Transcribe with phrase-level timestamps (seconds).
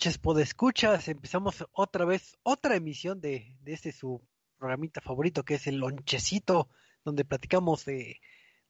[0.00, 1.08] noches, podescuchas.
[1.08, 6.70] Empezamos otra vez, otra emisión de, de este su programita favorito, que es el Lonchecito,
[7.04, 8.18] donde platicamos de,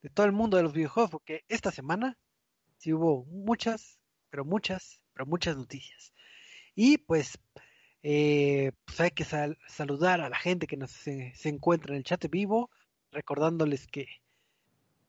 [0.02, 2.18] de todo el mundo de los videojuegos, porque esta semana
[2.78, 6.12] sí hubo muchas, pero muchas, pero muchas noticias.
[6.74, 7.38] Y pues,
[8.02, 11.98] eh, pues hay que sal- saludar a la gente que nos se, se encuentra en
[11.98, 12.70] el chat vivo,
[13.12, 14.08] recordándoles que,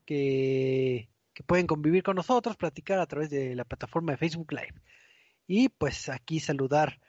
[0.06, 1.08] que
[1.48, 4.76] pueden convivir con nosotros, platicar a través de la plataforma de Facebook Live.
[5.54, 7.02] Y pues aquí saludar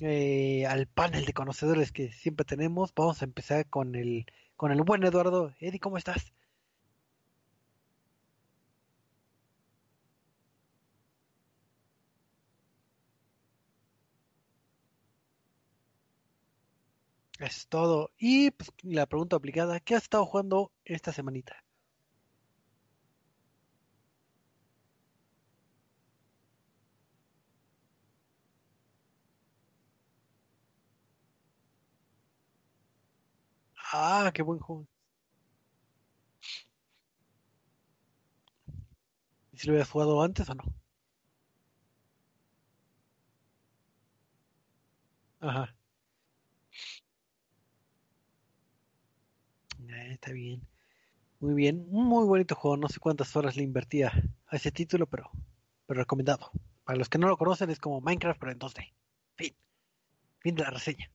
[0.00, 2.92] eh, al panel de conocedores que siempre tenemos.
[2.94, 4.26] Vamos a empezar con el,
[4.56, 5.54] con el buen Eduardo.
[5.60, 6.32] Eddie, ¿cómo estás?
[17.40, 18.12] Es todo.
[18.18, 21.64] Y pues, la pregunta obligada, ¿qué has estado jugando esta semanita?
[33.92, 34.86] Ah, qué buen juego.
[39.52, 40.64] ¿Y si lo habías jugado antes o no?
[45.40, 45.74] Ajá.
[49.88, 50.62] Eh, está bien.
[51.40, 51.86] Muy bien.
[51.90, 52.76] Muy bonito juego.
[52.78, 54.12] No sé cuántas horas le invertía
[54.48, 55.30] a ese título, pero,
[55.86, 56.50] pero recomendado.
[56.84, 58.94] Para los que no lo conocen, es como Minecraft, pero en 2D.
[59.36, 59.54] Fin.
[60.40, 61.10] Fin de la reseña.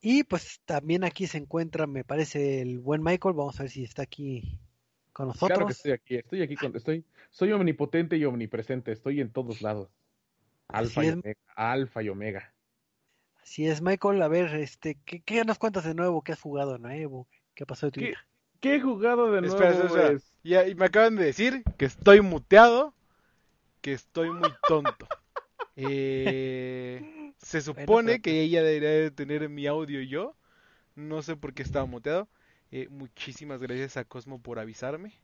[0.00, 3.34] Y pues también aquí se encuentra, me parece, el buen Michael.
[3.34, 4.58] Vamos a ver si está aquí
[5.12, 5.76] con Claro que nosotros.
[5.78, 9.90] estoy aquí, estoy aquí, con, estoy, soy omnipotente y omnipresente, estoy en todos lados.
[10.68, 11.14] Alfa y es.
[11.14, 12.52] omega, alfa y omega.
[13.42, 14.22] Así es, Michael.
[14.22, 16.22] A ver, este, ¿qué, qué nos cuentas de nuevo?
[16.22, 17.26] ¿Qué has jugado de nuevo?
[17.54, 18.18] ¿Qué ha pasado de tu ¿Qué, vida?
[18.60, 19.54] qué he jugado de nuevo?
[19.56, 20.12] Espera, espera, espera.
[20.16, 22.94] Es- Ya, y me acaban de decir que estoy muteado,
[23.80, 25.08] que estoy muy tonto.
[25.80, 27.00] Eh,
[27.42, 30.36] se supone que ella debería de tener mi audio yo.
[30.96, 32.28] No sé por qué estaba muteado.
[32.72, 35.14] Eh, muchísimas gracias a Cosmo por avisarme.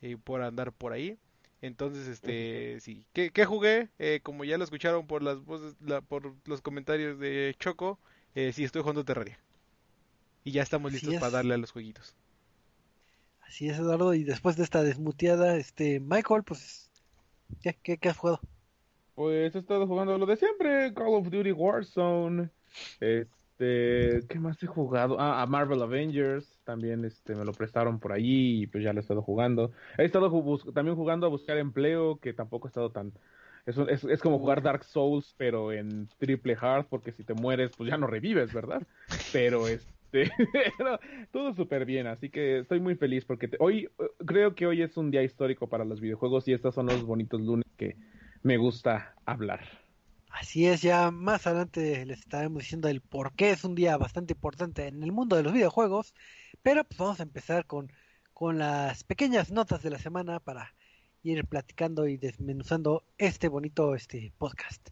[0.00, 1.18] Y por andar por ahí.
[1.62, 3.06] Entonces, este, sí.
[3.12, 3.88] ¿Qué, qué jugué?
[3.98, 7.98] Eh, como ya lo escucharon por las voces, la- por los comentarios de Choco,
[8.34, 9.38] eh, sí, estoy jugando Terraria.
[10.44, 11.20] Y ya estamos Así listos es.
[11.20, 12.14] para darle a los jueguitos.
[13.40, 14.12] Así es, Eduardo.
[14.14, 16.90] Y después de esta desmuteada, este, Michael, pues,
[17.62, 18.40] ¿qué, qué, qué has jugado?
[19.16, 22.50] Pues he estado jugando lo de siempre, Call of Duty Warzone.
[23.00, 25.18] Este, ¿qué más he jugado?
[25.20, 29.00] Ah, a Marvel Avengers, también este me lo prestaron por allí y pues ya lo
[29.00, 29.72] he estado jugando.
[29.98, 33.14] He estado ju- también jugando a buscar empleo, que tampoco he estado tan
[33.64, 37.72] es, es, es como jugar Dark Souls, pero en triple hard, porque si te mueres,
[37.72, 38.86] pues ya no revives, ¿verdad?
[39.30, 40.30] Pero este,
[41.32, 43.88] todo súper bien, así que estoy muy feliz porque te- hoy,
[44.26, 47.40] creo que hoy es un día histórico para los videojuegos y estos son los bonitos
[47.40, 47.96] lunes que
[48.46, 49.60] me gusta hablar.
[50.30, 54.34] Así es, ya más adelante les estaremos diciendo el por qué es un día bastante
[54.34, 56.14] importante en el mundo de los videojuegos,
[56.62, 57.90] pero pues vamos a empezar con,
[58.32, 60.74] con las pequeñas notas de la semana para
[61.24, 64.90] ir platicando y desmenuzando este bonito este podcast.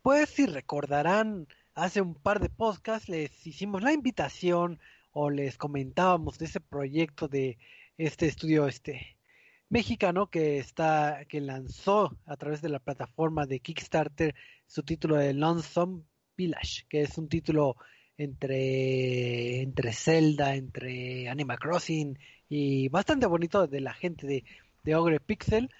[0.00, 4.80] Pues si recordarán, hace un par de podcasts les hicimos la invitación
[5.12, 7.58] o les comentábamos de ese proyecto de
[7.98, 9.17] este estudio este
[9.70, 14.34] mexicano que está que lanzó a través de la plataforma de Kickstarter
[14.66, 16.02] su título de Lonesome
[16.36, 17.76] Village, que es un título
[18.16, 22.18] entre entre Zelda, entre Animal Crossing
[22.48, 24.44] y bastante bonito de la gente de,
[24.84, 25.70] de Ogre Pixel.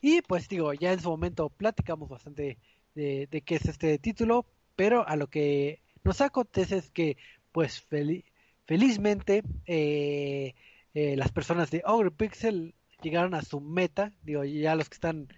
[0.00, 2.58] Y pues digo, ya en su momento platicamos bastante
[2.94, 4.46] de, qué es este título,
[4.76, 7.16] pero a lo que nos acontece es que
[7.52, 8.24] pues fel-
[8.66, 10.54] felizmente eh,
[10.94, 15.28] eh, las personas de Ogre Pixel llegaron a su meta, digo, ya los que están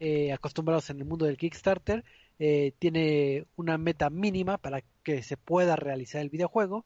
[0.00, 2.04] eh, acostumbrados en el mundo del Kickstarter,
[2.38, 6.84] eh, tiene una meta mínima para que se pueda realizar el videojuego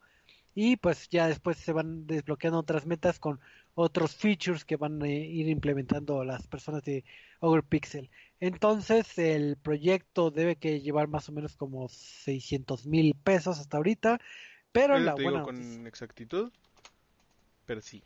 [0.55, 3.41] y pues ya después se van desbloqueando otras metas con
[3.75, 7.05] otros features que van a ir implementando las personas de
[7.41, 8.11] Ogre Pixel.
[8.41, 14.21] Entonces el proyecto debe que llevar más o menos como 600 mil pesos hasta ahorita,
[14.73, 16.53] pero la te buena digo con exactitud,
[17.67, 18.03] pero sí.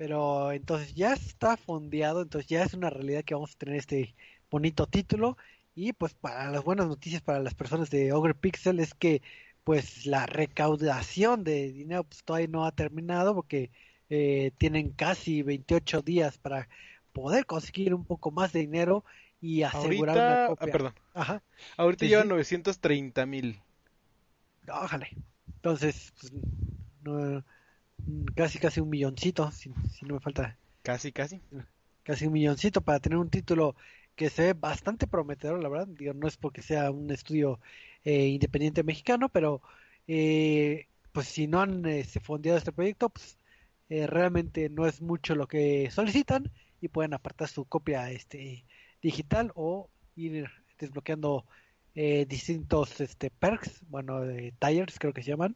[0.00, 4.14] Pero entonces ya está fondeado, entonces ya es una realidad que vamos a tener este
[4.50, 5.36] bonito título.
[5.74, 9.20] Y pues para las buenas noticias para las personas de Ogre Pixel es que
[9.64, 13.70] pues la recaudación de dinero pues todavía no ha terminado porque
[14.08, 16.68] eh, tienen casi 28 días para
[17.12, 19.04] poder conseguir un poco más de dinero
[19.40, 20.70] y asegurar una Ahorita, ah, copia.
[20.70, 21.42] perdón, Ajá,
[21.76, 22.28] ahorita Sí, llevan sí.
[22.28, 23.62] 930 mil.
[24.68, 25.06] ojalá.
[25.56, 26.32] Entonces, pues,
[27.02, 27.44] no,
[28.34, 31.40] casi casi un milloncito, si, si no me falta Casi, casi.
[32.02, 33.76] casi un milloncito para tener un título
[34.16, 35.88] que se ve bastante prometedor, la verdad.
[35.88, 37.60] Digo, no es porque sea un estudio
[38.04, 39.62] eh, independiente mexicano, pero
[40.06, 43.38] eh, pues si no han este, fondeado este proyecto, pues
[43.88, 46.50] eh, realmente no es mucho lo que solicitan
[46.80, 48.64] y pueden apartar su copia este
[49.02, 50.48] digital o ir
[50.78, 51.44] desbloqueando
[51.94, 54.22] eh, distintos este perks, bueno,
[54.58, 55.54] tires creo que se llaman,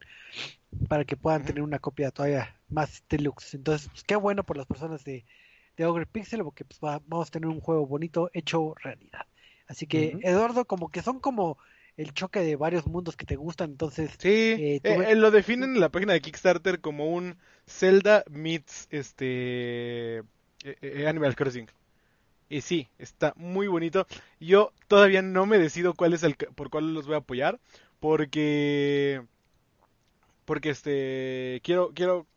[0.87, 3.55] para que puedan tener una copia todavía más deluxe.
[3.55, 5.25] Entonces, pues, qué bueno por las personas de,
[5.77, 9.25] de Ogre Pixel, porque pues, vamos a tener un juego bonito hecho realidad.
[9.67, 11.57] Así que, Eduardo, como que son como
[11.97, 14.11] el choque de varios mundos que te gustan, entonces...
[14.19, 20.21] Sí, eh, eh, lo definen en la página de Kickstarter como un Zelda meets este
[21.07, 21.67] Animal Crossing.
[22.49, 24.05] Y sí, está muy bonito.
[24.39, 27.59] Yo todavía no me decido cuál es el por cuál los voy a apoyar,
[27.99, 29.23] porque
[30.45, 32.27] porque este quiero quiero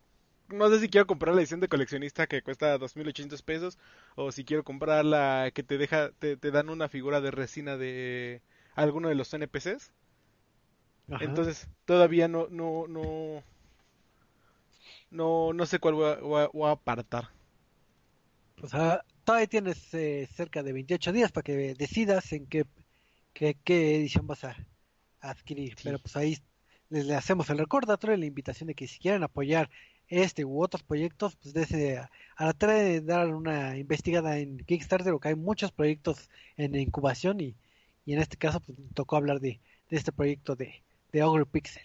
[0.49, 3.77] no sé si quiero comprar la edición de coleccionista que cuesta 2800 pesos
[4.15, 8.41] o si quiero comprar la que te deja te, dan una figura de resina de
[8.75, 9.91] alguno de los NPCs.
[11.21, 13.43] Entonces, todavía no no no
[15.11, 17.29] no no sé cuál voy a, apartar.
[18.61, 22.65] O sea, todavía tienes eh, cerca de 28 días para que decidas en qué,
[23.33, 24.55] qué, edición vas a,
[25.21, 25.75] adquirir.
[25.83, 26.37] Pero pues ahí
[26.89, 29.69] les, le hacemos el recordatorio y la invitación de que si quieren apoyar
[30.07, 35.29] este u otros proyectos, pues desde a, tratar de dar una investigada en Kickstarter, porque
[35.29, 37.55] hay muchos proyectos en incubación y,
[38.05, 41.83] y en este caso pues tocó hablar de, de este proyecto de, de Ogre Pixel.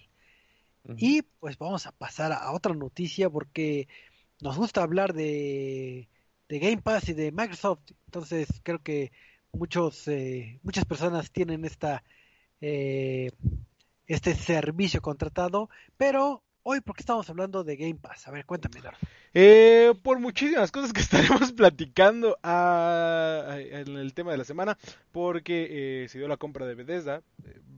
[0.99, 3.89] Y pues vamos a pasar a otra noticia porque
[4.43, 6.09] nos gusta hablar de
[6.49, 7.81] de Game Pass y de Microsoft.
[8.07, 9.13] Entonces creo que
[9.53, 12.05] muchos eh, muchas personas tienen esta
[12.61, 13.31] eh,
[14.07, 18.27] este servicio contratado, pero hoy porque estamos hablando de Game Pass.
[18.29, 18.81] A ver, cuéntame.
[19.33, 24.79] Eh, por muchísimas cosas que estaremos platicando ah, en el tema de la semana,
[25.13, 27.23] porque se dio la compra de Bethesda,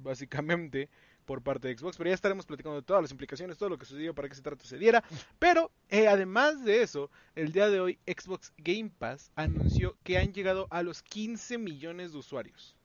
[0.03, 0.89] básicamente
[1.27, 3.85] por parte de Xbox, pero ya estaremos platicando de todas las implicaciones, todo lo que
[3.85, 5.05] sucedió para que ese trato se diera.
[5.39, 10.33] Pero eh, además de eso, el día de hoy Xbox Game Pass anunció que han
[10.33, 12.76] llegado a los 15 millones de usuarios.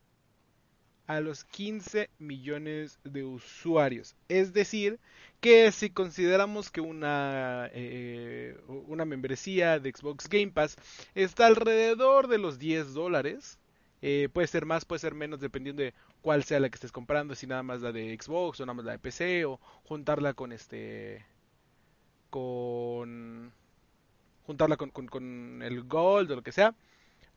[1.11, 4.15] A los 15 millones de usuarios.
[4.29, 4.97] Es decir,
[5.41, 10.77] que si consideramos que una, eh, una membresía de Xbox Game Pass
[11.13, 13.59] está alrededor de los 10 dólares,
[14.01, 17.35] eh, puede ser más, puede ser menos, dependiendo de cuál sea la que estés comprando,
[17.35, 20.53] si nada más la de Xbox o nada más la de PC o juntarla con
[20.53, 21.25] este
[22.29, 23.51] con
[24.45, 26.73] juntarla con, con, el Gold o lo que sea.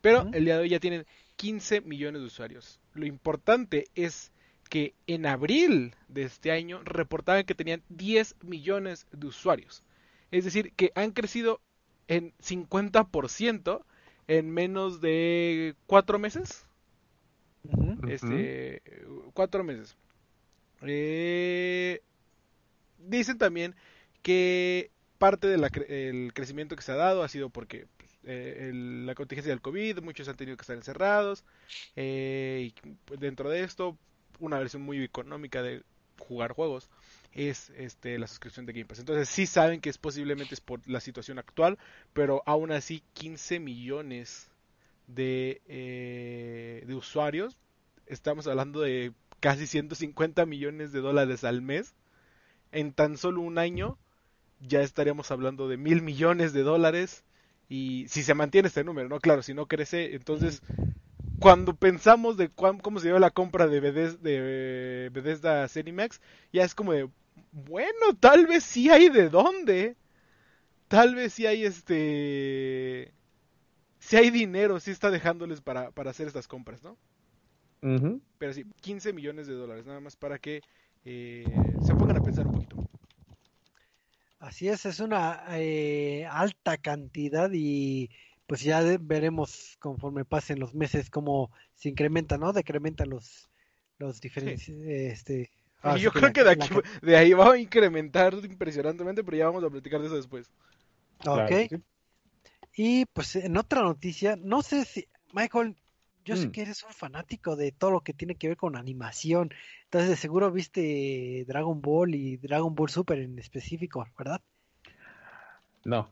[0.05, 1.07] Pero el día de hoy ya tienen
[1.37, 2.79] 15 millones de usuarios.
[2.93, 4.33] Lo importante es
[4.69, 9.83] que en abril de este año reportaban que tenían 10 millones de usuarios.
[10.31, 11.63] Es decir, que han crecido
[12.07, 13.83] en 50%
[14.29, 16.67] en menos de 4 meses.
[18.07, 18.83] Este,
[19.33, 19.97] cuatro meses.
[20.83, 22.03] Eh,
[22.99, 23.75] dicen también
[24.21, 27.87] que parte del crecimiento que se ha dado ha sido porque
[28.27, 31.45] eh, la contingencia del COVID, muchos han tenido que estar encerrados.
[31.97, 33.97] Eh, y pues, dentro de esto,
[34.41, 35.83] una versión muy económica de
[36.19, 36.89] jugar juegos
[37.33, 39.01] es este la suscripción de Game Pass.
[39.01, 41.79] Entonces sí saben que es posiblemente es por la situación actual,
[42.13, 44.49] pero aún así 15 millones
[45.09, 45.61] de,
[46.87, 47.59] de usuarios
[48.07, 51.95] estamos hablando de casi 150 millones de dólares al mes.
[52.73, 53.99] En tan solo un año
[54.61, 57.24] ya estaríamos hablando de mil millones de dólares.
[57.69, 59.21] Y si se mantiene este número, ¿no?
[59.21, 60.63] Claro, si no crece, entonces
[61.39, 66.21] cuando pensamos de cómo se dio la compra de Bethesda, de Bethesda Cinemax,
[66.53, 67.09] ya es como de,
[67.53, 69.97] bueno, tal vez sí hay de dónde.
[70.89, 73.13] Tal vez sí hay este...
[73.99, 76.97] Si hay dinero, sí está dejándoles para, para hacer estas compras, ¿no?
[78.39, 80.63] Pero sí, 15 millones de dólares, nada más para que
[81.05, 81.45] eh,
[81.81, 82.64] se pongan a pensar un poquito.
[84.45, 88.11] Así es, es una eh, alta cantidad y
[88.47, 92.53] pues ya veremos conforme pasen los meses cómo se incrementa, ¿no?
[92.53, 93.49] Decrementan los,
[93.99, 94.69] los diferentes...
[94.69, 95.51] Este,
[95.99, 96.69] yo creo que, de, aquí,
[97.03, 100.51] de ahí va a incrementar impresionantemente, pero ya vamos a platicar de eso después.
[101.27, 101.81] Ok.
[102.77, 105.75] Y pues en otra noticia, no sé si, Michael,
[106.25, 106.53] yo sé mm.
[106.53, 109.51] que eres un fanático de todo lo que tiene que ver con animación.
[109.85, 114.41] Entonces, de seguro viste Dragon Ball y Dragon Ball Super en específico, ¿verdad?
[115.85, 116.11] No.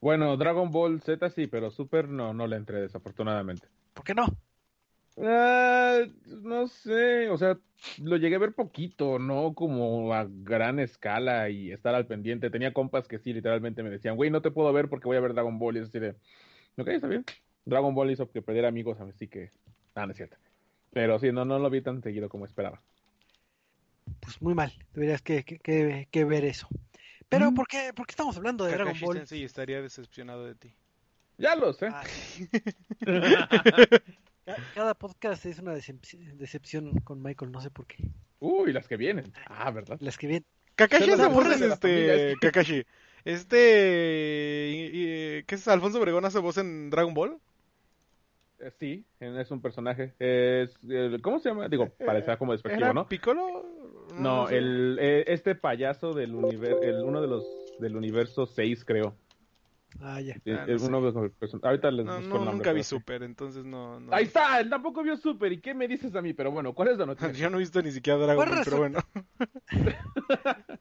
[0.00, 3.66] Bueno, Dragon Ball Z sí, pero Super no, no le entré desafortunadamente.
[3.94, 4.26] ¿Por qué no?
[5.18, 7.58] Ah, no sé, o sea,
[8.02, 12.50] lo llegué a ver poquito, no como a gran escala y estar al pendiente.
[12.50, 15.20] Tenía compas que sí, literalmente me decían, güey, no te puedo ver porque voy a
[15.20, 15.76] ver Dragon Ball.
[15.76, 16.10] Y es así de,
[16.76, 17.24] ok, está bien.
[17.66, 19.50] Dragon Ball hizo que perdiera amigos, así que
[19.94, 20.36] Ah, no es cierto.
[20.92, 22.80] Pero sí, no, no lo vi tan seguido como esperaba.
[24.20, 26.68] Pues muy mal, deberías que, que, que, que ver eso.
[27.28, 27.54] Pero, Mm.
[27.54, 29.16] ¿por, qué, ¿por qué estamos hablando de Dragon Ball?
[29.18, 30.74] Sensei estaría decepcionado de ti.
[31.38, 31.88] Ya lo sé.
[31.90, 32.04] Ah,
[34.44, 38.08] ca- cada podcast es una decep- decepción con Michael, no sé por qué.
[38.38, 39.32] Uy, las que vienen.
[39.46, 39.98] Ah, ¿verdad?
[40.00, 40.46] Las que vienen.
[40.76, 42.32] Kakashi la familia, este...
[42.32, 42.84] es Kakashi.
[43.24, 43.56] Este...
[45.46, 45.68] ¿Qué es?
[45.68, 47.38] ¿Alfonso Obregón hace voz en Dragon Ball?
[48.58, 50.14] Eh, sí, es un personaje.
[50.18, 50.78] Es,
[51.22, 51.68] ¿Cómo se llama?
[51.68, 53.08] Digo, parecerá como despectivo, ¿Era ¿no?
[53.08, 53.64] Piccolo?
[54.18, 54.56] No, sé.
[54.58, 57.44] el, eh, este payaso del universo, el, uno de los
[57.78, 59.14] del universo 6, creo.
[60.00, 60.34] Ah, ya.
[60.44, 61.30] Eh, Ah, no
[61.62, 62.52] Ahorita les No, busco no, el nombre.
[62.56, 62.82] nunca vi.
[62.82, 64.00] Super, entonces no...
[64.00, 65.52] no- Ahí está, él tampoco vio Super.
[65.52, 66.32] ¿Y qué me dices a mí?
[66.32, 67.32] Pero bueno, ¿cuál es la noticia?
[67.32, 68.98] Yo no he visto ni siquiera Dragon Pues Ball, pero bueno.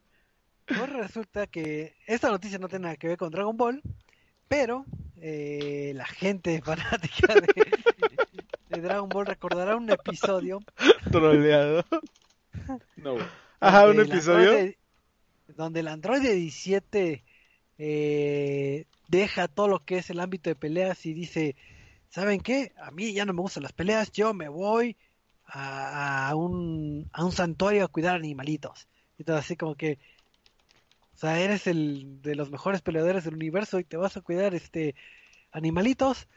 [0.67, 3.83] Pues resulta que esta noticia no tiene nada que ver con Dragon Ball,
[4.47, 4.85] pero
[5.21, 7.47] eh, la gente fanática de,
[8.69, 10.59] de Dragon Ball recordará un episodio.
[11.11, 11.85] Troleado.
[12.97, 13.15] No.
[13.59, 14.51] Ajá, un episodio.
[14.51, 14.77] androide-
[15.55, 17.23] donde el androide 17
[17.77, 21.55] eh, deja todo lo que es el ámbito de peleas y dice,
[22.09, 22.71] ¿saben qué?
[22.81, 24.97] A mí ya no me gustan las peleas, yo me voy
[25.45, 28.87] a, a un, a un santuario a cuidar animalitos.
[29.17, 29.99] Y todo así como que,
[31.15, 34.53] o sea, eres el de los mejores peleadores del universo y te vas a cuidar
[34.55, 34.95] este
[35.51, 36.27] animalitos.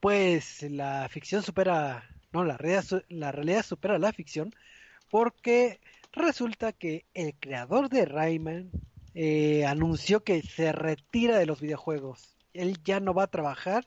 [0.00, 4.52] Pues la ficción supera, no, la realidad, la realidad supera la ficción
[5.10, 5.80] porque
[6.12, 8.70] resulta que el creador de Rayman
[9.14, 12.36] eh, anunció que se retira de los videojuegos.
[12.54, 13.84] Él ya no va a trabajar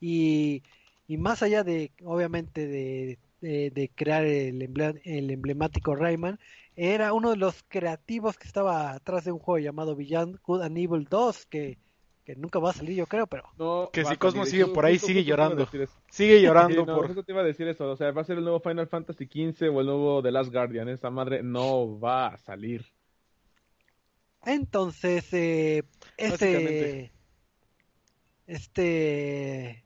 [0.00, 0.62] y,
[1.06, 4.62] y más allá de, obviamente, de, de- crear el,
[5.04, 6.38] el emblemático Rayman,
[6.76, 10.78] era uno de los creativos que estaba atrás de un juego llamado Beyond Good and
[10.78, 11.78] Evil 2, que,
[12.24, 14.50] que nunca va a salir, yo creo, pero No, Que si Cosmo salir.
[14.50, 15.62] sigue por ahí, sigue llorando.
[15.72, 15.92] eso.
[16.10, 17.06] Sigue llorando Sí, no, por...
[17.06, 17.90] justo te iba a decir eso.
[17.90, 20.52] O sea, va a ser el nuevo Final Fantasy XV o el nuevo The Last
[20.52, 20.88] Guardian.
[20.88, 22.84] Esa madre no va a salir.
[24.46, 25.84] Entonces, eh,
[26.18, 27.12] este,
[28.46, 29.84] este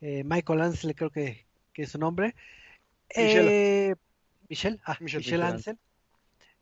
[0.00, 2.34] eh, Michael Ansel, creo que, que es su nombre,
[3.14, 3.56] Michelle.
[3.90, 3.94] eh,
[4.48, 5.78] Michelle, ah, Michelle, Michelle, Michelle Ansel,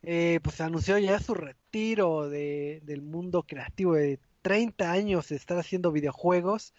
[0.02, 5.58] eh, pues anunció ya su retiro de, del mundo creativo de 30 años de estar
[5.58, 6.74] haciendo videojuegos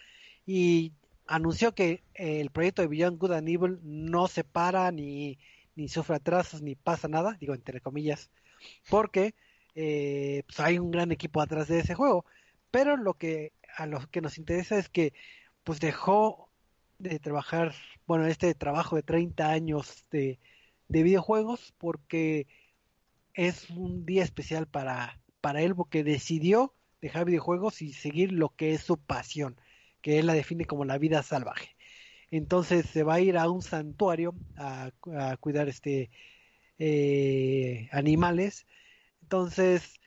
[0.45, 0.93] y
[1.27, 5.37] anunció que eh, el proyecto de Beyond Good and Evil no se para ni,
[5.75, 8.31] ni sufre atrasos ni pasa nada, digo entre comillas,
[8.89, 9.35] porque
[9.75, 12.25] eh, pues hay un gran equipo atrás de ese juego.
[12.71, 15.13] Pero lo que a lo que nos interesa es que
[15.63, 16.49] pues dejó
[16.99, 17.73] de trabajar,
[18.07, 20.39] bueno, este trabajo de 30 años de,
[20.87, 22.47] de videojuegos porque
[23.33, 28.73] es un día especial para, para él porque decidió dejar videojuegos y seguir lo que
[28.73, 29.59] es su pasión,
[30.01, 31.75] que él la define como la vida salvaje.
[32.29, 36.09] Entonces se va a ir a un santuario a, a cuidar este
[36.79, 38.65] eh, animales.
[39.21, 39.99] Entonces,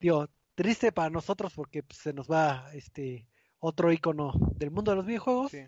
[0.00, 3.26] digo, triste para nosotros porque pues, se nos va este
[3.58, 5.64] otro icono del mundo de los videojuegos Sí.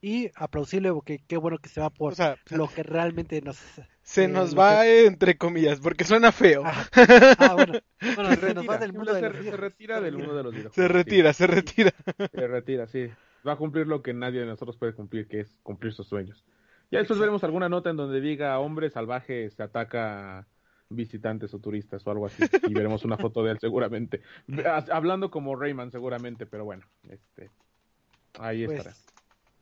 [0.00, 3.58] y aplausible porque qué bueno que se va por O sea, lo que realmente nos
[4.04, 6.62] se eh, nos va entre comillas, porque suena feo.
[6.64, 6.86] Ah,
[7.38, 7.74] ah, bueno,
[8.14, 9.60] bueno, Se se nos va retira, del mundo de se, los se videojuegos.
[9.60, 10.74] retira del mundo de los videojuegos.
[10.74, 11.90] Se retira, se retira.
[11.90, 13.10] Sí, se retira, sí.
[13.46, 16.44] Va a cumplir lo que nadie de nosotros puede cumplir, que es cumplir sus sueños.
[16.90, 20.46] Ya después veremos alguna nota en donde diga hombre salvaje se ataca a
[20.90, 22.44] visitantes o turistas o algo así.
[22.68, 24.20] Y veremos una foto de él seguramente.
[24.64, 27.50] Ha- Hablando como Rayman seguramente, pero bueno, este
[28.38, 28.96] ahí Pues, estará.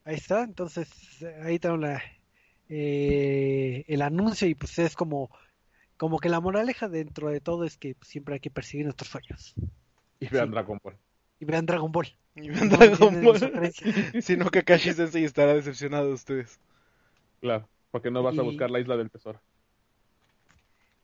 [0.04, 0.88] ahí está, entonces
[1.42, 2.02] ahí tengo la,
[2.74, 5.30] eh, el anuncio y pues es como,
[5.98, 9.54] como que la moraleja dentro de todo es que siempre hay que perseguir nuestros sueños.
[10.18, 10.52] Y vean sí.
[10.52, 10.96] Dragon Ball.
[11.38, 12.16] Y vean Dragon Ball.
[12.34, 13.72] Y No ven Dragon Ball.
[14.22, 16.58] Si no, Kakashi Sensei estará decepcionado de ustedes.
[17.42, 19.42] Claro, porque no vas a buscar la isla del tesoro.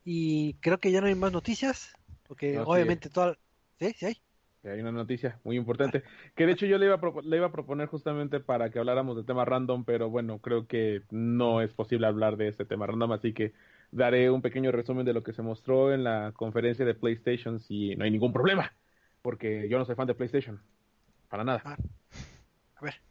[0.05, 1.93] Y creo que ya no hay más noticias,
[2.27, 3.37] porque No, sí obviamente toda...
[3.79, 3.95] ¿Sí?
[3.99, 4.23] ¿Sí hay?
[4.65, 6.03] Hay una noticia muy importante,
[6.35, 9.17] que de hecho yo le iba, a le iba a proponer justamente para que habláramos
[9.17, 13.13] de tema random, pero bueno, creo que no es posible hablar de este tema random,
[13.13, 13.53] así que
[13.93, 17.95] daré un pequeño resumen de lo que se mostró en la conferencia de PlayStation si
[17.97, 18.75] no hay ningún problema,
[19.23, 20.61] porque yo no soy fan de PlayStation,
[21.29, 21.63] para nada.
[21.65, 21.77] Ah,
[22.77, 23.08] a ver.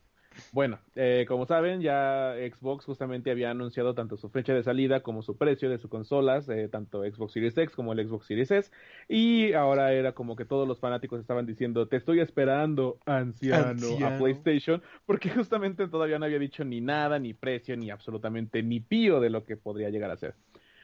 [0.51, 5.21] Bueno, eh, como saben, ya Xbox justamente había anunciado tanto su fecha de salida como
[5.21, 8.71] su precio de sus consolas, eh, tanto Xbox Series X como el Xbox Series S,
[9.07, 14.15] y ahora era como que todos los fanáticos estaban diciendo, te estoy esperando, anciano, Anciano.
[14.15, 18.79] a PlayStation, porque justamente todavía no había dicho ni nada, ni precio, ni absolutamente ni
[18.79, 20.35] pío de lo que podría llegar a ser.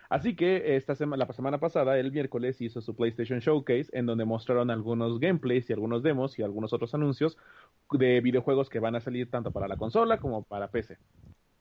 [0.10, 4.26] Así que esta semana, la semana pasada, el miércoles, hizo su PlayStation Showcase, en donde
[4.26, 7.38] mostraron algunos gameplays y algunos demos y algunos otros anuncios
[7.92, 10.98] de videojuegos que van a salir tanto para la consola como para PC.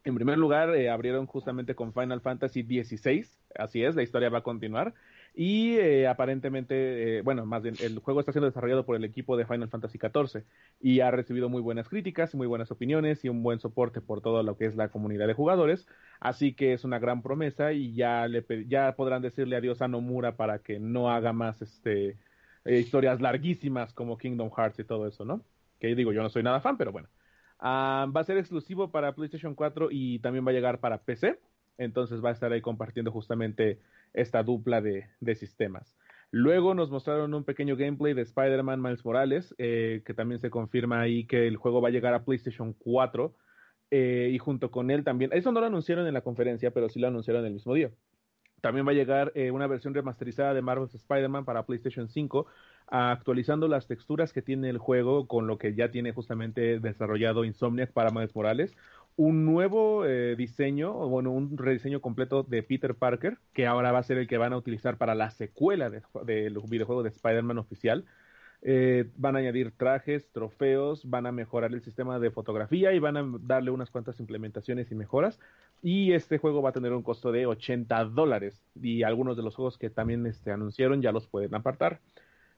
[0.04, 4.38] En primer lugar, eh, abrieron justamente con Final Fantasy XVI, así es, la historia va
[4.38, 4.94] a continuar.
[5.34, 9.36] Y eh, aparentemente, eh, bueno, más bien, el juego está siendo desarrollado por el equipo
[9.36, 10.44] de Final Fantasy XIV
[10.78, 14.42] y ha recibido muy buenas críticas, muy buenas opiniones y un buen soporte por todo
[14.42, 15.86] lo que es la comunidad de jugadores.
[16.20, 20.36] Así que es una gran promesa y ya, le, ya podrán decirle adiós a Nomura
[20.36, 22.18] para que no haga más este,
[22.64, 25.44] eh, historias larguísimas como Kingdom Hearts y todo eso, ¿no?
[25.80, 27.08] Que digo, yo no soy nada fan, pero bueno.
[27.58, 31.40] Ah, va a ser exclusivo para PlayStation 4 y también va a llegar para PC.
[31.78, 33.80] Entonces va a estar ahí compartiendo justamente
[34.14, 35.96] esta dupla de, sistemas.
[36.30, 41.00] Luego nos mostraron un pequeño gameplay de Spider-Man Miles Morales, eh, que también se confirma
[41.00, 43.34] ahí que el juego va a llegar a PlayStation 4.
[43.90, 46.98] Eh, y junto con él también, eso no lo anunciaron en la conferencia, pero sí
[46.98, 47.90] lo anunciaron el mismo día.
[48.62, 52.46] También va a llegar eh, una versión remasterizada de Marvel's Spider-Man para PlayStation 5,
[52.86, 57.92] actualizando las texturas que tiene el juego con lo que ya tiene justamente desarrollado Insomniac
[57.92, 58.76] para Miles Morales
[59.16, 64.02] un nuevo eh, diseño, bueno, un rediseño completo de Peter Parker, que ahora va a
[64.02, 66.02] ser el que van a utilizar para la secuela de,
[66.68, 68.04] videojuego de Spider-Man oficial.
[68.64, 73.16] Eh, van a añadir trajes, trofeos, van a mejorar el sistema de fotografía y van
[73.16, 75.40] a darle unas cuantas implementaciones y mejoras.
[75.82, 78.62] Y este juego va a tener un costo de 80 dólares.
[78.80, 82.00] Y algunos de los juegos que también este, anunciaron ya los pueden apartar.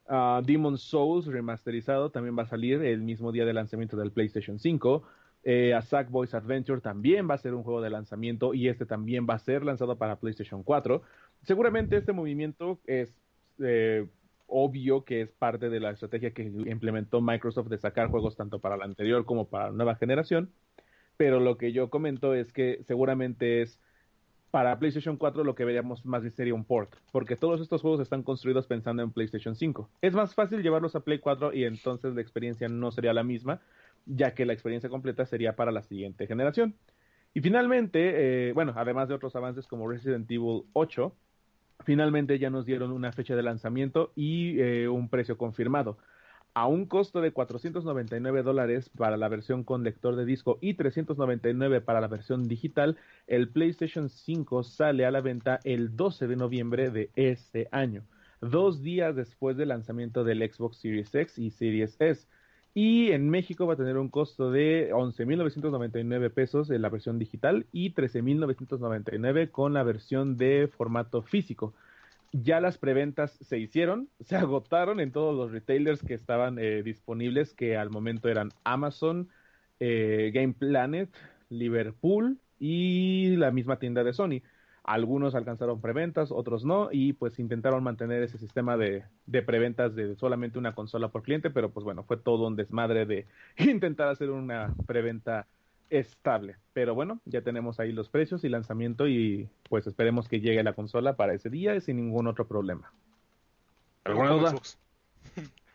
[0.06, 4.58] Uh, Demon Souls remasterizado también va a salir el mismo día de lanzamiento del PlayStation
[4.58, 5.02] 5.
[5.46, 9.26] Eh, a Sackboys Adventure también va a ser un juego de lanzamiento y este también
[9.28, 11.02] va a ser lanzado para PlayStation 4.
[11.42, 13.14] Seguramente este movimiento es
[13.58, 14.06] eh,
[14.46, 18.78] obvio que es parte de la estrategia que implementó Microsoft de sacar juegos tanto para
[18.78, 20.50] la anterior como para la nueva generación.
[21.18, 23.78] Pero lo que yo comento es que seguramente es
[24.50, 28.00] para PlayStation 4 lo que veríamos más bien sería un port, porque todos estos juegos
[28.00, 29.90] están construidos pensando en PlayStation 5.
[30.00, 33.60] Es más fácil llevarlos a Play 4 y entonces la experiencia no sería la misma,
[34.06, 36.76] ya que la experiencia completa sería para la siguiente generación.
[37.34, 41.14] Y finalmente, eh, bueno, además de otros avances como Resident Evil 8,
[41.84, 45.98] finalmente ya nos dieron una fecha de lanzamiento y eh, un precio confirmado.
[46.56, 51.80] A un costo de 499 dólares para la versión con lector de disco y 399
[51.80, 56.90] para la versión digital, el PlayStation 5 sale a la venta el 12 de noviembre
[56.90, 58.04] de este año,
[58.40, 62.28] dos días después del lanzamiento del Xbox Series X y Series S.
[62.74, 67.66] Y en México va a tener un costo de 11.999 pesos en la versión digital
[67.72, 71.72] y 13.999 con la versión de formato físico.
[72.32, 77.54] Ya las preventas se hicieron, se agotaron en todos los retailers que estaban eh, disponibles,
[77.54, 79.28] que al momento eran Amazon,
[79.78, 81.14] eh, Game Planet,
[81.48, 84.42] Liverpool y la misma tienda de Sony.
[84.84, 90.14] Algunos alcanzaron preventas, otros no, y pues intentaron mantener ese sistema de, de, preventas de
[90.14, 94.30] solamente una consola por cliente, pero pues bueno, fue todo un desmadre de intentar hacer
[94.30, 95.46] una preventa
[95.90, 96.56] estable.
[96.72, 100.74] Pero bueno, ya tenemos ahí los precios y lanzamiento y pues esperemos que llegue la
[100.74, 102.92] consola para ese día sin ningún otro problema.
[104.04, 104.54] ¿Alguna duda?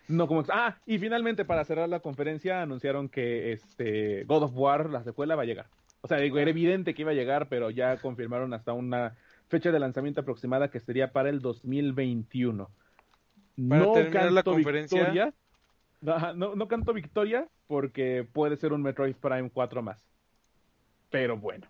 [0.07, 4.89] No como ah y finalmente para cerrar la conferencia anunciaron que este God of War
[4.89, 5.67] la secuela va a llegar.
[6.01, 9.15] O sea, digo, era evidente que iba a llegar, pero ya confirmaron hasta una
[9.49, 12.69] fecha de lanzamiento aproximada que sería para el 2021.
[13.67, 14.99] Para no terminar la conferencia.
[14.99, 15.33] Victoria,
[16.01, 20.01] no, no canto victoria porque puede ser un Metroid Prime 4 más.
[21.09, 21.67] Pero bueno,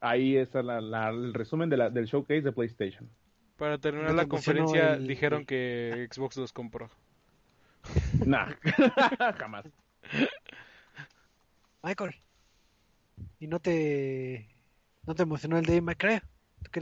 [0.00, 3.08] ahí está el resumen de la, del showcase de PlayStation.
[3.56, 6.90] Para terminar la conferencia dijeron que Xbox los compró.
[8.26, 8.48] Nah,
[9.38, 9.64] jamás.
[11.82, 12.14] Michael.
[13.38, 14.48] ¿Y no te
[15.06, 16.20] no te emocionó el de May Cry?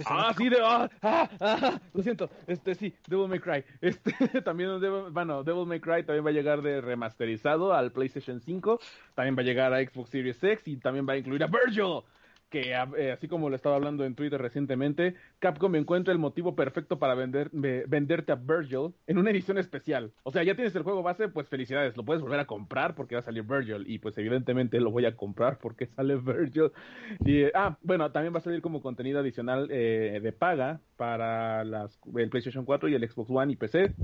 [0.07, 3.65] Ah, sí, de, ah, ah, ah, lo siento, este sí, Devil May Cry.
[3.81, 4.81] Este también,
[5.13, 8.81] bueno, Devil May Cry también va a llegar de remasterizado al PlayStation 5,
[9.15, 12.03] también va a llegar a Xbox Series X y también va a incluir a Virgil
[12.51, 16.99] que eh, así como le estaba hablando en Twitter recientemente, Capcom encuentra el motivo perfecto
[16.99, 20.13] para vender, venderte a Virgil en una edición especial.
[20.23, 23.17] O sea, ya tienes el juego base, pues felicidades, lo puedes volver a comprar porque
[23.17, 26.71] va a salir Virgil y pues evidentemente lo voy a comprar porque sale Virgil.
[27.25, 31.99] Y, ah, bueno, también va a salir como contenido adicional eh, de paga para las,
[32.17, 33.95] el PlayStation 4 y el Xbox One y PC,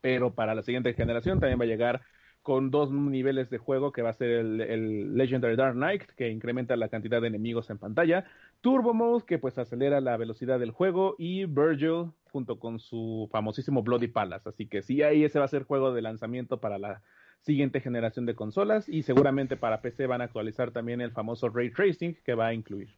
[0.00, 2.02] pero para la siguiente generación también va a llegar
[2.46, 6.76] con dos niveles de juego que va a ser el, Legendary Dark Knight, que incrementa
[6.76, 8.24] la cantidad de enemigos en pantalla,
[8.60, 13.82] Turbo Mode, que pues acelera la velocidad del juego, y Virgil, junto con su famosísimo
[13.82, 14.48] Bloody Palace.
[14.48, 17.02] Así que sí, ahí ese va a ser juego de lanzamiento para la
[17.40, 21.72] siguiente generación de consolas, y seguramente para PC van a actualizar también el famoso Ray
[21.72, 22.94] Tracing que va a incluir.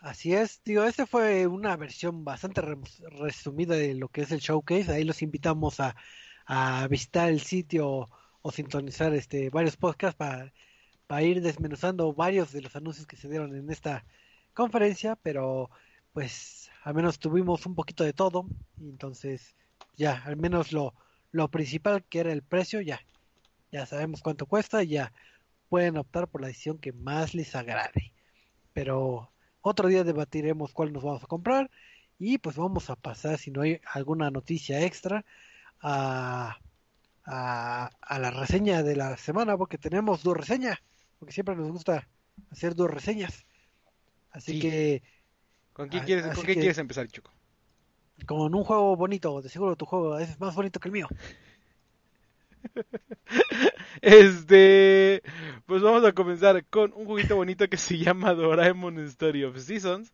[0.00, 2.60] Así es, digo, esta fue una versión bastante
[3.18, 4.92] resumida de lo que es el showcase.
[4.92, 8.06] Ahí los invitamos a visitar el sitio
[8.46, 10.52] o sintonizar este varios podcasts para,
[11.08, 14.04] para ir desmenuzando varios de los anuncios que se dieron en esta
[14.54, 15.68] conferencia, pero
[16.12, 18.46] pues al menos tuvimos un poquito de todo,
[18.78, 19.56] y entonces
[19.96, 20.94] ya, al menos lo,
[21.32, 23.00] lo principal que era el precio, ya,
[23.72, 25.12] ya sabemos cuánto cuesta y ya
[25.68, 28.12] pueden optar por la decisión que más les agrade.
[28.72, 31.68] Pero otro día debatiremos cuál nos vamos a comprar
[32.16, 35.24] y pues vamos a pasar, si no hay alguna noticia extra,
[35.82, 36.58] a,
[37.26, 40.78] a, a la reseña de la semana, porque tenemos dos reseñas,
[41.18, 42.08] porque siempre nos gusta
[42.50, 43.44] hacer dos reseñas.
[44.30, 44.60] Así Sí.
[44.60, 45.02] que
[45.72, 47.32] ¿Con, quién quieres, ¿con qué que- quieres empezar, Choco?
[48.26, 51.08] con un juego bonito, de seguro tu juego es más bonito que el mío.
[54.02, 55.22] Este,
[55.66, 60.12] pues vamos a comenzar con un jueguito bonito que se llama Doraemon Story of Seasons.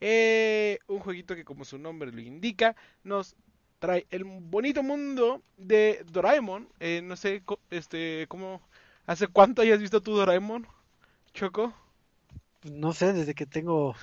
[0.00, 3.36] Eh, un jueguito que como su nombre lo indica, nos
[3.80, 6.68] trae el bonito mundo de Doraemon.
[6.80, 8.62] Eh, no sé, este, cómo,
[9.06, 10.68] ¿hace cuánto hayas visto tu Doraemon,
[11.34, 11.74] Choco?
[12.64, 13.94] No sé, desde que tengo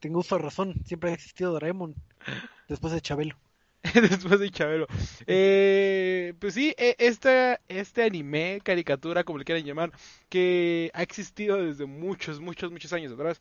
[0.00, 1.94] tengo uso de razón, siempre ha existido Doraemon
[2.68, 3.36] después de Chabelo.
[3.94, 4.86] Después de Chabelo.
[5.26, 9.92] Eh, pues sí, este, este anime, caricatura, como le quieran llamar,
[10.28, 13.40] que ha existido desde muchos, muchos, muchos años atrás,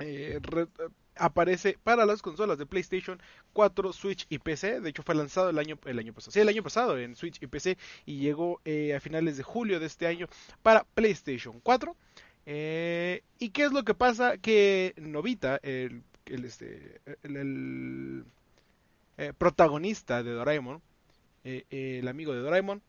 [0.00, 0.68] eh, re-
[1.20, 3.20] aparece para las consolas de PlayStation
[3.52, 4.80] 4, Switch y PC.
[4.80, 6.32] De hecho, fue lanzado el año, el año pasado.
[6.32, 9.78] Sí, el año pasado en Switch y PC y llegó eh, a finales de julio
[9.78, 10.26] de este año
[10.62, 11.96] para PlayStation 4.
[12.46, 14.38] Eh, ¿Y qué es lo que pasa?
[14.38, 18.24] Que Novita, el, el, este, el,
[19.18, 20.82] eh, protagonista de Doraemon,
[21.44, 22.82] el amigo de Doraemon,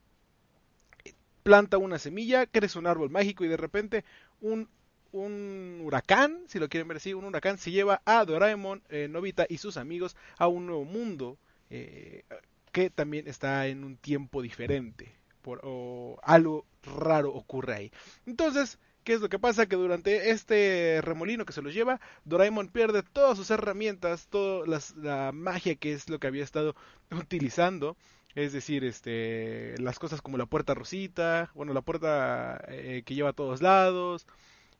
[1.43, 4.05] planta una semilla, crece un árbol mágico y de repente
[4.41, 4.69] un,
[5.11, 9.45] un huracán, si lo quieren ver así, un huracán se lleva a Doraemon, eh, Novita
[9.49, 11.37] y sus amigos a un nuevo mundo
[11.69, 12.23] eh,
[12.71, 15.13] que también está en un tiempo diferente.
[15.41, 17.91] Por, o algo raro ocurre ahí.
[18.25, 19.65] Entonces, ¿Qué es lo que pasa?
[19.65, 25.31] Que durante este remolino que se los lleva, Doraemon pierde todas sus herramientas, toda la
[25.31, 26.75] magia que es lo que había estado
[27.11, 27.97] utilizando.
[28.35, 33.29] Es decir, este, las cosas como la puerta rosita, bueno, la puerta eh, que lleva
[33.29, 34.27] a todos lados,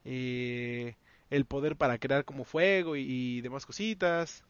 [0.04, 0.94] eh,
[1.30, 4.44] el poder para crear como fuego y, demás cositas.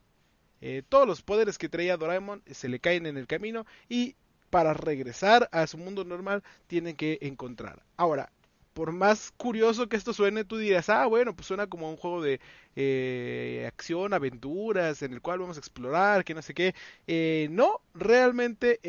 [0.60, 4.16] Eh, todos los poderes que traía Doraemon se le caen en el camino y
[4.50, 7.82] para regresar a su mundo normal tienen que encontrar.
[7.96, 8.30] Ahora,
[8.74, 12.22] por más curioso que esto suene, tú dirás, ah, bueno, pues suena como un juego
[12.22, 12.40] de
[12.76, 16.74] eh, acción, aventuras, en el cual vamos a explorar, que no sé qué.
[17.06, 18.80] Eh, no, realmente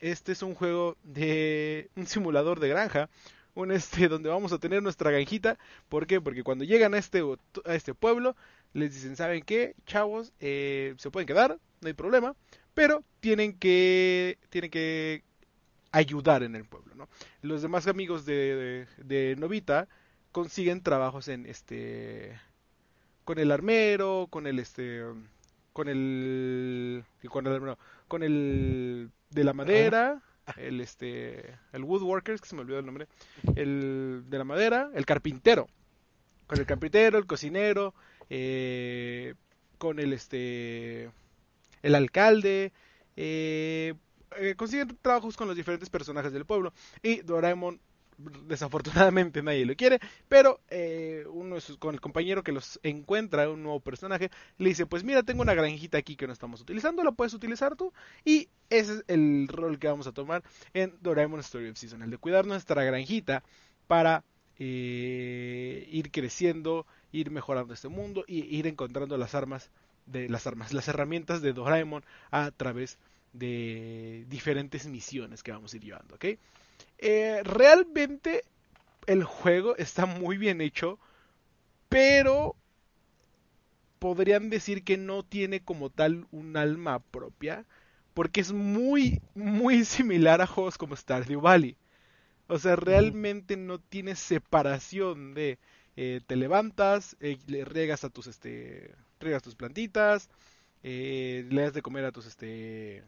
[0.00, 3.08] este es un juego de un simulador de granja,
[3.54, 5.58] un este donde vamos a tener nuestra granjita.
[5.88, 6.20] ¿Por qué?
[6.20, 7.22] Porque cuando llegan a este,
[7.64, 8.36] a este pueblo,
[8.72, 9.74] les dicen, ¿saben qué?
[9.86, 12.34] Chavos, eh, se pueden quedar, no hay problema,
[12.74, 15.22] pero tienen que, tienen que
[15.92, 17.08] ayudar en el pueblo, ¿no?
[17.42, 19.88] Los demás amigos de, de, de Novita
[20.32, 22.36] consiguen trabajos en este
[23.24, 25.02] con el armero, con el este
[25.72, 30.22] con el con el no, con el de la madera,
[30.56, 33.08] el este el woodworker, que se me olvidó el nombre,
[33.56, 35.68] el de la madera, el carpintero.
[36.46, 37.94] Con el carpintero, el cocinero,
[38.28, 39.34] eh,
[39.78, 41.10] con el este
[41.82, 42.72] el alcalde,
[43.16, 43.94] eh,
[44.38, 47.80] eh, consiguen trabajos con los diferentes personajes del pueblo y Doraemon
[48.18, 53.62] desafortunadamente nadie lo quiere, pero eh, uno de con el compañero que los encuentra, un
[53.62, 57.12] nuevo personaje, le dice, pues mira, tengo una granjita aquí que no estamos utilizando, la
[57.12, 57.92] puedes utilizar tú,
[58.24, 62.10] y ese es el rol que vamos a tomar en Doraemon Story of Season, el
[62.10, 63.42] de cuidar nuestra granjita
[63.86, 64.24] para
[64.58, 69.70] eh, ir creciendo, ir mejorando este mundo y ir encontrando las armas
[70.06, 72.98] de las armas, las herramientas de Doraemon a través
[73.32, 76.16] de diferentes misiones que vamos a ir llevando.
[76.98, 78.44] Eh, realmente
[79.06, 80.98] el juego está muy bien hecho,
[81.88, 82.56] pero
[83.98, 87.64] podrían decir que no tiene como tal un alma propia,
[88.14, 91.76] porque es muy, muy similar a juegos como Stardew Valley.
[92.48, 95.58] O sea, realmente no tiene separación de
[95.96, 100.28] eh, te levantas, eh, le riegas a tus este, riegas tus plantitas,
[100.82, 103.04] eh, le das de comer a tus este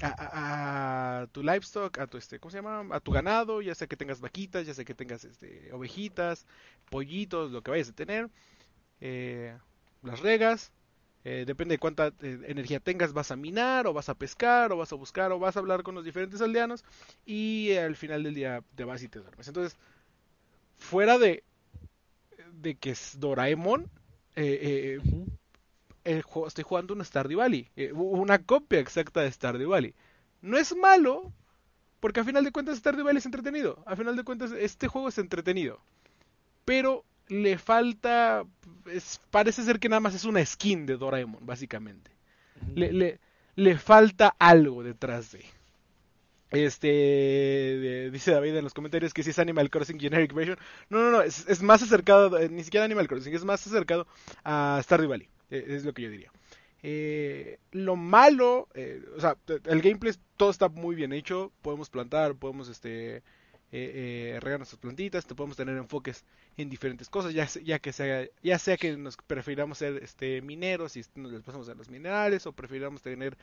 [0.00, 2.94] a, tu livestock, a tu este, ¿cómo se llama?
[2.94, 6.46] A tu ganado, ya sea que tengas vaquitas, ya sea que tengas este ovejitas,
[6.90, 8.30] pollitos, lo que vayas a tener,
[9.00, 9.56] eh,
[10.02, 10.72] las regas,
[11.24, 14.76] eh, depende de cuánta eh, energía tengas, vas a minar o vas a pescar o
[14.76, 16.84] vas a buscar o vas a hablar con los diferentes aldeanos
[17.26, 19.48] y al final del día te vas y te duermes.
[19.48, 19.76] Entonces,
[20.78, 21.42] fuera de
[22.52, 23.86] de que es Doraemon,
[24.36, 25.26] Ujú.
[26.08, 29.94] El juego, estoy jugando un Stardew Valley, eh, una copia exacta de Stardew Valley.
[30.42, 31.32] No es malo,
[32.00, 33.82] Porque a final de cuentas Stardew Valley es entretenido.
[33.86, 35.80] A final de cuentas este juego es entretenido.
[36.64, 38.44] Pero le falta...
[38.86, 42.10] es- parece ser que nada más es una skin de Doraemon, básicamente.
[42.74, 43.20] Le, le,
[43.56, 45.44] le falta algo detrás de.
[46.50, 50.58] Este de- dice David en los comentarios que si es Animal Crossing Generic Version.
[50.88, 54.06] No, no, no, es, es más acercado, eh, ni siquiera Animal Crossing, es más acercado
[54.44, 55.28] a Stardew Valley.
[55.50, 56.32] Eh, es lo que yo diría.
[56.82, 61.52] Eh, lo malo, eh, o sea, el gameplay todo está muy bien hecho.
[61.62, 63.22] Podemos plantar, podemos este eh,
[63.72, 66.24] eh, regar nuestras plantitas, te podemos tener enfoques
[66.56, 70.96] en diferentes cosas, ya, ya que sea, ya sea que nos prefiramos ser este mineros
[70.96, 73.36] y nos les pasamos a los minerales o prefiramos tener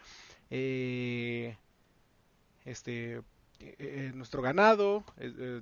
[2.65, 3.21] este
[3.59, 5.61] eh, nuestro ganado, eh, eh,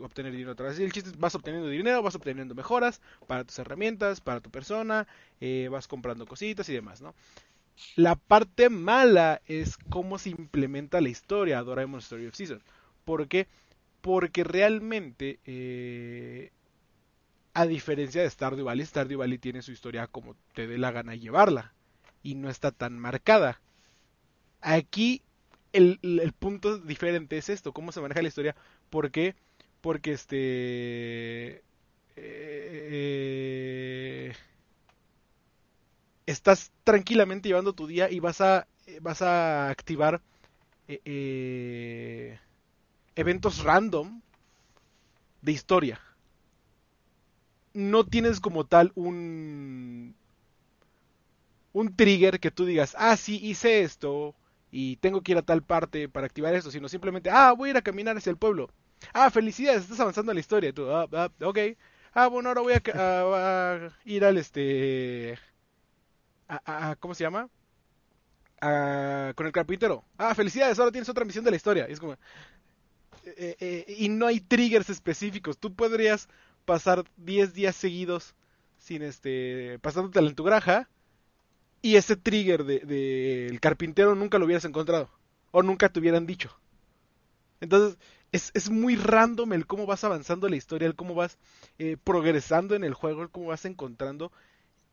[0.00, 3.58] obtener dinero a través del chiste es, vas obteniendo dinero, vas obteniendo mejoras para tus
[3.58, 5.06] herramientas, para tu persona,
[5.40, 7.14] eh, vas comprando cositas y demás, ¿no?
[7.96, 12.62] La parte mala es cómo se implementa la historia Doraemon Story of Season.
[13.04, 13.48] ¿Por qué?
[14.00, 15.38] Porque realmente,
[17.54, 21.14] a diferencia de Stardew Valley, Stardew Valley tiene su historia como te dé la gana
[21.14, 21.72] llevarla.
[22.22, 23.60] Y no está tan marcada.
[24.60, 25.22] Aquí
[25.72, 28.56] el, el punto diferente es esto, cómo se maneja la historia.
[28.90, 29.34] ¿Por qué?
[29.80, 31.62] Porque este...
[32.16, 34.32] eh,
[36.26, 38.66] estás tranquilamente llevando tu día y vas a
[39.00, 40.20] vas a activar
[40.88, 42.38] eh, eh,
[43.16, 44.22] eventos random
[45.42, 46.00] de historia.
[47.74, 50.14] No tienes como tal un
[51.72, 54.34] un trigger que tú digas, ah, sí, hice esto
[54.72, 57.72] y tengo que ir a tal parte para activar esto, sino simplemente, ah, voy a
[57.72, 58.70] ir a caminar hacia el pueblo.
[59.14, 60.74] Ah, felicidades, estás avanzando en la historia.
[60.74, 61.58] Tú, ah, ah, ok.
[62.14, 65.38] Ah, bueno, ahora voy a, a- a ir al este...
[66.48, 67.48] a- ¿Cómo se llama?
[69.34, 70.04] Con el carpintero.
[70.18, 71.86] Ah, felicidades, ahora tienes otra misión de la historia.
[71.88, 72.16] Y es como...
[73.24, 75.58] eh, eh, y no hay triggers específicos.
[75.58, 76.28] Tú podrías
[76.64, 78.34] pasar 10 días seguidos
[78.78, 79.78] sin este...
[79.80, 80.88] pasándotela en tu granja
[81.82, 85.10] y ese trigger del de, el carpintero nunca lo hubieras encontrado.
[85.50, 86.56] O nunca te hubieran dicho.
[87.60, 87.98] Entonces,
[88.32, 91.38] es, es muy random el cómo vas avanzando la historia, el cómo vas
[91.78, 94.32] eh, progresando en el juego, el cómo vas encontrando.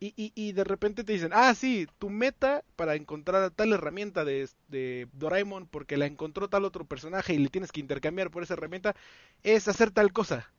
[0.01, 4.23] Y, y, y de repente te dicen, ah, sí, tu meta para encontrar tal herramienta
[4.25, 8.43] de, de Doraemon, porque la encontró tal otro personaje y le tienes que intercambiar por
[8.43, 8.95] esa herramienta,
[9.43, 10.51] es hacer tal cosa.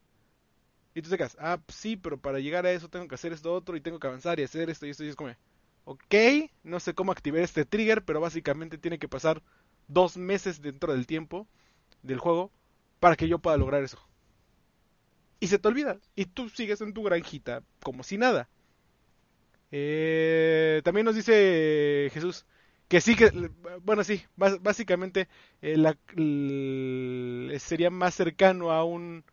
[0.95, 3.53] Y tú te quedas, ah, sí, pero para llegar a eso tengo que hacer esto
[3.55, 5.31] otro y tengo que avanzar y hacer esto y esto y es como,
[5.85, 6.15] ok,
[6.63, 9.43] no sé cómo activar este trigger, pero básicamente tiene que pasar
[9.89, 11.47] dos meses dentro del tiempo
[12.03, 12.53] del juego
[13.01, 13.99] para que yo pueda lograr eso.
[15.41, 15.99] Y se te olvida.
[16.15, 18.49] Y tú sigues en tu granjita como si nada.
[19.73, 22.45] Eh, también nos dice Jesús
[22.89, 23.31] que sí, que
[23.83, 25.29] bueno, sí, bás- básicamente
[25.63, 29.25] eh, la- l- sería más cercano a un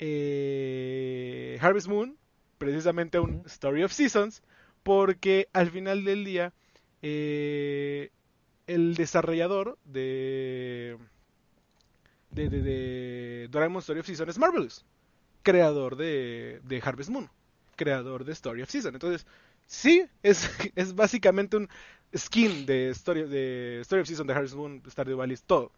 [0.00, 2.18] eh, Harvest Moon,
[2.58, 3.42] precisamente a un.
[3.46, 4.42] Story of Seasons,
[4.88, 6.54] porque al final del día
[7.02, 8.10] eh,
[8.66, 10.96] el desarrollador de,
[12.30, 14.84] de, de, Doraemon Story of Season es Marvelous,
[15.42, 17.30] creador de, de Harvest Moon,
[17.76, 18.94] creador de Story of Season.
[18.94, 19.26] Entonces,
[19.66, 21.68] sí, es, es básicamente un
[22.16, 23.22] skin de Story,
[23.82, 25.72] Story of Season de Harvest Moon, Stardew Valley, todo.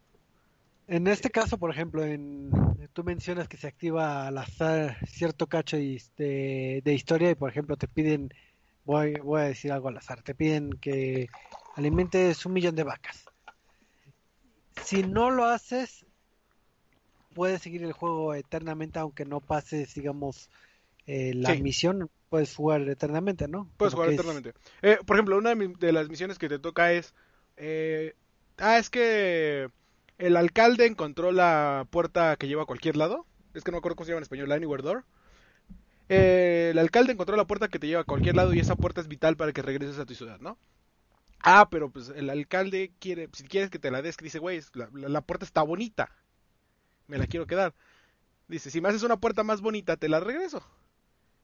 [0.87, 2.51] En este caso, por ejemplo, en,
[2.93, 7.77] tú mencionas que se activa al azar cierto cacho de- de historia y, por ejemplo,
[7.77, 8.31] te piden,
[8.91, 11.29] voy, voy a decir algo al azar, te piden que
[11.77, 13.25] alimentes un millón de vacas.
[14.83, 16.05] Si no lo haces,
[17.35, 20.51] puedes seguir el juego eternamente, aunque no pases, digamos,
[21.07, 21.63] eh, la Sí.
[21.63, 23.71] misión, puedes jugar eternamente, ¿no?
[23.77, 24.55] Puedes Como jugar es- eternamente.
[24.83, 27.15] Eh, por ejemplo, una de, mi- de las misiones que te toca es...
[27.57, 28.15] eh,
[28.59, 29.69] ah, es que
[30.19, 33.25] el alcalde encontró la puerta que lleva a cualquier lado.
[33.55, 35.05] Es que no me acuerdo cómo se llama en español, la Anywhere Door.
[36.11, 39.01] Eh, el alcalde encontró la puerta que te lleva a cualquier lado y esa puerta
[39.01, 40.59] es vital para que regreses a tu ciudad, ¿no?
[41.43, 44.61] Ah, pero pues el alcalde quiere, si quieres que te la des, que dice, güey,
[44.75, 46.11] la, la- la puerta está bonita.
[47.09, 47.75] Me la quiero quedar.
[48.49, 50.65] Dice, si me haces una puerta más bonita, te la regreso.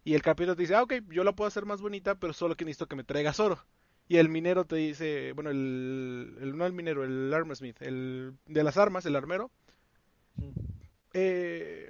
[0.05, 2.57] Y el carpintero te dice, ah, ok, yo la puedo hacer más bonita, pero solo
[2.57, 3.65] que necesito que me traigas oro.
[4.09, 8.65] Y el minero te dice, bueno, el, el- no el minero, el armorsmith, el de
[8.65, 9.51] las armas, el armero,
[11.13, 11.89] eh,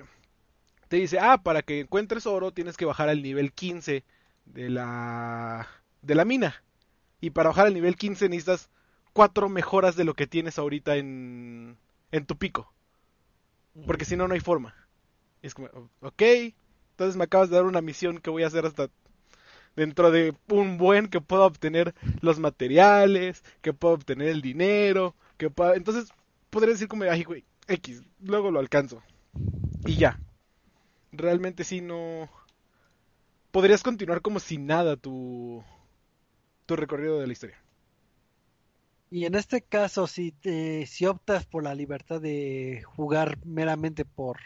[0.89, 4.05] te dice, ah, para que encuentres oro tienes que bajar al nivel 15
[4.45, 5.69] de la,
[6.03, 6.63] de la mina.
[7.21, 8.71] Y para bajar al nivel 15 necesitas
[9.13, 11.79] cuatro mejoras de lo que tienes ahorita en,
[12.13, 12.73] en tu pico.
[13.87, 14.75] Porque si no, no hay forma.
[15.43, 15.69] Y es como,
[16.01, 16.23] ok,
[16.91, 18.89] entonces me acabas de dar una misión que voy a hacer hasta
[19.75, 25.51] dentro de un buen que pueda obtener los materiales, que pueda obtener el dinero, que
[25.51, 25.75] pueda...
[25.75, 26.11] Entonces,
[26.51, 29.03] podría decir como, ay, güey, X, luego lo alcanzo.
[29.85, 30.19] Y ya.
[31.17, 32.29] Realmente sí no...
[33.51, 35.65] Podrías continuar como si nada tu,
[36.67, 37.63] tu recorrido de la historia.
[39.09, 44.39] Y en este caso, si, te, si optas por la libertad de jugar meramente por,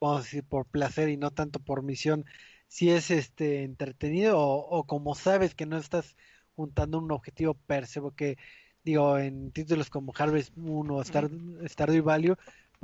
[0.00, 2.26] vamos a decir, por placer y no tanto por misión,
[2.68, 6.16] si es este entretenido o, como sabes que no estás
[6.56, 8.36] juntando un objetivo per se, porque
[8.84, 11.30] digo, en títulos como Harvest Moon o Star,
[11.66, 12.34] Stardew Valley,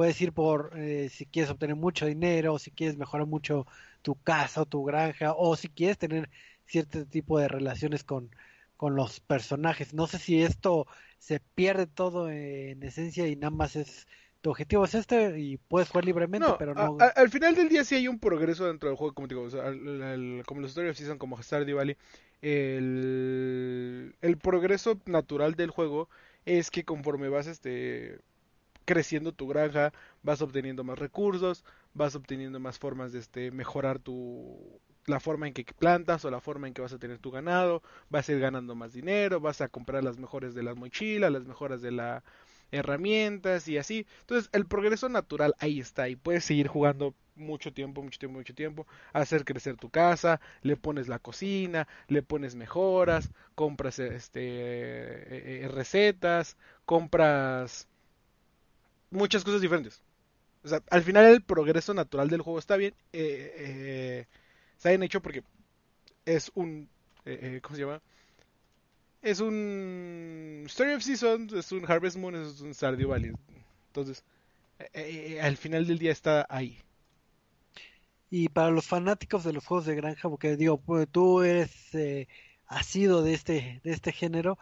[0.00, 3.66] puedes ir por eh, si quieres obtener mucho dinero, o si quieres mejorar mucho
[4.00, 6.30] tu casa o tu granja, o si quieres tener
[6.64, 8.34] cierto tipo de relaciones con,
[8.78, 9.92] con los personajes.
[9.92, 10.86] No sé si esto
[11.18, 14.06] se pierde todo en esencia y nada más es
[14.40, 16.96] tu objetivo es este y puedes jugar libremente, pero no.
[17.14, 19.50] al final del día sí hay un progreso dentro del juego, como digo,
[20.46, 21.98] como los Story of Season, como Stardew Valley,
[22.40, 26.08] el, el progreso natural del juego
[26.46, 28.18] es que conforme vas este
[28.90, 29.92] creciendo tu granja,
[30.24, 35.54] vas obteniendo más recursos, vas obteniendo más formas de este mejorar tu la forma en
[35.54, 38.40] que plantas o la forma en que vas a tener tu ganado, vas a ir
[38.40, 42.24] ganando más dinero, vas a comprar las mejores de las mochilas, las mejores de las
[42.72, 44.06] herramientas y así.
[44.22, 48.54] Entonces, el progreso natural ahí está y puedes seguir jugando mucho tiempo, mucho tiempo, mucho
[48.54, 55.64] tiempo, hacer crecer tu casa, le pones la cocina, le pones mejoras, compras este eh,
[55.64, 57.88] eh, recetas, compras
[59.10, 60.02] muchas cosas diferentes.
[60.62, 62.94] O sea, al final el progreso natural del juego está bien.
[63.12, 64.26] Eh, eh,
[64.84, 65.42] bien hecho porque
[66.24, 66.88] es un...
[67.24, 68.02] Eh, eh, ¿Cómo se llama?
[69.22, 73.32] Es un Story of Seasons, es un Harvest Moon, es un Stardew Valley.
[73.88, 74.24] Entonces,
[74.94, 76.78] eh, al final del día está ahí.
[78.30, 82.28] Y para los fanáticos de los juegos de granja, porque digo, pues, tú eres eh,
[82.70, 84.58] asido de este de este género,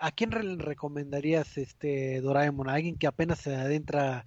[0.00, 2.68] ¿a quién recomendarías este Doraemon?
[2.68, 4.26] ¿A alguien que apenas se adentra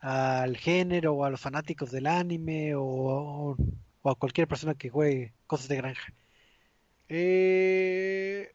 [0.00, 3.56] al género o a los fanáticos del anime o,
[4.02, 6.12] o a cualquier persona que juegue cosas de granja?
[7.08, 8.52] Eh...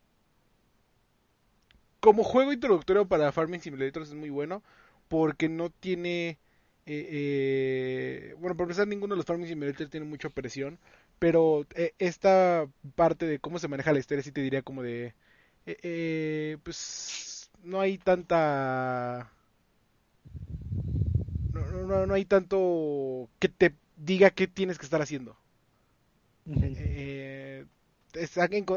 [1.99, 4.63] Como juego introductorio para Farming Simulator es muy bueno
[5.07, 6.39] porque no tiene...
[6.85, 8.35] Eh, eh...
[8.39, 10.79] Bueno, por empezar, ninguno de los Farming Simulator tiene mucha presión,
[11.21, 15.13] pero eh, esta parte de cómo se maneja la historia sí te diría como de...
[15.67, 19.31] Eh, pues no hay tanta...
[21.53, 25.37] No, no, no hay tanto que te diga qué tienes que estar haciendo.
[26.47, 27.65] Eh,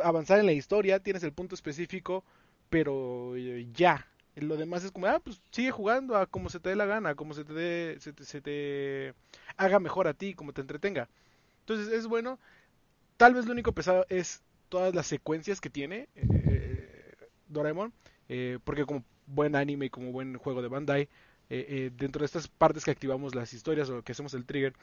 [0.03, 2.25] avanzar en la historia, tienes el punto específico,
[2.69, 4.07] pero eh, ya.
[4.37, 7.15] Lo demás es como, ah, pues sigue jugando a como se te dé la gana,
[7.15, 9.15] como se te, se te,
[9.57, 11.09] haga mejor a ti, como te entretenga.
[11.65, 12.39] Entonces es bueno.
[13.17, 17.15] Tal vez lo único pesado es todas las secuencias que tiene eh,
[17.49, 17.93] Doraemon,
[18.65, 21.09] porque como buen anime y como buen juego de Bandai,
[21.49, 24.75] dentro de estas partes que activamos las historias o que hacemos el trigger,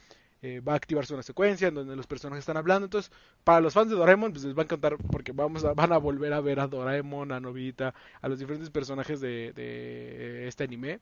[0.44, 2.86] eh, va a activarse una secuencia en donde los personajes están hablando.
[2.86, 3.12] Entonces,
[3.44, 5.98] para los fans de Doraemon, pues les va a encantar porque vamos a, van a
[5.98, 10.98] volver a ver a Doraemon, a Novita, a los diferentes personajes de, este anime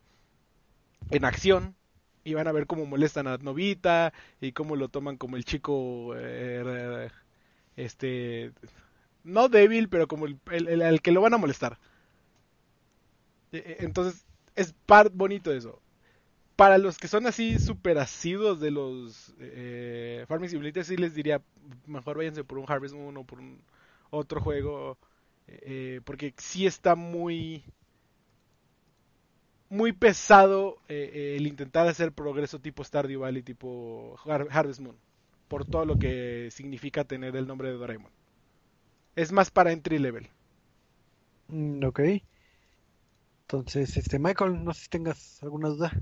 [1.10, 1.74] en acción.
[2.24, 6.14] Y van a ver cómo molestan a Novita y cómo lo toman como el chico,
[6.16, 7.10] eh,
[7.76, 8.52] este,
[9.24, 11.78] no débil, pero como el, el, que lo van a molestar.
[13.52, 15.80] E, e, entonces, es part bonito eso
[16.60, 21.40] para los que son así súper asidos de los eh, Farming Simulator, sí les diría,
[21.86, 23.62] mejor váyanse por un Harvest Moon o por un
[24.10, 24.98] otro juego,
[25.46, 27.64] eh, porque sí está muy
[29.70, 34.96] muy pesado eh, el intentar hacer progreso tipo Stardew Valley, tipo Harvest Moon,
[35.48, 38.10] por todo lo que significa tener el nombre de Doraemon.
[39.16, 40.28] Es más para entry level.
[41.48, 42.00] Mm, ok.
[43.42, 45.92] Entonces, este Michael, no sé si tengas alguna duda.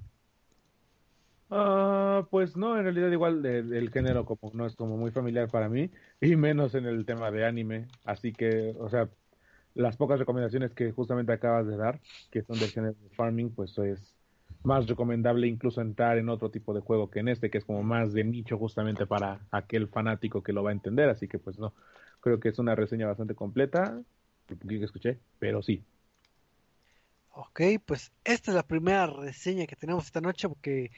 [1.51, 5.71] Ah, pues no, en realidad igual el género como no es como muy familiar para
[5.71, 5.91] mí
[6.21, 9.09] y menos en el tema de anime, así que, o sea,
[9.79, 12.01] las pocas recomendaciones que justamente acabas de dar,
[12.31, 14.15] que son del género de farming, pues es
[14.65, 17.85] más recomendable incluso entrar en otro tipo de juego que en este, que es como
[17.85, 21.61] más de nicho justamente para aquel fanático que lo va a entender, así que pues
[21.61, 21.73] no,
[22.21, 24.03] creo que es una reseña bastante completa,
[24.47, 25.85] poquito que escuché, pero sí.
[27.31, 30.91] Ok, pues esta es la primera reseña que tenemos esta noche porque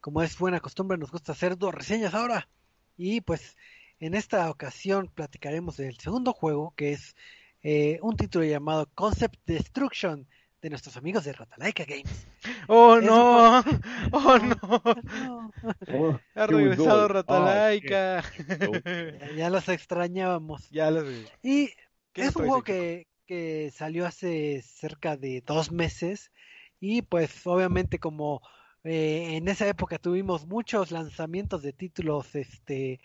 [0.00, 2.48] como es buena costumbre, nos gusta hacer dos reseñas ahora.
[2.96, 3.56] Y pues
[3.98, 7.16] en esta ocasión platicaremos del segundo juego, que es
[7.62, 10.26] eh, un título llamado Concept Destruction
[10.62, 12.26] de nuestros amigos de Ratalaika Games.
[12.68, 13.60] ¡Oh, no!
[14.12, 15.52] ¡Oh, no!
[15.92, 18.24] Oh, ha regresado Ratalaika.
[19.36, 20.68] ya, los extrañábamos.
[20.70, 21.04] Ya los...
[21.42, 21.70] Y
[22.14, 26.32] es un juego que, que salió hace cerca de dos meses
[26.80, 28.42] Y pues obviamente como
[28.84, 33.00] eh, en esa época tuvimos muchos lanzamientos de títulos este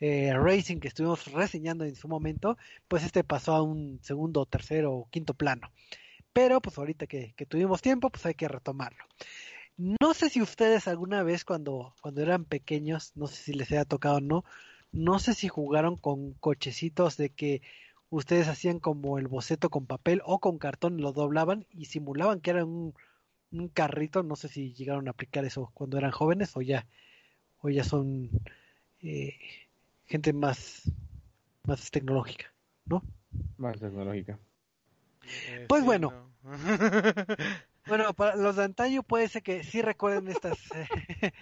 [0.00, 2.56] eh, Racing que estuvimos reseñando en su momento,
[2.88, 5.70] pues este pasó a un segundo, tercero o quinto plano.
[6.32, 9.04] Pero pues ahorita que, que tuvimos tiempo, pues hay que retomarlo.
[9.78, 13.84] No sé si ustedes alguna vez cuando, cuando eran pequeños, no sé si les haya
[13.84, 14.44] tocado o no,
[14.92, 17.62] no sé si jugaron con cochecitos de que
[18.10, 22.50] ustedes hacían como el boceto con papel o con cartón, lo doblaban y simulaban que
[22.50, 22.94] era un,
[23.52, 24.22] un carrito.
[24.22, 26.86] No sé si llegaron a aplicar eso cuando eran jóvenes o ya,
[27.60, 28.30] o ya son
[29.00, 29.38] eh,
[30.08, 30.82] gente más,
[31.64, 32.52] más tecnológica,
[32.86, 33.02] ¿no?
[33.58, 34.38] Más tecnológica.
[35.22, 36.10] Eh, Pues sí, bueno.
[36.10, 36.34] no.
[37.86, 41.32] Bueno, para los de antaño puede ser que sí recuerden estas, eh,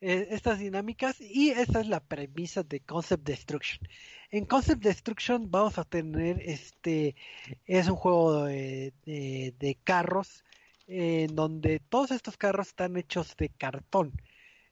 [0.00, 3.86] eh, estas dinámicas y esta es la premisa de Concept Destruction.
[4.30, 7.14] En Concept Destruction vamos a tener este,
[7.64, 10.44] es un juego de, de- de carros
[10.88, 14.12] eh, en donde todos estos carros están hechos de cartón.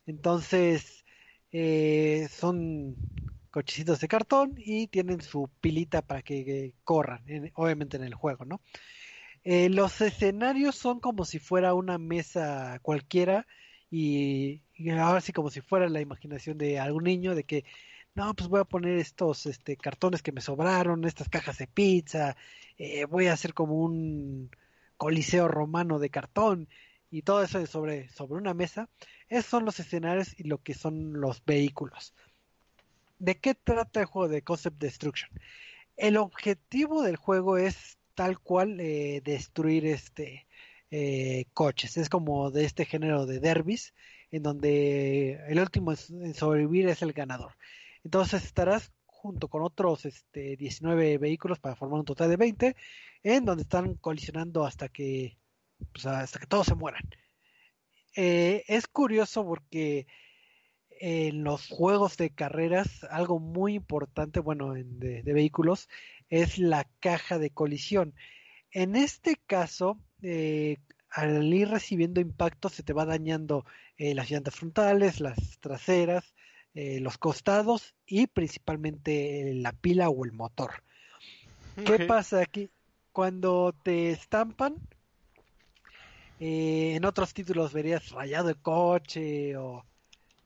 [0.06, 1.04] Entonces
[1.52, 2.96] eh, son
[3.52, 8.46] cochecitos de cartón y tienen su pilita para que corran, en- obviamente en el juego,
[8.46, 8.62] ¿no?
[9.44, 13.46] Eh, los escenarios son como si fuera una mesa cualquiera
[13.90, 17.64] y, y ahora sí como si fuera la imaginación de algún niño de que
[18.14, 22.36] no, pues voy a poner estos este, cartones que me sobraron, estas cajas de pizza,
[22.78, 24.50] eh, voy a hacer como un
[24.96, 26.68] coliseo romano de cartón
[27.10, 28.88] y todo eso sobre, sobre una mesa.
[29.28, 32.14] Esos son los escenarios y lo que son los vehículos.
[33.22, 35.30] ¿De qué trata el juego de Concept Destruction?
[35.96, 40.48] El objetivo del juego es tal cual eh, destruir este
[40.90, 41.96] eh, coches.
[41.98, 43.94] Es como de este género de derbis,
[44.32, 47.52] en donde el último en sobrevivir es el ganador.
[48.02, 52.76] Entonces estarás junto con otros este, 19 vehículos para formar un total de 20,
[53.22, 55.38] en donde están colisionando hasta que,
[55.92, 57.08] pues, hasta que todos se mueran.
[58.16, 60.08] Eh, es curioso porque
[61.04, 65.88] en los juegos de carreras, algo muy importante, bueno, en- de, de vehículos,
[66.28, 68.14] es la caja de colisión.
[68.70, 70.76] En este caso, eh,
[71.10, 73.64] al ir recibiendo impacto, se te va dañando
[73.96, 76.34] eh, las llantas frontales, las traseras,
[76.72, 80.84] eh, los costados y principalmente eh, la pila o el motor.
[81.74, 82.70] ¿Qué pasa aquí?
[83.10, 84.76] Cuando te estampan,
[86.38, 89.84] en otros títulos verías rayado el coche o,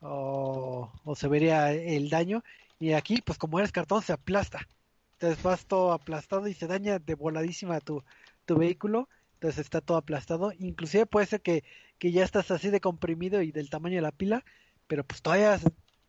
[0.00, 2.42] o, o se vería el daño.
[2.78, 4.66] Y aquí, pues como eres cartón, se aplasta.
[5.14, 8.02] Entonces vas todo aplastado y se daña de voladísima tu,
[8.44, 9.08] tu vehículo.
[9.34, 10.52] Entonces está todo aplastado.
[10.58, 11.64] Inclusive puede ser que,
[11.98, 14.44] que ya estás así de comprimido y del tamaño de la pila,
[14.86, 15.58] pero pues todavía,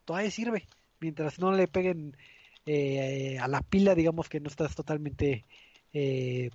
[0.06, 0.68] todavía sirve.
[1.00, 2.18] Mientras no le peguen
[2.66, 5.46] eh, a la pila, digamos que no estás totalmente
[5.94, 6.50] eh,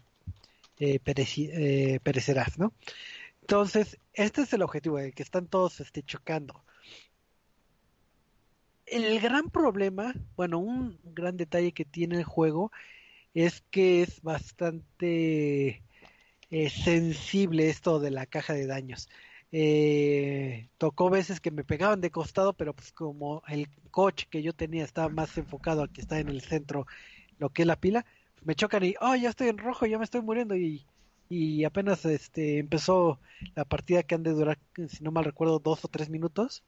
[0.78, 2.72] eh, eh, perecerás, ¿no?
[3.43, 6.64] Entonces, este es el objetivo, de que están todos este, chocando.
[8.93, 12.70] El gran problema, bueno, un gran detalle que tiene el juego
[13.32, 15.82] es que es bastante
[16.51, 19.09] eh, sensible esto de la caja de daños.
[19.51, 24.53] Eh, tocó veces que me pegaban de costado, pero pues como el coche que yo
[24.53, 26.86] tenía estaba más enfocado al que está en el centro,
[27.38, 28.05] lo que es la pila,
[28.45, 30.84] me chocan y, oh, ya estoy en rojo, ya me estoy muriendo y,
[31.30, 33.20] y apenas este empezó
[33.55, 36.62] la partida que han de durar, si no mal recuerdo, dos o tres minutos.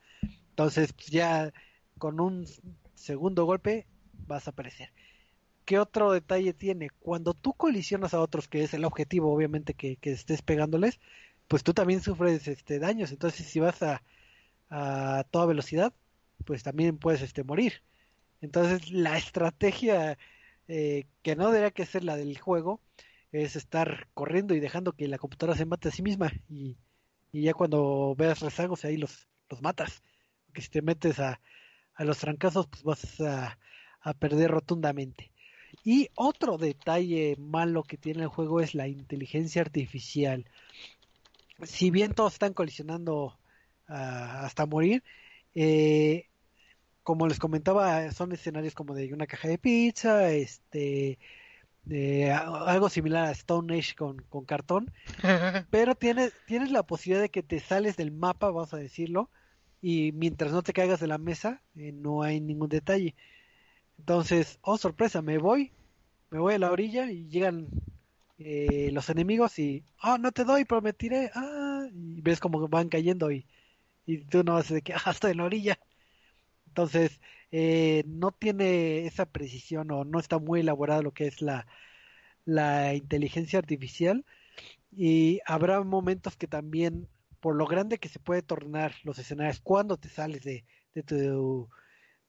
[0.49, 1.53] Entonces, pues ya
[1.99, 2.47] con un
[2.95, 3.87] segundo golpe
[4.27, 4.91] vas a aparecer.
[5.65, 6.91] ¿Qué otro detalle tiene?
[7.01, 11.01] Cuando tú colisionas a otros, que es el objetivo, obviamente, que, que estés pegándoles,
[11.49, 13.13] pues tú también sufres este daños.
[13.13, 14.03] Entonces, si vas a,
[14.71, 15.93] a toda velocidad,
[16.45, 17.83] pues también puedes este morir.
[18.41, 20.19] Entonces, la estrategia
[20.69, 22.81] eh, que no debería que ser la del juego
[23.33, 26.77] es estar corriendo y dejando que la computadora se mate a sí misma y,
[27.33, 30.03] y ya cuando veas rezagos ahí los, los matas.
[30.47, 31.41] Porque si te metes a,
[31.95, 33.59] a los trancazos, pues vas a,
[34.01, 35.31] a perder rotundamente.
[35.83, 40.47] Y otro detalle malo que tiene el juego es la inteligencia artificial.
[41.63, 43.39] Si bien todos están colisionando
[43.89, 45.03] ah, hasta morir,
[45.55, 46.27] eh,
[47.03, 51.19] como les comentaba, son escenarios como de una caja de pizza, este,
[52.33, 54.91] algo similar a Stone Age con, con cartón,
[55.71, 59.31] pero tienes, tienes la posibilidad de que te sales del mapa, vamos a decirlo,
[59.85, 63.15] y mientras no te caigas de la mesa, eh, no hay ningún detalle.
[63.99, 65.73] Entonces, oh sorpresa, me voy,
[66.31, 67.69] me voy a la orilla y llegan
[68.39, 72.69] eh, los enemigos y, oh, no te doy, pero me tiré, ah, y ves como
[72.69, 73.47] van cayendo y,
[74.07, 75.79] y tú no vas de que, ah, estoy en la orilla.
[76.69, 77.21] Entonces,
[77.51, 81.67] eh, no tiene esa precisión o no está muy elaborada lo que es la,
[82.47, 84.25] la inteligencia artificial.
[84.93, 87.09] Y habrá momentos que también,
[87.45, 90.65] por lo grande que se puede tornar los escenarios cuando te sales de,
[90.95, 91.69] de, tu,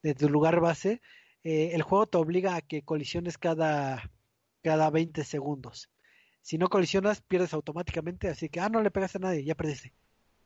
[0.04, 1.02] de tu lugar base,
[1.46, 4.12] eh, el juego te obliga a que colisiones cada,
[4.62, 5.90] cada 20 segundos.
[6.42, 9.94] Si no colisionas, pierdes automáticamente, así que, ah, no le pegas a nadie, ya perdiste.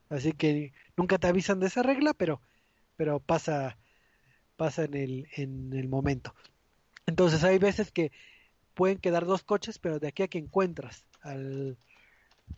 [0.08, 2.40] Así que nunca te avisan de esa regla, pero,
[2.96, 3.80] pero pasa,
[4.56, 6.36] pasa en el, en el momento.
[7.08, 8.12] Entonces hay veces que
[8.76, 11.80] pueden quedar dos coches, pero de aquí a que encuentras al,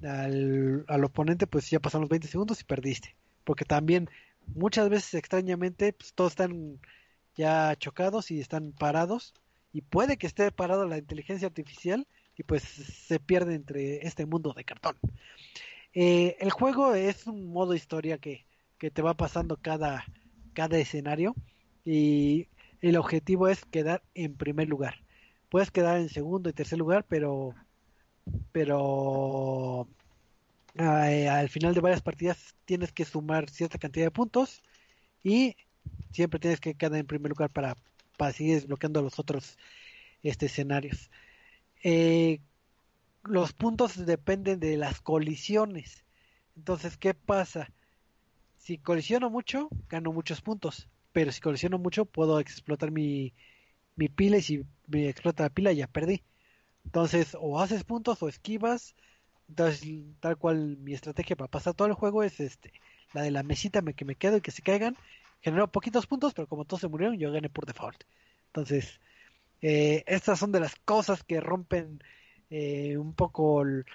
[0.03, 3.15] al, al oponente, pues ya pasan los 20 segundos y perdiste.
[3.43, 4.09] Porque también
[4.47, 6.79] muchas veces extrañamente, pues todos están
[7.35, 9.33] ya chocados y están parados.
[9.73, 14.53] Y puede que esté parado la inteligencia artificial y pues se pierde entre este mundo
[14.53, 14.97] de cartón.
[15.93, 18.45] Eh, el juego es un modo historia que,
[18.77, 20.05] que te va pasando cada,
[20.53, 21.35] cada escenario
[21.85, 22.47] y
[22.81, 24.95] el objetivo es quedar en primer lugar.
[25.49, 27.53] Puedes quedar en segundo y tercer lugar, pero
[28.51, 29.87] pero
[30.77, 34.63] al final de varias partidas tienes que sumar cierta cantidad de puntos
[35.23, 35.55] y
[36.11, 37.75] siempre tienes que quedar en primer lugar para,
[38.17, 39.57] para seguir desbloqueando los otros
[40.23, 41.09] este, escenarios.
[41.83, 42.39] Eh,
[43.23, 46.05] los puntos dependen de las colisiones.
[46.55, 47.71] Entonces, ¿qué pasa?
[48.57, 50.87] Si colisiono mucho, gano muchos puntos.
[51.11, 53.33] Pero si colisiono mucho, puedo explotar mi,
[53.95, 56.23] mi pila y si me explota la pila, ya perdí.
[56.85, 58.95] Entonces, o haces puntos o esquivas.
[59.49, 59.87] Entonces,
[60.19, 62.73] tal cual mi estrategia para pasar todo el juego es este
[63.13, 64.97] la de la mesita que me quedo y que se caigan.
[65.41, 68.03] Generó poquitos puntos, pero como todos se murieron, yo gané por default.
[68.47, 68.99] Entonces,
[69.61, 72.01] eh, estas son de las cosas que rompen
[72.49, 73.85] eh, un poco el,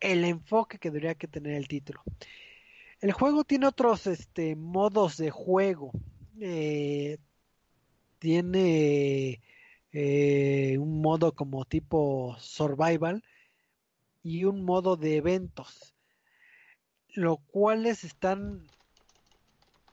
[0.00, 2.02] enfoque que debería que tener el título.
[3.00, 5.92] El juego tiene otros este, modos de juego.
[6.40, 7.18] Eh,
[8.18, 9.40] tiene
[9.92, 13.22] eh, un modo como tipo survival
[14.22, 15.94] y un modo de eventos,
[17.14, 18.66] lo cuales están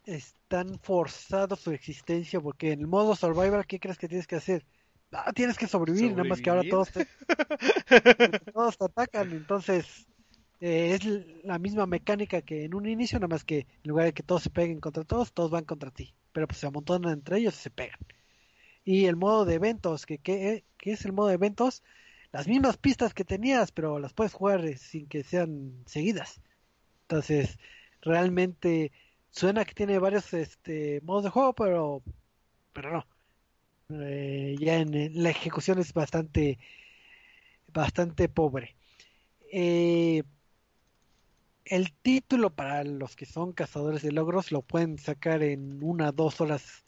[0.06, 4.66] están forzados su existencia porque en el modo survival ¿qué crees que tienes que hacer?
[5.12, 7.06] Ah, tienes que sobrevivir, nada más que ahora todos te,
[8.54, 10.08] todos te atacan, entonces
[10.62, 14.14] eh, es la misma mecánica que en un inicio, nada más que en lugar de
[14.14, 17.39] que todos se peguen contra todos, todos van contra ti, pero pues se amontonan entre
[17.39, 18.00] ellos y se pegan.
[18.90, 21.84] Y el modo de eventos, que ¿qué es el modo de eventos?
[22.32, 26.42] Las mismas pistas que tenías, pero las puedes jugar eh, sin que sean seguidas.
[27.04, 27.60] Entonces,
[28.02, 28.92] realmente
[29.30, 32.02] suena que tiene varios este, modos de juego, pero,
[32.74, 33.06] pero no
[34.02, 36.58] eh, ya en, la ejecución es bastante
[37.72, 38.76] bastante pobre
[39.52, 40.24] eh,
[41.66, 46.42] el título para los que son cazadores de logros lo pueden sacar en una dos
[46.42, 46.84] horas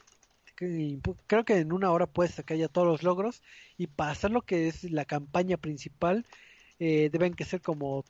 [1.28, 3.42] creo que en una hora puedes sacar ya todos los logros
[3.78, 6.26] y pasar lo que es la campaña principal
[6.80, 8.04] eh, deben que ser como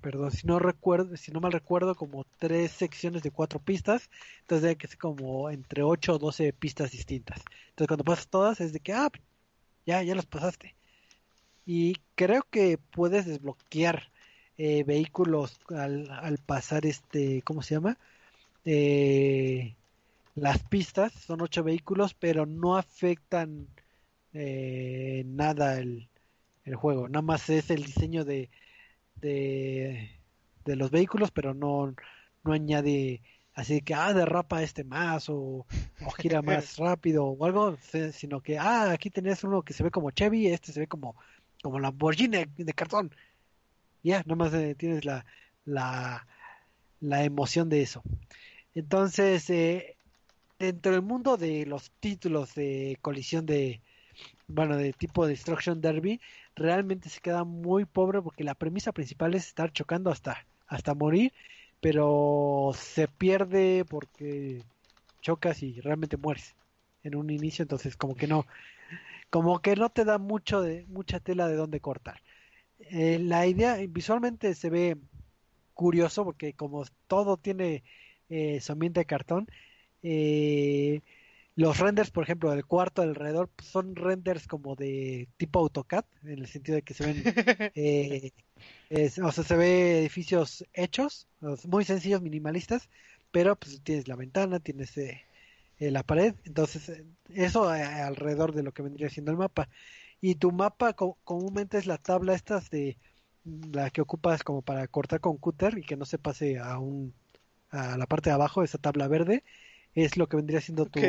[0.00, 4.10] perdón, si no recuerdo, si no mal recuerdo, como tres secciones de cuatro pistas,
[4.40, 7.40] entonces debe que ser como entre 8 o 12 pistas distintas.
[7.70, 9.10] Entonces cuando pasas todas es de que, ah,
[9.86, 10.74] ya, ya las pasaste.
[11.66, 14.10] Y creo que puedes desbloquear
[14.58, 17.98] eh, vehículos al, al, pasar este, ¿cómo se llama?
[18.64, 19.74] Eh,
[20.34, 23.68] las pistas, son ocho vehículos, pero no afectan
[24.32, 26.08] eh, nada el,
[26.64, 28.50] el juego, nada más es el diseño de,
[29.16, 30.10] de,
[30.64, 31.94] los vehículos, pero no,
[32.42, 33.22] no añade
[33.54, 35.66] así que, ah, derrapa este más o,
[36.18, 37.76] gira más rápido o algo,
[38.12, 41.16] sino que, ah, aquí tenés uno que se ve como Chevy, este se ve como,
[41.62, 43.14] como Lamborghini de cartón.
[44.02, 45.24] Ya, nada más eh, tienes la,
[45.64, 46.26] la,
[47.00, 48.02] la emoción de eso.
[48.74, 49.93] Entonces, eh,
[50.58, 53.80] dentro del mundo de los títulos de colisión de,
[54.46, 56.20] bueno, de tipo Destruction Derby,
[56.54, 61.32] realmente se queda muy pobre porque la premisa principal es estar chocando hasta, hasta morir,
[61.80, 64.62] pero se pierde porque
[65.20, 66.54] chocas y realmente mueres
[67.02, 68.46] en un inicio, entonces como que no,
[69.30, 72.20] como que no te da mucho de, mucha tela de dónde cortar.
[72.78, 74.96] Eh, la idea visualmente se ve
[75.74, 77.82] curioso porque como todo tiene
[78.28, 79.48] eh, de cartón,
[80.04, 81.02] eh,
[81.56, 86.40] los renders, por ejemplo, del cuarto alrededor pues, son renders como de tipo AutoCAD, en
[86.40, 87.22] el sentido de que se ven,
[87.74, 88.32] eh,
[89.22, 91.28] o sea, se ve edificios hechos,
[91.68, 92.88] muy sencillos, minimalistas,
[93.30, 95.22] pero pues tienes la ventana, tienes eh,
[95.78, 99.68] eh, la pared, entonces eso alrededor de lo que vendría siendo el mapa.
[100.20, 102.98] Y tu mapa comúnmente es la tabla estas de
[103.72, 107.14] la que ocupas como para cortar con cúter y que no se pase a un
[107.70, 109.42] a la parte de abajo, esa tabla verde,
[109.94, 111.00] es lo que vendría siendo tu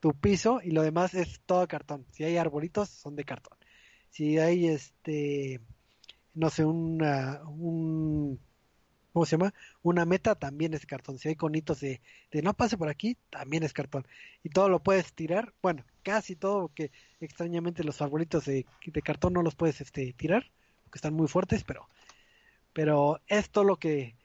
[0.00, 2.04] tu piso y lo demás es todo cartón.
[2.10, 3.56] Si hay arbolitos, son de cartón.
[4.10, 5.60] Si hay este
[6.34, 8.40] no sé, una, un,
[9.12, 9.54] ¿cómo se llama?
[9.82, 11.18] Una meta también es cartón.
[11.18, 14.06] Si hay conitos de, de no pase por aquí, también es cartón.
[14.42, 19.32] Y todo lo puedes tirar, bueno, casi todo, que extrañamente los arbolitos de, de cartón
[19.32, 20.50] no los puedes este, tirar,
[20.82, 21.88] porque están muy fuertes, pero,
[22.72, 24.16] pero es todo lo que,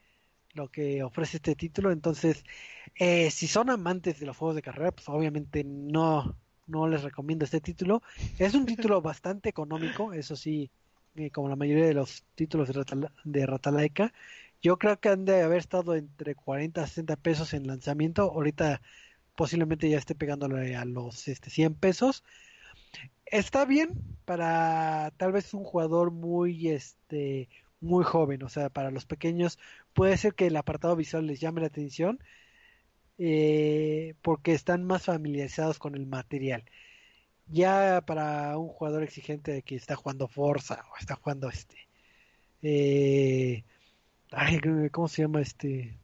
[0.52, 1.92] lo que ofrece este título.
[1.92, 2.44] Entonces,
[3.02, 6.36] eh, si son amantes de los juegos de carrera, pues obviamente no,
[6.66, 8.02] no les recomiendo este título.
[8.38, 10.70] Es un título bastante económico, eso sí,
[11.16, 14.12] eh, como la mayoría de los títulos de, Rata, de Ratalaika.
[14.60, 18.24] Yo creo que han de haber estado entre 40 a 60 pesos en lanzamiento.
[18.24, 18.82] Ahorita
[19.34, 22.22] posiblemente ya esté pegándole a los este, 100 pesos.
[23.24, 23.94] Está bien
[24.26, 27.48] para tal vez un jugador muy este
[27.80, 29.58] muy joven, o sea, para los pequeños
[29.94, 32.20] puede ser que el apartado visual les llame la atención
[33.22, 36.64] eh, porque están más familiarizados con el material.
[37.48, 41.76] Ya para un jugador exigente que está jugando Forza o está jugando este,
[42.62, 43.64] eh,
[44.30, 44.60] ay,
[44.92, 45.98] ¿cómo se llama este?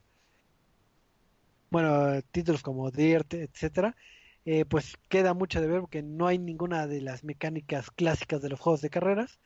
[1.70, 3.96] Bueno, títulos como Dirt, etcétera,
[4.44, 8.50] eh, pues queda mucho de ver porque no hay ninguna de las mecánicas clásicas de
[8.50, 9.40] los juegos de carreras.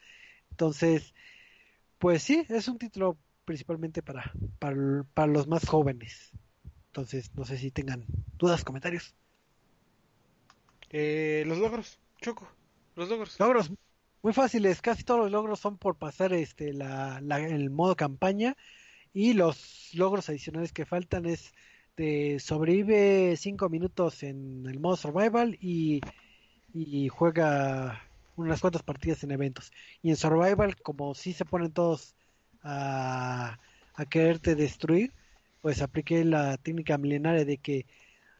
[0.50, 1.14] Entonces,
[1.98, 6.32] pues sí, es un título principalmente para, para, para los más jóvenes.
[6.90, 8.04] Entonces, no sé si tengan
[8.36, 9.14] dudas, comentarios.
[10.90, 12.48] Eh, los logros, Choco,
[12.96, 13.38] los logros.
[13.38, 13.70] Logros
[14.22, 18.56] muy fáciles, casi todos los logros son por pasar este la, la, el modo campaña
[19.14, 21.54] y los logros adicionales que faltan es
[21.96, 26.00] de sobrevive 5 minutos en el modo survival y,
[26.74, 28.02] y juega
[28.36, 29.72] unas cuantas partidas en eventos.
[30.02, 32.14] Y en survival, como si se ponen todos
[32.62, 33.58] a,
[33.94, 35.12] a quererte destruir,
[35.60, 37.86] pues apliqué la técnica milenaria de que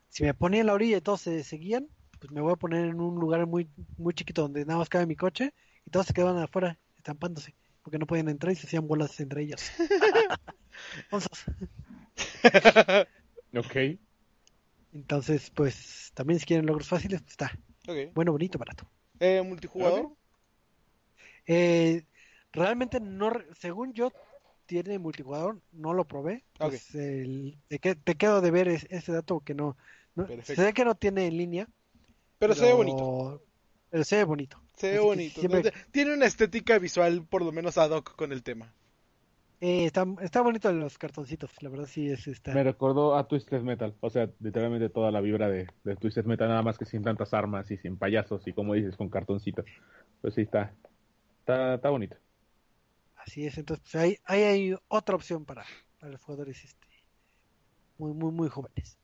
[0.09, 2.87] si me ponía en la orilla y todos se seguían, pues me voy a poner
[2.87, 5.55] en un lugar muy muy chiquito donde nada más cabe mi coche
[5.87, 9.43] y todos se quedaban afuera estampándose porque no podían entrar y se hacían bolas entre
[9.43, 9.71] ellos.
[13.57, 13.77] ok.
[14.93, 17.59] Entonces, pues también si quieren logros fáciles, pues está.
[17.85, 18.11] Okay.
[18.15, 18.89] Bueno, bonito, barato.
[19.19, 20.07] Eh, ¿Multijugador?
[20.07, 20.17] Okay.
[21.47, 22.07] Eh,
[22.53, 24.13] realmente no, según yo,
[24.71, 26.45] tiene multijugador, no lo probé.
[26.61, 26.69] Okay.
[26.69, 29.77] Pues, el, te, te, quedo de ver ese, ese dato que no,
[30.15, 31.65] no se ve que no tiene en línea.
[32.39, 33.43] Pero, pero, se ve bonito.
[33.91, 34.63] Pero se ve bonito.
[34.77, 35.41] Se ve Así bonito.
[35.41, 35.73] Siempre...
[35.91, 38.73] Tiene una estética visual por lo menos ad hoc con el tema.
[39.61, 42.55] Eh, está, está bonito los cartoncitos, la verdad sí es está.
[42.55, 46.49] Me recordó a Twisted Metal, o sea, literalmente toda la vibra de, de Twisted Metal,
[46.49, 49.67] nada más que sin tantas armas y sin payasos y como dices, con cartoncitos.
[50.23, 50.73] Pues sí, está,
[51.41, 52.17] está, está bonito.
[53.27, 55.65] Así es, entonces pues, ahí, ahí hay otra opción para,
[55.99, 56.87] para los jugadores este,
[57.99, 58.99] muy, muy, muy jóvenes.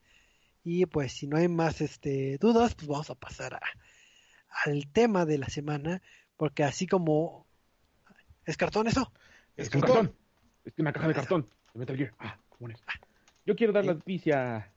[0.64, 3.60] Y pues si no hay más este, dudas, pues vamos a pasar a,
[4.64, 6.02] al tema de la semana,
[6.36, 7.46] porque así como...
[8.46, 9.12] ¿Es cartón eso?
[9.56, 10.14] Es, es cartón.
[10.64, 12.14] Es una caja de cartón de Metal Gear.
[12.18, 12.82] Ah, ¿cómo es?
[13.44, 14.72] Yo quiero dar la noticia.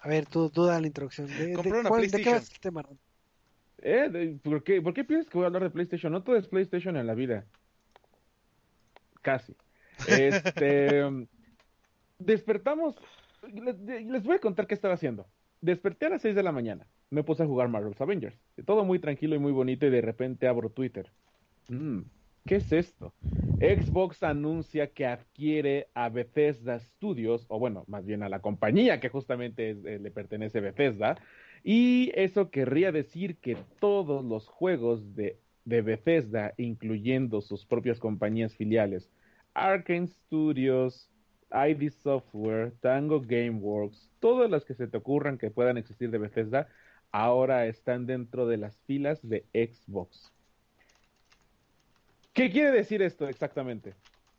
[0.00, 1.28] A ver, tú, tú da la introducción.
[1.28, 2.34] ¿De, de, una cuál, PlayStation.
[2.34, 2.84] ¿De qué el tema?
[3.78, 4.08] ¿Eh?
[4.10, 6.12] De, ¿por, qué, ¿Por qué piensas que voy a hablar de PlayStation?
[6.12, 7.46] No todo es PlayStation en la vida.
[9.22, 9.56] Casi.
[10.06, 11.02] Este.
[12.18, 12.96] despertamos.
[13.52, 15.26] Les, voy a contar qué estaba haciendo.
[15.60, 16.86] Desperté a las 6 de la mañana.
[17.10, 18.38] Me puse a jugar Marvel's Avengers.
[18.64, 21.10] Todo muy tranquilo y muy bonito, y de repente abro Twitter.
[21.68, 22.00] Mmm,
[22.46, 23.14] ¿Qué es esto?
[23.60, 29.08] Xbox anuncia que adquiere a Bethesda Studios, o bueno, más bien a la compañía que
[29.08, 31.16] justamente eh, le pertenece a Bethesda,
[31.62, 38.54] y eso querría decir que todos los juegos de, de Bethesda, incluyendo sus propias compañías
[38.54, 39.10] filiales,
[39.54, 41.10] Arkane Studios,
[41.52, 46.68] ID Software, Tango Gameworks, todas las que se te ocurran que puedan existir de Bethesda,
[47.10, 50.32] ahora están dentro de las filas de Xbox.
[52.32, 53.94] ¿Qué quiere decir esto exactamente?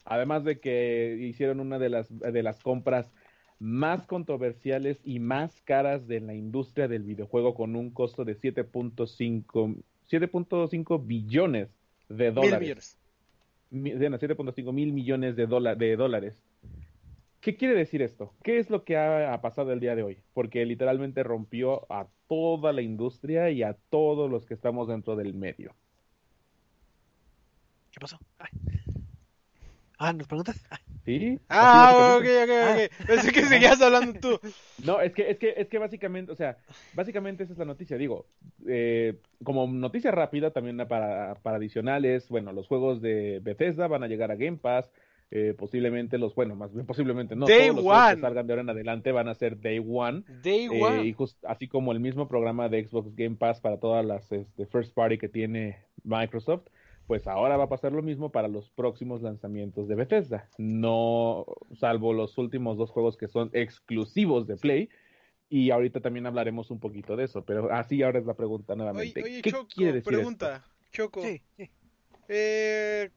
[0.06, 3.12] Además de que hicieron una de las, de las compras
[3.60, 9.84] más controversiales y más caras de la industria del videojuego con un costo de 7.5
[11.06, 11.70] billones
[12.10, 13.00] de dólares.
[13.70, 16.36] Mil 7.5 mil millones de, dola de dólares.
[17.42, 18.34] ¿Qué quiere decir esto?
[18.44, 20.20] ¿Qué es lo que ha, ha, pasado el día de hoy?
[20.34, 25.34] Porque literalmente rompió a toda la industria y a todos los que estamos dentro del
[25.34, 25.76] medio.
[27.92, 28.18] ¿Qué pasó?
[28.38, 28.50] Ay.
[30.00, 30.64] Ah, ¿nos preguntas?
[30.70, 30.80] Ay.
[31.06, 31.40] Sí.
[31.50, 32.92] Ah, ok, ok, ok.
[33.02, 33.06] Ah.
[33.08, 34.40] Pensé que seguías hablando tú.
[34.86, 36.58] No, es que, es que, es que básicamente, o sea,
[36.94, 37.98] básicamente esa es la noticia.
[37.98, 38.26] Digo,
[38.68, 44.08] eh, como noticia rápida, también para, para adicionales, bueno, los juegos de Bethesda van a
[44.08, 44.92] llegar a Game Pass.
[45.36, 47.94] Eh, posiblemente los, bueno, más bien posiblemente no, Day todos los one.
[47.96, 50.24] juegos que salgan de ahora en adelante van a ser Day One.
[50.44, 51.06] Day Eh, one.
[51.06, 54.66] y just- así como el mismo programa de Xbox Game Pass para todas las este,
[54.68, 56.68] first party que tiene Microsoft,
[57.08, 60.50] pues ahora va a pasar lo mismo para los próximos lanzamientos de Bethesda.
[60.58, 61.46] No,
[61.78, 64.90] salvo los últimos dos juegos que son exclusivos de Play.
[65.50, 67.44] Y ahorita también hablaremos un poquito de eso.
[67.46, 69.22] Pero así ahora es la pregunta nuevamente.
[69.22, 70.68] Oye, oye, ¿Qué Choco, quiere decir pregunta, esto?
[70.92, 71.22] Choco.
[71.22, 71.70] Sí, sí.
[72.28, 73.12] Eh,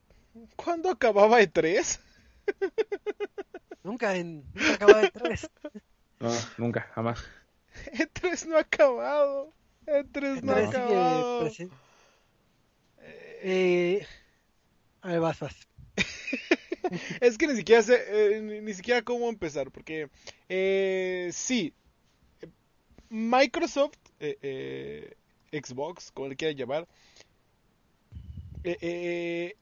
[0.57, 2.01] ¿Cuándo acababa E E3?
[3.85, 5.51] Nunca, en, nunca acaba de tres.
[6.19, 6.29] No,
[6.59, 7.25] nunca, jamás.
[7.93, 9.53] E3 E no ha acabado.
[9.87, 11.41] E3 no ha Tres sigue acabado.
[11.45, 11.71] presen-
[13.43, 14.07] Eh,
[15.03, 15.55] a ver, vas, vas.
[17.21, 20.09] Es que ni siquiera sé, eh, ni, ni siquiera cómo empezar, porque
[20.49, 21.73] eh, sí,
[23.09, 26.89] Microsoft, eh, eh, Xbox, como le quieran llamar,
[28.65, 29.57] eh, eh,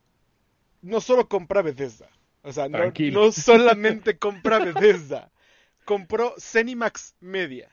[0.82, 2.08] no solo compra Bethesda,
[2.42, 3.26] o sea, no, Tranquilo.
[3.26, 5.30] no solamente compra Bethesda,
[5.84, 7.70] compró Cenimax Media,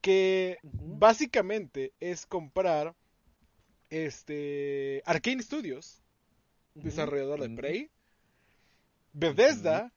[0.00, 2.94] que básicamente es comprar
[3.90, 6.02] este Arcane Studios,
[6.74, 7.56] desarrolladora de.
[7.56, 7.90] Prey.
[9.12, 9.92] Bethesda,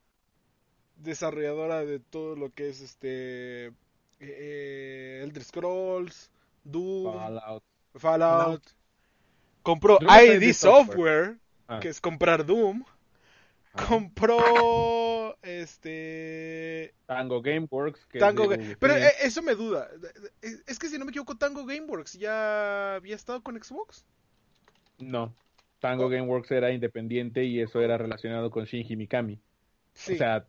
[0.98, 3.72] desarrolladora de todo lo que es este
[4.20, 6.30] eh, Elder Scrolls,
[6.64, 7.62] Doom,
[7.96, 8.64] Fallout.
[9.64, 11.38] Compró ID Software, Software.
[11.68, 12.84] Ah, que es comprar Doom.
[13.74, 13.88] ajá.
[13.88, 14.38] Compró
[15.44, 18.06] este Tango Gameworks.
[18.08, 18.76] Que es de.
[18.80, 19.90] Pero eh, eso me duda.
[20.42, 24.06] Es- que si no me equivoco, Tango Gameworks ya había estado con Xbox.
[25.00, 25.34] No.
[25.80, 26.10] Tango Oh.
[26.10, 29.40] Gameworks era independiente y eso era relacionado con Shinji Mikami.
[29.94, 30.14] Sí.
[30.14, 30.46] O sea,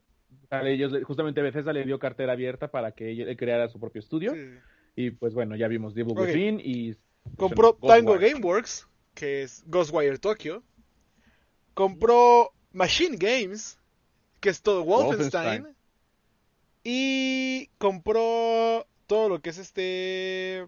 [0.50, 4.32] a ellos, justamente Bethesda le dio cartera abierta para que él creara su propio estudio.
[4.34, 4.50] sí.
[4.94, 6.26] Y pues bueno, ya vimos Devil Ok.
[6.26, 6.94] Within y
[7.36, 7.72] Compró.
[7.74, 10.62] Tango Gameworks, que es Ghostwire Tokyo.
[11.74, 13.78] Compró Machine Games,
[14.42, 15.62] que es todo Wolfenstein.
[15.62, 15.76] Wolfenstein.
[16.84, 20.66] Y compró todo lo que es este.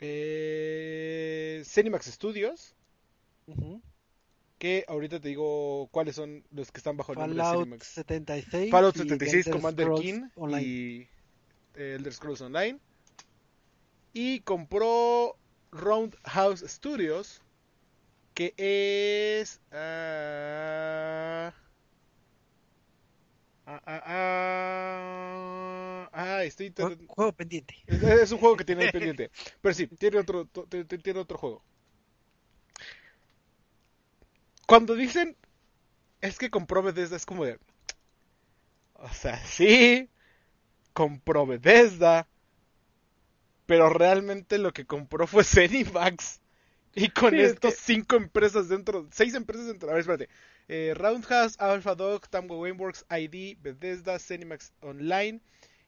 [0.00, 2.74] Eh, Cinemax Studios.
[4.58, 7.86] Que ahorita te digo cuáles son los que están bajo el nombre de Cinemax.
[7.86, 8.70] 76.
[8.70, 10.62] Fallout y 76, Elder Commander Scrolls King Online.
[10.62, 11.08] y
[11.74, 12.78] eh, Elder Scrolls Online.
[14.14, 15.36] Y compró
[15.70, 17.42] Roundhouse Studios,
[18.32, 19.60] que es...
[19.70, 21.52] ah,
[23.76, 24.02] ah, ah,
[26.12, 26.70] ah, ah, estoy...
[26.72, 27.74] Jue- Juego pendiente.
[27.86, 29.30] Es, es un juego que tiene ahí pendiente.
[29.60, 30.46] Pero sí, tiene otro,
[31.02, 31.64] tiene otro juego.
[34.68, 35.36] Cuando dicen
[36.20, 37.58] es que compró Bethesda, es como de.
[38.94, 40.10] O sea, sí,
[40.94, 42.28] compró Bethesda.
[43.66, 46.37] Pero realmente lo que compró fue Zenimax.
[47.00, 49.88] Y con Sí, es estos que- cinco empresas dentro, seis empresas dentro.
[49.88, 50.28] A ver, espérate.
[50.68, 55.40] Eh, Roundhouse, Alpha Dog, Tango Gameworks, ID, Bethesda, Zenimax Online,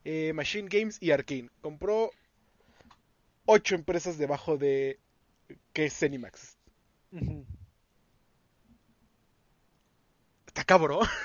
[0.04, 1.50] eh, Machine Games y Arkane.
[1.61, 2.11] Compró
[3.44, 4.98] ocho empresas debajo de
[5.72, 6.00] que es.
[7.12, 7.44] Ujú.
[10.46, 11.06] Está cabrón.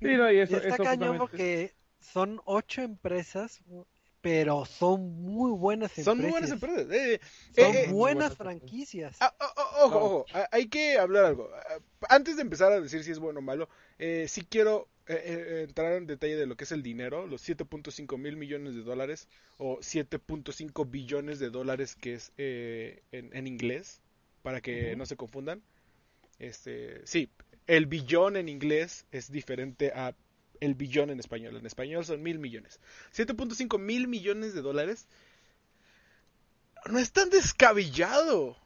[0.00, 3.60] Sí, no, y Y eso, está eso cañón justamente- porque son ocho empresas,
[4.28, 6.04] pero son muy buenas empresas.
[6.04, 6.86] Son muy buenas empresas.
[6.90, 7.18] Eh,
[7.56, 9.16] Son eh, eh, buenas buenas franquicias.
[9.20, 9.34] Ah,
[9.86, 11.48] ojo, ojo, hay que hablar algo.
[11.54, 11.78] Ah,
[12.10, 15.64] Antes de empezar a decir si es bueno o malo, eh, sí quiero eh, eh,
[15.66, 19.28] entrar en detalle de lo que es el dinero, los 7.5 mil millones de dólares
[19.56, 24.02] o 7.5 billones de dólares que es eh, en, en inglés,
[24.42, 25.62] para que no se confundan.
[26.38, 27.30] Este, sí,
[27.66, 30.14] el billón en inglés es diferente a
[30.60, 31.56] el billón en español.
[31.56, 32.80] En español son mil millones.
[33.14, 35.06] 7.5 mil millones de dólares
[36.86, 38.56] no es tan descabellado.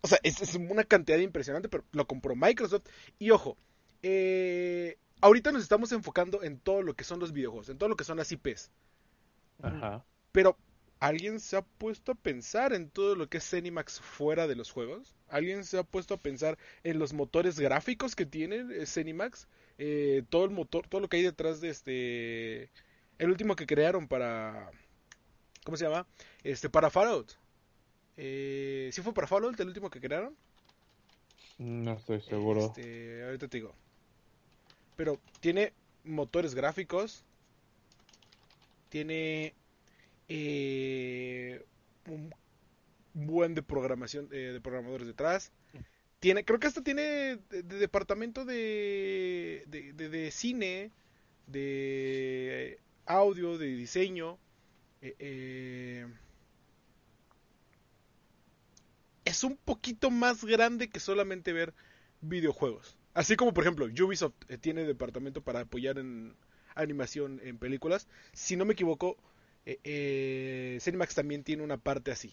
[0.00, 2.86] O sea, es, es una cantidad impresionante, pero lo compró Microsoft.
[3.18, 3.56] Y ojo,
[4.02, 7.96] eh, ahorita nos estamos enfocando en todo lo que son los videojuegos, en todo lo
[7.96, 8.70] que son las IPs.
[9.62, 10.04] Ajá.
[10.32, 10.56] Pero,
[10.98, 14.70] ¿alguien se ha puesto a pensar en todo lo que es Zenimax fuera de los
[14.70, 15.14] juegos?
[15.28, 19.46] ¿Alguien se ha puesto a pensar en los motores gráficos que tiene eh, Zenimax?
[19.84, 22.70] Eh, todo el motor, todo lo que hay detrás de este...
[23.18, 24.70] El último que crearon para...
[25.64, 26.06] ¿Cómo se llama?
[26.44, 27.32] Este, para Fallout.
[28.16, 30.36] Eh, ¿Sí fue para Fallout el último que crearon?
[31.58, 32.66] No estoy seguro.
[32.66, 33.74] Este, ahorita te digo.
[34.94, 35.72] Pero tiene
[36.04, 37.24] motores gráficos.
[38.88, 39.52] Tiene
[40.28, 41.64] eh,
[42.06, 42.32] un
[43.14, 45.50] buen de programación eh, de programadores detrás.
[46.22, 50.92] Tiene, creo que hasta tiene de, de departamento de, de, cine,
[51.48, 54.38] de audio, de diseño.
[55.00, 56.06] Eh, eh,
[59.24, 61.74] es un poquito más grande que solamente ver
[62.20, 62.96] videojuegos.
[63.14, 66.36] Así como, por ejemplo, Ubisoft eh, tiene departamento para apoyar en
[66.76, 68.06] animación en películas.
[68.32, 69.16] Si no me equivoco,
[69.66, 72.32] eh, eh, Cinemax también tiene una parte así.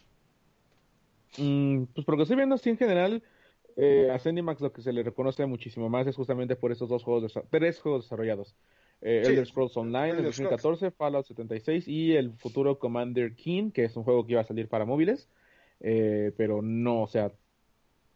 [1.39, 3.23] Mm, pues por lo que estoy viendo así en general,
[3.75, 7.03] eh, a Zenimax lo que se le reconoce muchísimo más es justamente por esos dos
[7.03, 8.55] juegos, tres juegos desarrollados.
[9.01, 13.95] Eh, Elder Scrolls Online en 2014, Fallout 76 y el futuro Commander King, que es
[13.95, 15.29] un juego que iba a salir para móviles,
[15.79, 17.31] eh, pero no, o sea,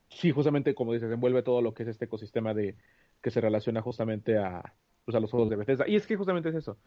[0.09, 2.75] sí, justamente como dices, envuelve todo lo que es este ecosistema de
[3.21, 4.73] que se relaciona justamente a,
[5.05, 5.87] pues, a los juegos de Bethesda.
[5.87, 6.77] Y es que justamente es eso.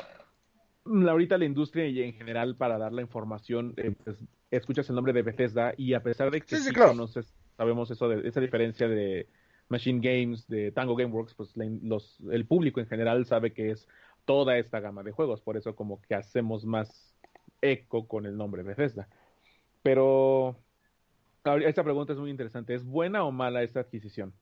[0.84, 4.18] Ahorita la industria y en general para dar la información, eh, pues,
[4.50, 8.28] escuchas el nombre de Bethesda y a pesar de que sí, conoces, sabemos eso de
[8.28, 9.28] esa diferencia de
[9.68, 13.88] Machine Games, de Tango Gameworks, pues los, el público en general sabe que es
[14.24, 17.16] toda esta gama de juegos, por eso como que hacemos más
[17.62, 19.08] eco con el nombre Bethesda.
[19.82, 20.56] Pero
[21.64, 24.32] esta pregunta es muy interesante, ¿es buena o mala esta adquisición?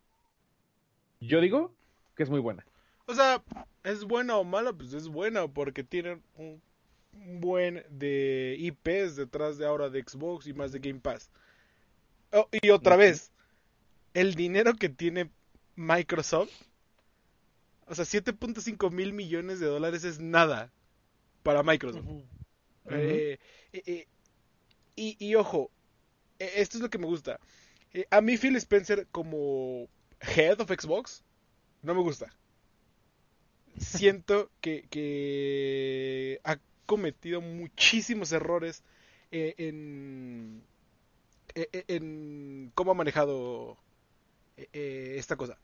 [1.20, 1.74] Yo digo
[2.16, 2.64] que es muy buena.
[3.06, 3.42] O sea,
[3.82, 4.72] ¿es buena o mala?
[4.72, 6.62] Pues es buena porque tienen un
[7.40, 11.30] buen de IPs detrás de ahora de Xbox y más de Game Pass.
[12.35, 13.30] Oh, y otra vez,
[14.12, 15.30] el dinero que tiene
[15.76, 16.51] Microsoft,
[17.87, 20.72] o sea, 7.5 mil millones de dólares es nada
[21.45, 22.07] para Microsoft.
[22.91, 23.39] Eh,
[23.72, 24.07] eh, eh,
[24.97, 25.70] y, y, ojo,
[26.41, 27.39] esto es lo que me gusta.
[28.11, 29.89] a mí Phil Spencer como
[30.20, 31.22] head of Xbox
[31.82, 32.35] no me gusta.
[33.78, 38.82] Siento que, que ha cometido muchísimos errores
[39.30, 40.62] en,
[41.55, 43.78] en cómo ha manejado
[44.57, 45.59] eh, eh, esta cosa.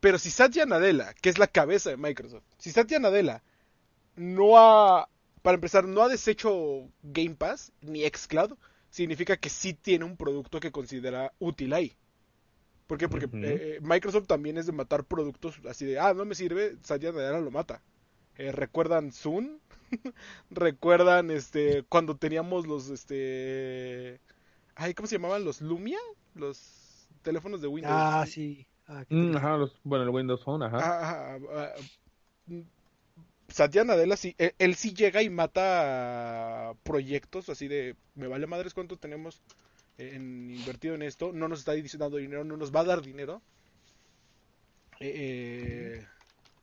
[0.00, 3.42] Pero si Satya Nadella, que es la cabeza de Microsoft, si Satya Nadella
[4.16, 5.08] no ha,
[5.42, 8.56] para empezar, no ha deshecho Game Pass ni Xcloud,
[8.90, 11.96] significa que sí tiene un producto que considera útil ahí.
[12.86, 13.08] ¿Por qué?
[13.08, 17.12] Porque eh, Microsoft también es de matar productos así de, ah, no me sirve, Satya
[17.12, 17.82] Nadella lo mata.
[18.36, 19.58] ¿Recuerdan Zoom?
[20.50, 24.20] ¿Recuerdan este cuando teníamos los este
[24.76, 25.98] ay, ¿cómo se llamaban los Lumia?
[26.34, 27.94] Los teléfonos de Windows.
[27.94, 28.66] Ah, sí.
[28.86, 30.78] Ah, mm, ajá, bueno, el Windows Phone, ajá.
[30.82, 31.72] Ah, ah,
[33.48, 38.96] Satya Nadella sí, él, sí llega y mata proyectos así de, me vale madres cuánto
[38.96, 39.42] tenemos
[39.96, 43.42] en, invertido en esto, no nos está dando dinero, no nos va a dar dinero.
[45.00, 46.06] Eh, eh,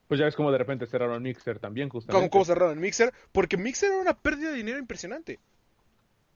[0.07, 2.29] pues ya ves como de repente cerraron Mixer también, justamente.
[2.29, 5.39] Como, cerraron Mixer, porque Mixer era una pérdida de dinero impresionante.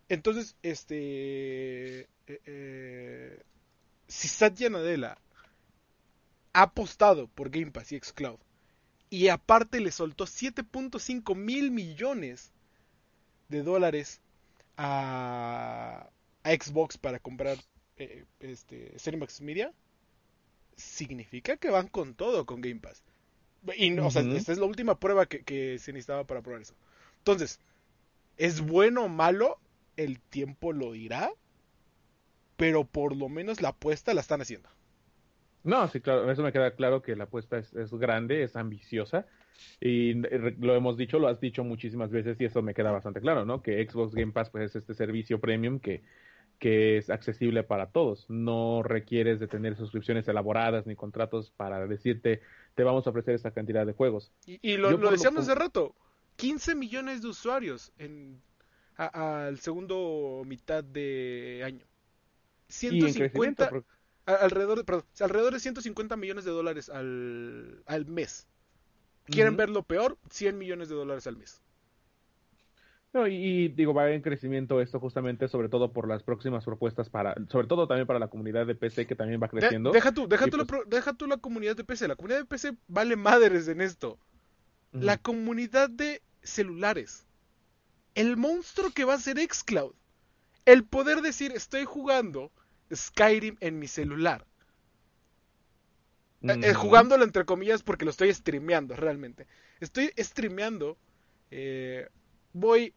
[0.09, 2.01] Entonces, este...
[2.01, 2.07] Eh,
[2.45, 3.43] eh
[4.07, 5.17] si Satya Nadella
[6.53, 8.37] ha apostado por Game Pass y Xcloud
[9.09, 12.51] y aparte le soltó 7.5 mil millones
[13.49, 14.21] de dólares
[14.77, 16.09] a,
[16.43, 17.57] Xbox para comprar
[17.97, 19.73] eh, este, Cinemax Media,
[20.75, 23.01] significa que van con todo con Game Pass.
[23.77, 26.75] Y o sea, esta es la última prueba que, que, se necesitaba para probar eso.
[27.17, 27.59] Entonces,
[28.37, 29.59] ¿es bueno o malo?
[29.97, 31.31] El tiempo lo dirá
[32.57, 34.69] pero por lo menos la apuesta la están haciendo.
[35.63, 39.25] No, sí, claro, eso me queda claro que la apuesta es, grande, es ambiciosa,
[39.79, 43.45] y lo hemos dicho, lo has dicho muchísimas veces, y eso me queda bastante claro,
[43.45, 43.63] ¿no?
[43.63, 46.03] Que Xbox Game Pass pues, es este servicio premium que,
[46.59, 48.29] que es accesible para todos.
[48.29, 52.41] No requieres de tener suscripciones elaboradas ni contratos para decirte,
[52.75, 54.31] te vamos a ofrecer esta cantidad de juegos.
[54.45, 55.95] Y, lo, decíamos hace rato,
[56.35, 58.39] 15 millones de usuarios en
[58.97, 61.85] al segundo mitad de año.
[62.67, 63.69] 150
[64.25, 68.47] alrededor, de, alrededor de 150 millones de dólares al, al mes.
[69.25, 70.17] ¿Quieren ver lo peor?
[70.29, 71.61] 100 millones de dólares al mes.
[73.15, 77.33] No, y, digo, va en crecimiento esto justamente, sobre todo por las próximas propuestas para,
[77.47, 79.91] sobre todo también para la comunidad de PC que también va creciendo.
[79.91, 82.45] deja tú, deja, tú la, pues deja tú la comunidad de PC, la comunidad de
[82.45, 84.19] PC vale madres en esto.
[84.91, 87.24] La comunidad de celulares.
[88.15, 89.93] El monstruo que va a ser Xcloud
[90.65, 92.51] el poder decir estoy jugando
[92.93, 94.45] Skyrim en mi celular.
[96.41, 99.47] Eh, eh, jugándolo entre comillas porque lo estoy streameando realmente.
[99.79, 100.97] Estoy streameando.
[101.51, 102.07] Eh,
[102.53, 102.93] voy.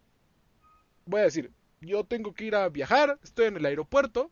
[1.05, 1.53] Voy a decir.
[1.81, 3.19] Yo tengo que ir a viajar.
[3.23, 4.31] Estoy en el aeropuerto.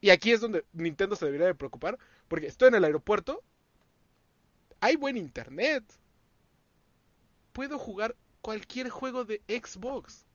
[0.00, 1.98] Y aquí es donde Nintendo se debería de preocupar.
[2.28, 3.42] Porque estoy en el aeropuerto.
[4.80, 5.84] Hay buen internet.
[7.52, 10.26] Puedo jugar cualquier juego de Xbox.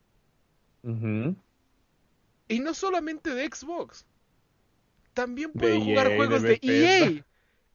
[2.47, 4.03] Y no solamente de Xbox.
[5.13, 7.05] También puedo e jugar juegos de, EA.
[7.05, 7.23] E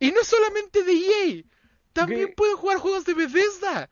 [0.00, 1.44] y no solamente de EA.
[1.92, 3.88] También puedo jugar juegos de Bethesda.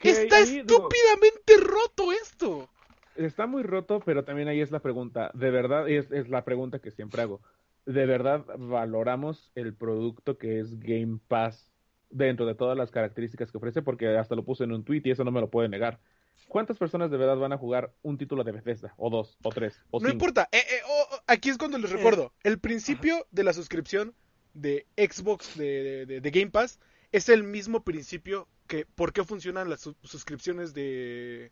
[0.00, 2.70] Está estúpidamente roto esto.
[3.16, 5.30] Está muy roto, pero también ahí es la pregunta.
[5.34, 7.42] De verdad, es, es la pregunta que siempre hago.
[7.84, 11.73] ¿De verdad valoramos el producto que es Game Pass
[12.14, 13.82] dentro de todas las características que ofrece?
[13.82, 16.00] Porque hasta lo puse en un tweet y eso no me lo puede negar
[16.48, 18.92] ¿Cuántas personas de verdad van a jugar un título de Bethesda?
[18.98, 20.12] O dos, o tres, o No cinco?
[20.12, 20.48] importa.
[20.52, 22.32] eh, eh, oh, oh, aquí es cuando les Eh, recuerdo.
[22.42, 24.14] El principio de la suscripción
[24.52, 26.80] de Xbox de, de- Game Pass
[27.12, 31.50] es el mismo principio que por qué funcionan las su- suscripciones de,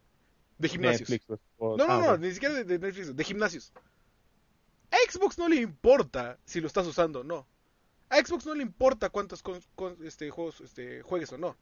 [0.59, 1.09] de gimnasios.
[1.09, 3.73] Netflix, pues, o- No, no, ah, no, ni siquiera de, de Netflix, de gimnasios.
[4.91, 7.47] A Xbox no le importa si lo estás usando o no.
[8.13, 9.43] A Xbox no le importa cuántos
[10.05, 11.57] este, juegos este, juegues o no.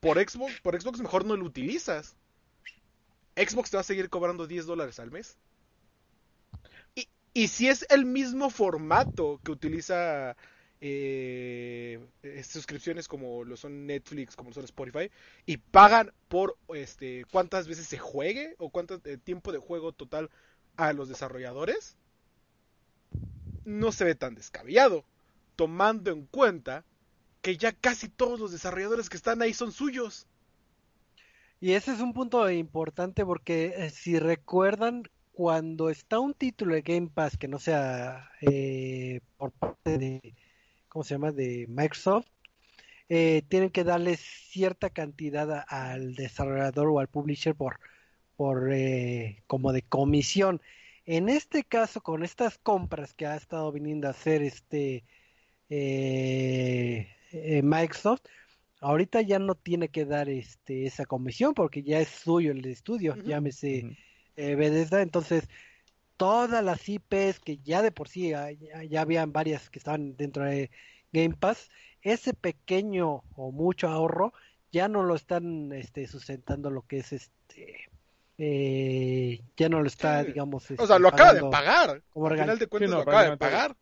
[0.00, 2.16] Por Xbox, por Xbox mejor no lo utilizas.
[3.36, 5.38] Xbox te va a seguir cobrando 10 dólares al mes.
[6.96, 10.34] Y, y si es el mismo formato que utiliza
[10.80, 15.12] eh, eh, suscripciones como lo son Netflix, como lo son Spotify,
[15.46, 20.28] y pagan por este cuántas veces se juegue o cuánto eh, tiempo de juego total
[20.76, 21.96] a los desarrolladores,
[23.64, 25.04] no se ve tan descabellado,
[25.56, 26.84] tomando en cuenta
[27.42, 30.26] que ya casi todos los desarrolladores que están ahí son suyos.
[31.60, 35.04] Y ese es un punto importante porque eh, si recuerdan,
[35.34, 40.34] cuando está un título de Game Pass que no sea eh, por parte de,
[40.88, 41.32] ¿cómo se llama?
[41.32, 42.26] De Microsoft,
[43.08, 47.80] eh, tienen que darle cierta cantidad al desarrollador o al publisher por,
[48.36, 50.62] por eh, como de comisión.
[51.06, 55.04] En este caso, con estas compras que ha estado viniendo a hacer este
[55.68, 58.22] eh, eh, Microsoft,
[58.80, 63.14] ahorita ya no tiene que dar este esa comisión porque ya es suyo el estudio,
[63.14, 63.22] Ujú.
[63.28, 63.94] llámese Ujú.
[64.36, 65.48] eh, Bethesda, entonces
[66.16, 70.16] todas las IPs que ya de por sí ah, ya, ya habían varias que estaban
[70.16, 70.70] dentro de
[71.12, 71.70] Game Pass,
[72.02, 74.32] ese pequeño o mucho ahorro
[74.72, 77.90] ya no lo están este, sustentando lo que es este
[78.38, 80.28] eh, ya no lo está Sí.
[80.28, 82.02] digamos O sea, lo acaba de pagar.
[82.10, 83.76] como Al final de cuentas no, lo acaba de pagar.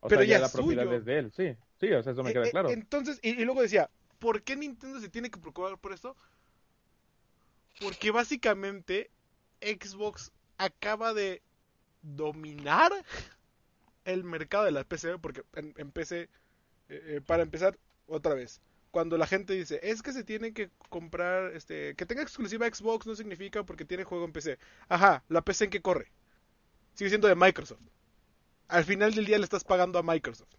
[0.00, 0.96] O pero sea, ya ya la es propiedad suyo.
[0.96, 1.56] es de él, sí.
[1.80, 2.70] Sí, o sea, eso me queda Eh, claro.
[2.70, 6.16] Entonces, y, y luego decía, ¿por qué Nintendo se tiene que preocupar por esto?
[7.80, 9.10] Porque básicamente
[9.60, 11.42] Xbox acaba de
[12.02, 12.92] dominar
[14.04, 16.28] el mercado de la PC, porque en, en PC, eh,
[16.88, 18.60] eh, para empezar, otra vez,
[18.94, 23.08] cuando la gente dice, es que se tiene que comprar, este, que tenga exclusiva Xbox
[23.08, 24.56] no significa porque tiene juego en PC.
[24.88, 26.12] Ajá, la PC en que corre.
[26.94, 27.82] Sigue siendo de Microsoft.
[28.68, 30.54] Al final del día le estás pagando a Microsoft.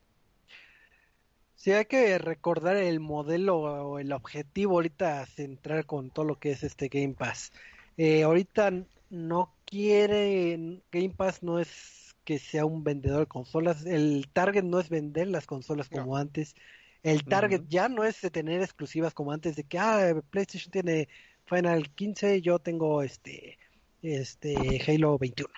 [1.55, 6.51] Sí, hay que recordar el modelo o el objetivo ahorita central con todo lo que
[6.51, 7.53] es este Game Pass.
[7.95, 8.71] Eh, ahorita
[9.09, 14.81] no quiere, Game Pass no es que sea un vendedor de consolas, el target no
[14.81, 16.01] es vender las consolas No.
[16.01, 16.53] como antes,
[17.05, 17.69] el target Ujú.
[17.69, 21.07] ya no es de tener exclusivas como antes de que, ah, PlayStation tiene
[21.45, 23.59] Final 15, yo tengo este,
[24.01, 25.53] este Halo 21.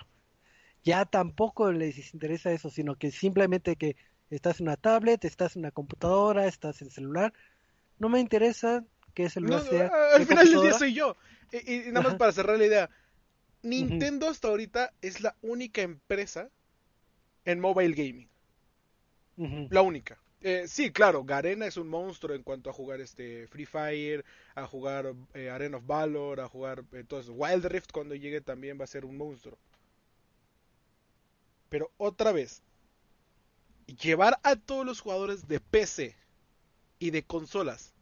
[0.84, 3.96] Ya tampoco les interesa eso, sino que simplemente que
[4.28, 7.32] estás en una tablet, estás en una computadora, estás en celular.
[7.98, 8.84] No me interesa
[9.14, 9.90] qué celular No, no, sea.
[10.16, 11.16] al final del día soy yo.
[11.50, 12.18] Y, y nada más Ajá.
[12.18, 12.90] para cerrar la idea.
[13.62, 16.50] Nintendo hasta ahorita es la única empresa
[17.46, 18.28] en mobile gaming.
[19.38, 19.68] Ujú.
[19.70, 20.18] La única.
[20.40, 24.24] Eh, sí, claro, Garena es un monstruo en cuanto a jugar este Free Fire,
[24.54, 27.04] a jugar eh, Arena of Valor, a jugar eh.
[27.28, 29.58] Wild Rift cuando llegue también va a ser un monstruo.
[31.68, 32.62] Pero otra vez,
[34.00, 36.14] llevar a todos los jugadores de PC
[37.00, 37.92] y de consolas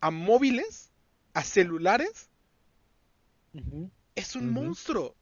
[0.00, 0.90] a móviles,
[1.34, 2.30] a celulares,
[4.14, 5.14] es un monstruo.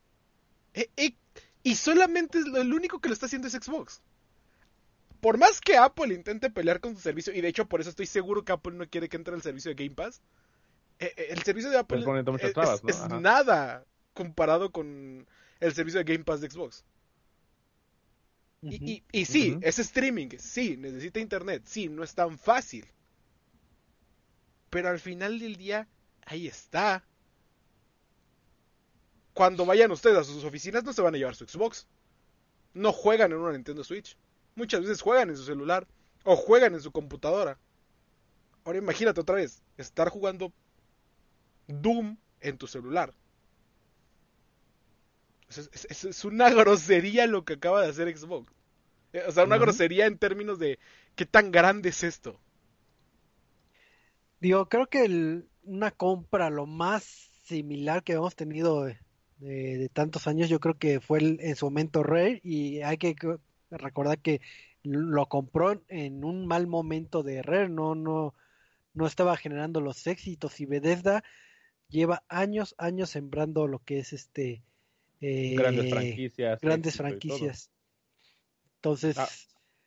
[0.72, 1.14] Eh,
[1.62, 4.02] y solamente lo, el único que lo está haciendo es Xbox.
[5.24, 8.04] Por más que Apple intente pelear con su servicio, y de hecho por eso estoy
[8.04, 10.20] seguro que Apple no quiere que entre al servicio de Game Pass,
[10.98, 11.96] eh, eh, el servicio de Apple
[12.34, 15.26] muchas es, nada comparado con
[15.60, 16.84] el servicio de Game Pass de Xbox.
[18.60, 18.84] Y, Ujú.
[18.84, 22.86] y- y sí, es streaming, sí, necesita internet, sí, no es tan fácil.
[24.68, 25.88] Pero al final del día,
[26.26, 27.02] ahí está.
[29.32, 31.86] Cuando vayan ustedes a sus oficinas no se van a llevar su Xbox.
[32.74, 34.18] No juegan en una Nintendo Switch.
[34.54, 35.86] Muchas veces juegan en su celular
[36.24, 37.58] o juegan en su computadora.
[38.64, 40.52] Ahora imagínate otra vez, estar jugando
[41.68, 43.12] Doom en tu celular.
[45.48, 48.52] Es, es- es- es una grosería lo que acaba de hacer Xbox.
[49.12, 50.78] Eh, O sea, una grosería en términos de
[51.16, 52.40] qué tan grande es esto.
[54.40, 57.02] Digo, creo que el- una compra lo más
[57.44, 58.98] similar que hemos tenido de,
[59.38, 62.98] de- de tantos años, yo creo que fue el- en su momento Rare y hay
[62.98, 63.14] que
[63.78, 64.40] recordar que
[64.82, 68.34] lo compró en un mal momento de Rare, no, no,
[68.92, 71.24] no estaba generando los éxitos y Bethesda
[71.88, 74.62] lleva años, años sembrando lo que es este
[75.20, 76.60] eh, Grandes franquicias.
[76.60, 77.70] grandes franquicias.
[78.76, 79.28] Entonces, Ah.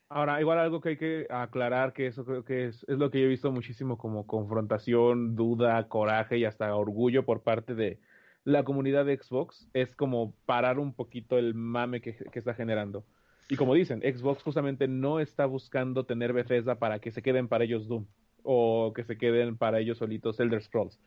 [0.10, 3.20] Ahora, igual algo que hay que aclarar, que eso creo que es, es lo que
[3.20, 8.00] yo he visto muchísimo como confrontación, duda, coraje y hasta orgullo por parte de
[8.46, 13.06] la comunidad de Xbox, es como parar un poquito el mame que, que está generando.
[13.50, 17.64] Y como dicen, Xbox justamente no está buscando tener Bethesda para que se queden para
[17.64, 18.06] ellos Doom
[18.44, 21.00] o que se queden para ellos solitos Elder Scrolls.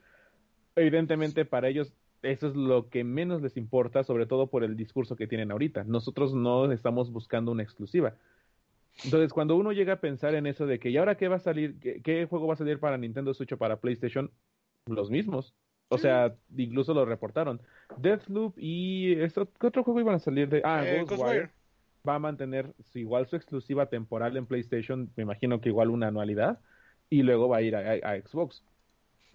[0.75, 5.15] Evidentemente para ellos eso es lo que menos les importa, sobre todo por el discurso
[5.15, 5.83] que tienen ahorita.
[5.83, 8.15] Nosotros no estamos buscando una exclusiva.
[9.03, 11.39] Entonces, cuando uno llega a pensar en eso de que, ¿y ahora qué va a
[11.39, 11.79] salir?
[11.79, 14.31] ¿Qué, qué juego va a salir para Nintendo Switch o para PlayStation?
[14.85, 15.55] Los mismos.
[15.89, 17.61] O sea, incluso lo reportaron.
[17.97, 19.13] Deathloop y...
[19.21, 20.61] Esto, ¿Qué otro juego iban a salir de...?
[20.63, 21.51] Ah, Eh, Ghostwire Ghostwire.
[22.07, 26.07] Va a mantener su- igual su exclusiva temporal en PlayStation, me imagino que igual una
[26.07, 26.59] anualidad,
[27.09, 28.63] y luego va a ir a, a- a Xbox.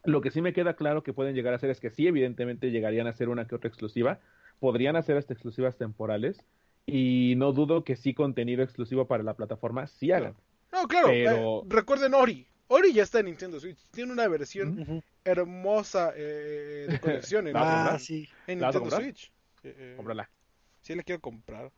[0.04, 2.70] Lo que sí me queda claro que pueden llegar a hacer es que sí, evidentemente
[2.70, 4.20] llegarían a hacer una que otra exclusiva,
[4.60, 6.42] podrían hacer hasta exclusivas temporales,
[6.86, 10.34] y no dudo que sí contenido exclusivo para la plataforma sí hagan.
[10.72, 11.08] No, claro.
[11.08, 12.46] Pero- eh, recuerden Ori.
[12.68, 13.78] Ori ya está en Nintendo Switch.
[13.92, 18.90] Tiene una versión hermosa eh, de colección en, ¿La vas a Ah, Nintendo?
[18.90, 19.32] Switch.
[19.62, 20.28] Eh, eh, Cómprala.
[20.80, 21.70] Sí, la quiero comprar.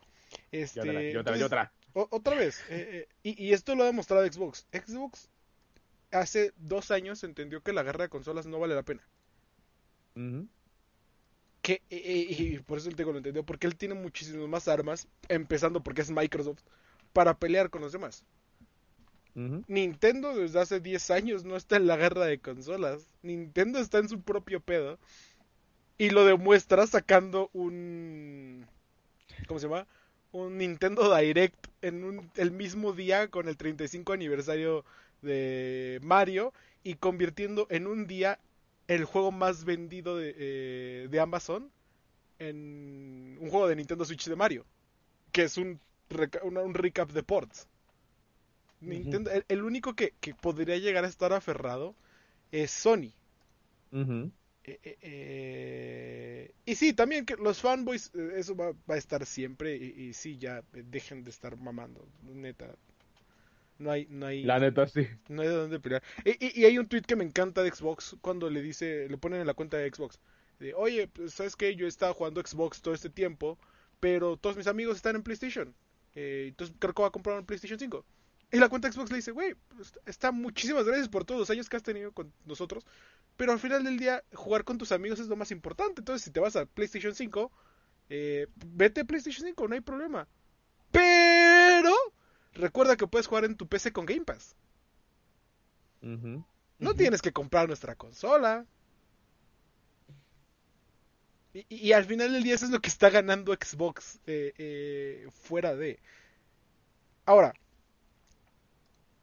[0.52, 2.34] Este, otra, entonces, yo otra.
[2.34, 2.60] vez.
[2.70, 4.66] eh, eh, y, y esto lo ha demostrado Xbox.
[4.72, 5.30] Xbox
[6.10, 9.02] hace dos años entendió que la guerra de consolas no vale la pena.
[11.62, 13.44] Que, eh, y por eso el tengo lo entendió.
[13.44, 15.08] Porque él tiene muchísimas más armas.
[15.28, 16.62] Empezando porque es Microsoft.
[17.12, 18.24] Para pelear con los demás.
[19.68, 23.08] Nintendo desde hace 10 años no está en la guerra de consolas.
[23.22, 24.98] Nintendo está en su propio pedo.
[25.96, 28.66] Y lo demuestra sacando un...
[29.46, 29.86] ¿Cómo se llama?
[30.32, 34.84] Un Nintendo Direct en un- el mismo día con el 35 aniversario
[35.22, 36.52] de Mario
[36.84, 38.38] y convirtiendo en un día
[38.88, 41.70] el juego más vendido de, eh, de Amazon
[42.38, 44.64] en un juego de Nintendo Switch de Mario.
[45.32, 45.80] Que es un,
[46.10, 47.66] reca- una- un recap de ports.
[48.80, 51.94] Nintendo, el, el único que, que podría llegar a estar aferrado
[52.52, 53.12] es Sony.
[54.82, 59.76] Eh, eh, y sí, también que los fanboys, eh, eso va, va a estar siempre.
[59.76, 62.06] Y, y sí, ya eh, dejen de estar mamando.
[62.22, 62.76] Neta.
[63.78, 65.06] No hay, no hay, La neta, sí.
[65.28, 66.02] no hay de dónde pelear.
[66.24, 69.18] Y, y- y hay un tweet que me encanta de Xbox cuando le dice, le
[69.18, 70.18] ponen en la cuenta de Xbox.
[70.58, 71.74] De, Oye, pues, ¿sabes qué?
[71.76, 73.58] Yo he estado jugando Xbox todo este tiempo,
[74.00, 75.74] pero todos mis amigos están en PlayStation.
[76.14, 78.04] Eh, entonces creo que voy a comprar un PlayStation 5.
[78.50, 81.68] Y la cuenta Xbox le dice, güey, pues, está muchísimas gracias por todos los años
[81.68, 82.84] que has tenido con nosotros,
[83.36, 86.00] pero al final del día jugar con tus amigos es lo más importante.
[86.00, 87.52] Entonces si te vas a PlayStation 5,
[88.08, 90.26] eh, vete a PlayStation 5, no hay problema.
[90.90, 91.92] Pero
[92.54, 94.56] recuerda que puedes jugar en tu PC con Game Pass.
[96.00, 98.64] No tienes que comprar nuestra consola.
[101.52, 105.74] Y, al final del día eso es lo que está ganando Xbox eh, eh, fuera
[105.74, 105.98] de.
[107.24, 107.52] Ahora,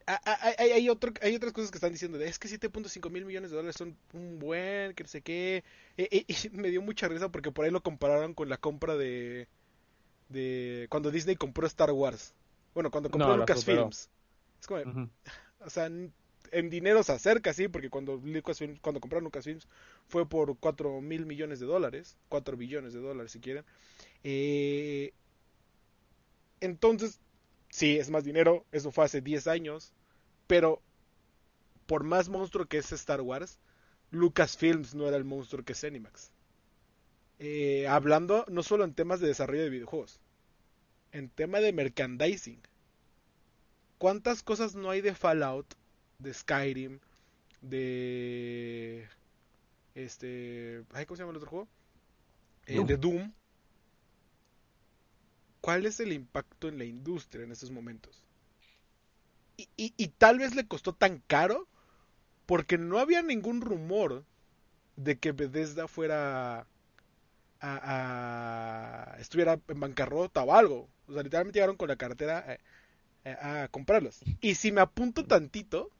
[0.06, 2.18] hay, hay, otro, hay otras cosas que están diciendo.
[2.18, 5.64] de, es que 7.5 mil millones de dólares son un buen, que no sé qué.
[5.98, 8.96] Eh, eh, y me dio mucha risa porque por ahí lo compararon con la compra
[8.96, 9.48] de.
[10.30, 12.34] de cuando Disney compró Star Wars.
[12.74, 14.10] Bueno, cuando compró No, Lucasfilms.
[14.60, 14.82] Es como,
[15.60, 15.90] o sea,
[16.52, 19.68] en dinero se acerca, sí, porque cuando Lucasfilm, cuando compraron Lucasfilms
[20.08, 23.66] fue por 4 mil millones de dólares, 4 billones de dólares si quieren.
[24.24, 25.14] Eh,
[26.62, 27.20] entonces,
[27.70, 29.94] sí, es más dinero, eso fue hace 10 años,
[30.48, 30.82] pero
[31.86, 33.60] por más monstruo que es Star Wars,
[34.12, 36.32] Lucasfilms no era el monstruo que es Animax.
[37.38, 40.20] Eh, hablando no solo en temas de desarrollo de videojuegos,
[41.12, 42.62] en tema de merchandising.
[43.98, 45.74] ¿Cuántas cosas no hay de Fallout,
[46.20, 47.00] de Skyrim,
[47.62, 49.08] de
[49.96, 51.68] este, ay, ¿cómo se llama el otro juego?
[52.68, 53.32] Eh, de Doom.
[55.62, 58.25] ¿Cuál es el impacto en la industria en estos momentos?
[59.58, 61.68] Y, y- tal vez le costó tan caro
[62.46, 64.26] porque no había ningún rumor
[64.98, 66.66] de que Bethesda fuera a,
[69.14, 70.90] a- estuviera en bancarrota o algo.
[71.08, 72.60] O sea, literalmente llegaron con la cartera eh,
[73.26, 74.22] eh, a comprarlos.
[74.42, 75.92] Y si me apunto tantito,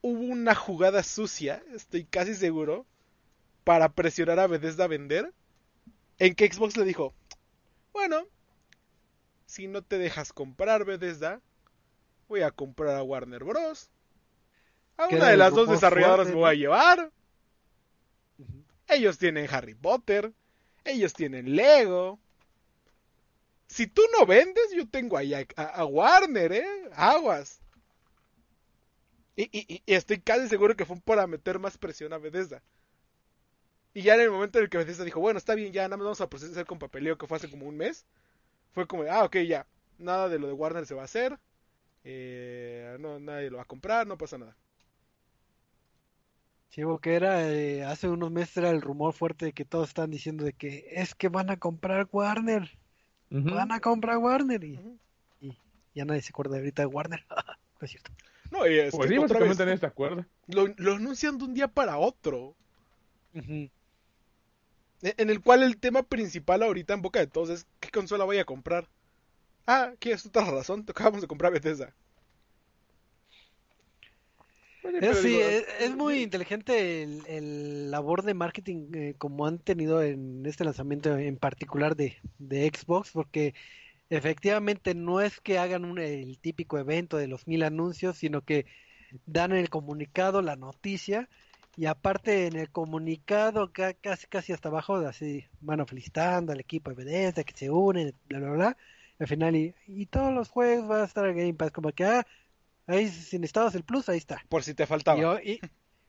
[0.00, 2.86] hubo una jugada sucia, estoy casi seguro,
[3.64, 5.34] para presionar a Bethesda a vender,
[6.18, 7.14] en que Xbox le dijo,
[7.92, 8.24] bueno,
[9.46, 11.40] si no te dejas comprar Bethesda,
[12.28, 13.90] voy a comprar a Warner Bros.
[14.96, 17.12] A una de las dos desarrolladoras fuerte, me voy a llevar.
[18.88, 20.32] Ellos tienen Harry Potter.
[20.84, 22.20] Ellos tienen Lego.
[23.68, 26.66] Si tú no vendes, yo tengo ahí a, a- a Warner, ¿eh?
[26.94, 27.60] Aguas.
[29.34, 32.62] Y, y- y- y estoy casi seguro que fue para meter más presión a Bethesda.
[33.92, 35.96] Y ya en el momento en el que Bethesda dijo, bueno, está bien, ya nada
[35.96, 38.06] más vamos a procesar con papeleo, que fue hace como un mes.
[38.72, 39.66] Fue como, ah, ok, ya.
[39.98, 41.38] nada de lo de Warner se va a hacer,
[42.08, 44.56] eh, no, nadie lo va a comprar, no pasa nada.
[46.68, 50.10] Sí, porque era, eh, hace unos meses era el rumor fuerte de que todos están
[50.10, 52.70] diciendo de que es que van a comprar Warner,
[53.30, 54.78] van a comprar Warner y,
[55.94, 57.24] ya nadie se acuerda ahorita de Warner.
[57.80, 58.12] no es cierto.
[58.52, 60.26] No, y es Pues que sí, otra básicamente vez, en acuerdo.
[60.46, 62.54] lo, lo anuncian de un día para otro.
[63.34, 68.24] E- En el cual el tema principal ahorita en boca de todos es ¿qué consola
[68.24, 68.86] voy a comprar?
[69.66, 70.84] Ah, ¿qué es otra razón?
[70.88, 71.94] Acabamos de comprar Bethesda.
[74.98, 79.58] Sí, Es, sí, es, es muy inteligente el, el labor de marketing eh, como han
[79.58, 83.54] tenido en este lanzamiento en particular de, de Xbox, porque
[84.10, 88.66] efectivamente no es que hagan un- el típico evento de los mil anuncios, sino que
[89.26, 91.28] dan el comunicado, la noticia,
[91.76, 96.90] y aparte en el comunicado ca- casi casi hasta abajo, así, bueno, felicitando al equipo
[96.90, 98.78] de Bethesda que se unen, bla, bla, bla,
[99.18, 102.26] al final, y, y todos los juegos van a estar Game Pass, como que, ah,
[102.86, 104.42] ahí si necesitabas el plus, ahí está.
[104.48, 105.40] Por si te faltaba.
[105.42, 105.60] Y,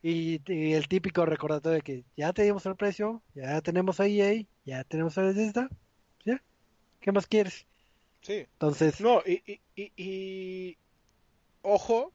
[0.01, 4.45] y, el típico recordatorio de que ya te dimos el precio, ya tenemos a EA,
[4.65, 5.69] ya tenemos a Bethesda,
[6.25, 6.41] ya,
[6.99, 7.65] ¿qué más quieres?
[8.21, 8.45] Sí.
[8.53, 10.77] Entonces, No, y, y- y- y-
[11.61, 12.13] ojo,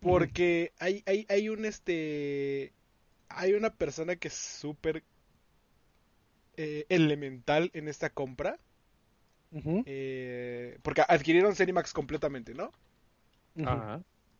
[0.00, 2.72] porque hay, hay, hay un este
[3.28, 5.04] hay una persona que es súper
[6.56, 8.58] eh, elemental en esta compra.
[9.84, 12.72] Eh, porque adquirieron Cenimax completamente, ¿no?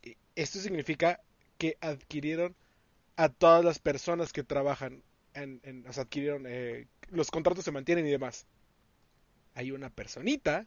[0.03, 1.21] Y Esto significa
[1.59, 2.55] que adquirieron
[3.17, 5.03] a todas las personas que trabajan
[5.35, 8.47] en, en- o sea, adquirieron, eh, los contratos se mantienen y demás.
[9.55, 10.67] Hay una personita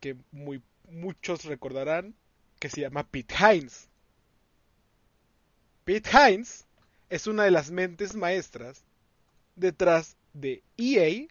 [0.00, 2.14] que muy muchos recordarán
[2.58, 3.88] que se llama Pete Hines.
[5.84, 6.66] Pete Hines
[7.10, 8.84] es una de las mentes maestras
[9.56, 11.28] detrás de EA,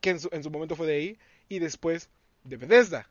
[0.00, 1.14] que en su, en su momento fue de EA,
[1.48, 2.08] y después
[2.44, 3.08] de Bethesda.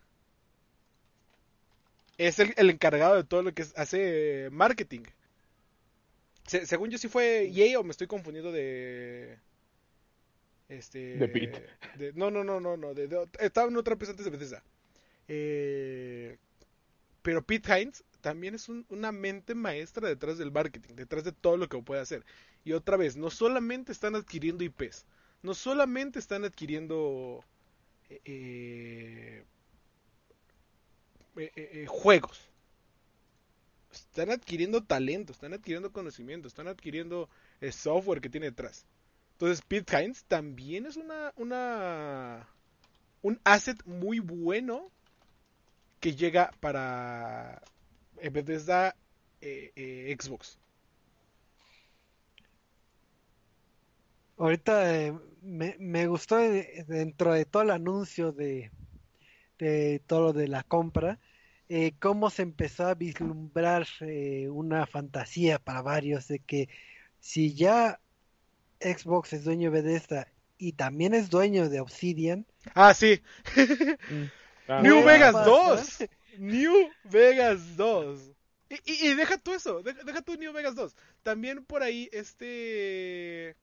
[2.18, 5.02] Es el, el encargado de todo lo que hace eh, marketing.
[6.48, 9.38] Se- según yo sí fue EA o me estoy confundiendo de...
[10.70, 11.18] Este...
[11.18, 11.66] De Pete.
[11.98, 12.94] de- no, no, no, no, no.
[12.94, 14.64] de- de- estaba en otra empresa antes de Bethesda.
[15.28, 16.38] Eh,
[17.22, 21.58] pero Pete Hines también es un- una mente maestra detrás del marketing, detrás de todo
[21.58, 22.26] lo que puede hacer.
[22.66, 25.06] Y otra vez, no solamente están adquiriendo IPs,
[25.42, 27.44] no solamente están adquiriendo
[28.10, 29.44] eh,
[31.38, 32.50] eh, eh, juegos,
[33.92, 37.30] están adquiriendo talento, están adquiriendo conocimiento, están adquiriendo
[37.62, 38.86] eh, software que tiene detrás.
[39.34, 41.54] Entonces Pete Hines también es una, un
[43.44, 44.90] asset muy bueno
[46.00, 47.62] que llega para
[48.16, 48.96] Bethesda
[49.40, 50.58] Xbox.
[54.38, 58.72] Ahorita eh, me, me gustó dentro de todo el anuncio de,
[59.60, 61.20] de todo lo de la compra,
[61.70, 66.70] eh, cómo se empezó a vislumbrar eh, una fantasía para varios de que
[67.20, 68.00] si ya
[68.80, 70.28] Xbox es dueño de Bethesda
[70.58, 73.22] y también es dueño de Obsidian, Ah, sí.
[74.68, 75.78] Ah, New Vegas pasar.
[75.80, 76.10] 2.
[76.40, 78.20] New Vegas 2.
[78.70, 80.96] Y, y- y deja tú eso, deja, deja tú New Vegas 2.
[81.24, 83.56] También por ahí este...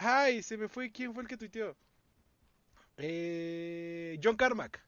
[0.00, 1.76] Ay, se me fue, ¿quién fue el que tuiteó?
[2.96, 4.80] Eh, John Carmack.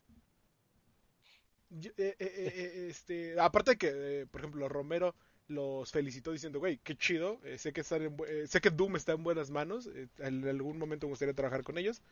[1.70, 3.88] Yo- eh, eh, eh, eh, este, aparte de que,
[4.22, 5.14] eh, por ejemplo, Romero
[5.48, 9.24] los felicitó diciendo, güey, qué chido, sé que están en sé que Doom está en
[9.24, 12.02] buenas manos, en algún momento me gustaría trabajar con ellos.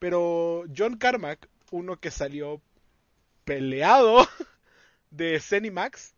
[0.00, 2.62] Pero John Carmack, uno que salió
[3.44, 4.18] peleado
[5.10, 6.14] de Zenimax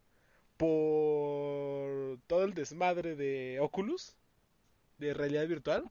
[0.59, 4.16] por todo el desmadre de Oculus,
[5.01, 5.90] de realidad virtual.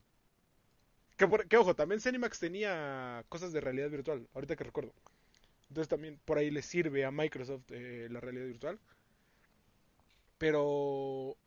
[1.17, 4.93] Que, por- que ojo, también Zenimax tenía cosas de realidad virtual, ahorita que recuerdo.
[5.69, 8.79] Entonces también por ahí le sirve a Microsoft eh, la realidad virtual.
[10.37, 11.37] Pero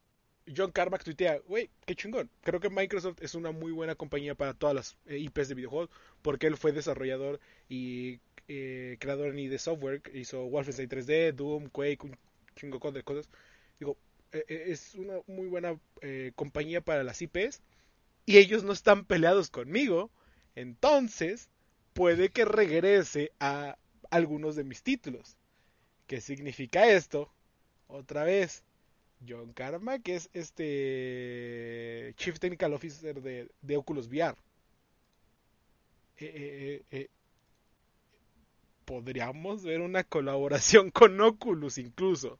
[0.57, 2.31] John Carmack tuitea, güey, qué chingón.
[2.43, 5.91] Creo que Microsoft es una muy buena compañía para todas las eh, IPs de videojuegos,
[6.23, 12.05] porque él fue desarrollador y eh, creador en ID Software, hizo Wolfenstein 3D, Doom, Quake,
[12.05, 12.19] un
[12.57, 13.29] chingo de cosas.
[13.81, 13.97] Digo,
[14.33, 17.61] es una muy buena eh, compañía para las IPs
[18.27, 20.11] y ellos no están peleados conmigo,
[20.55, 21.49] entonces
[21.93, 23.77] puede que regrese a
[24.11, 25.37] algunos de mis títulos.
[26.07, 27.31] ¿Qué significa esto?
[27.89, 28.63] Otra vez,
[29.27, 34.37] John Carmack es este Chief Technical Officer de, de Oculus VR.
[36.19, 37.09] Eh, eh, eh,
[38.85, 42.39] podríamos ver una colaboración con Oculus incluso.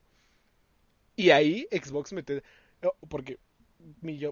[1.17, 2.43] Y ahí Xbox mete...
[3.09, 3.39] Porque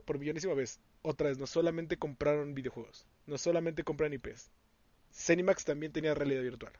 [0.04, 4.50] por millonésima vez, otra vez, no solamente compraron videojuegos, no solamente compran IPs,
[5.12, 6.72] Cenimax también tenía realidad virtual.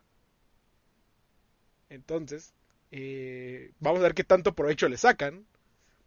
[1.88, 2.54] Entonces,
[2.92, 5.46] eh, vamos a ver qué tanto provecho le sacan.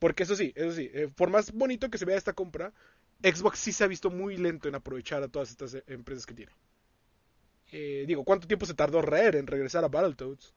[0.04, 2.74] Porque eso sí, eso sí, eh, por más bonito que se vea esta compra,
[3.24, 6.34] Xbox sí se ha visto muy lento en aprovechar a todas estas eh, empresas que
[6.34, 6.52] tiene.
[7.72, 10.54] Eh, digo, ¿cuánto tiempo se tardó Rare en regresar a Battletoads?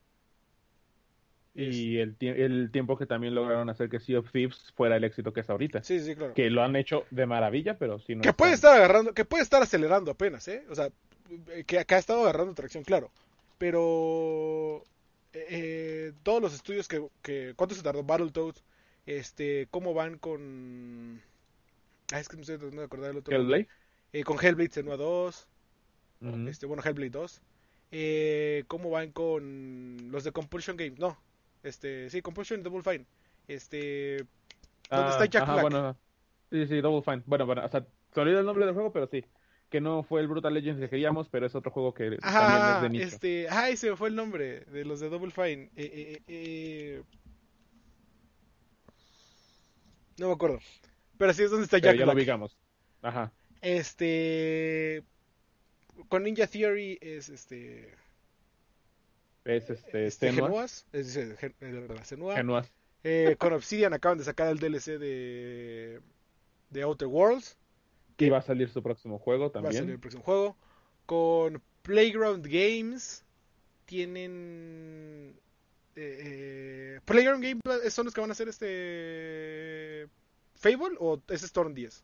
[1.58, 5.32] Y el, el tiempo que también lograron hacer que Sea of Thieves fuera el éxito
[5.32, 5.82] que es ahorita.
[5.82, 6.34] Sí, sí, claro.
[6.34, 9.14] Que lo han hecho de maravilla, pero sí no Que es puede tan- estar agarrando,
[9.14, 10.64] que puede estar acelerando apenas, ¿eh?
[10.70, 10.90] O sea,
[11.66, 13.10] que acá ha estado agarrando tracción, claro.
[13.58, 14.82] Pero
[15.32, 18.62] eh, todos los estudios que, que ¿cuánto se tardó Battletoads?
[19.06, 21.20] Este, cómo van con
[22.12, 23.34] Ah, es que me estoy tratando de acordar del otro.
[23.36, 23.68] Hellblade.
[24.12, 25.48] Eh, con Hellblade Senua 2,
[26.20, 26.48] Ujú.
[26.48, 27.40] este, bueno, Hellblade 2.
[27.92, 31.18] Eh, cómo van con los de Compulsion Games, no.
[31.66, 33.06] Este, sí, Compulsion y Double Fine.
[33.48, 34.18] Este,
[34.90, 35.62] ¿dónde Ah, está Jack ajá, Black?
[35.62, 35.96] bueno,
[36.50, 37.22] sí, sí, Double Fine.
[37.26, 39.24] Bueno, bueno, o sea, se olvida el nombre del juego, pero sí.
[39.68, 42.76] Que no fue el Brutal Legends que queríamos, pero es otro juego que también Ajá,
[42.76, 43.04] es de nicho.
[43.04, 45.64] este, ay, se me fue el nombre de los de Double Fine.
[45.64, 47.02] Eh, eh, eh, eh,
[50.18, 50.60] No me acuerdo.
[51.18, 52.56] Pero sí es donde está Pero Jack ya lo ubicamos.
[53.02, 53.32] Ajá.
[53.60, 55.02] Este,
[56.08, 57.92] con Ninja Theory es este,
[59.46, 62.34] Es este, este Genuas, es decir, Gen- eh, la Senua.
[62.36, 62.70] Genuas.
[63.04, 66.00] Eh, con Obsidian acaban de sacar el DLC de
[66.70, 67.56] de Outer Worlds.
[68.18, 70.00] Y va a salir su próximo juego Va a salir el también.
[70.00, 70.56] próximo juego.
[71.06, 73.24] Con Playground Games
[73.84, 75.38] tienen.
[75.94, 76.18] eh,
[76.96, 80.08] eh, Playground Games son los que van a hacer este.
[80.56, 82.02] Fable o es Storm 10?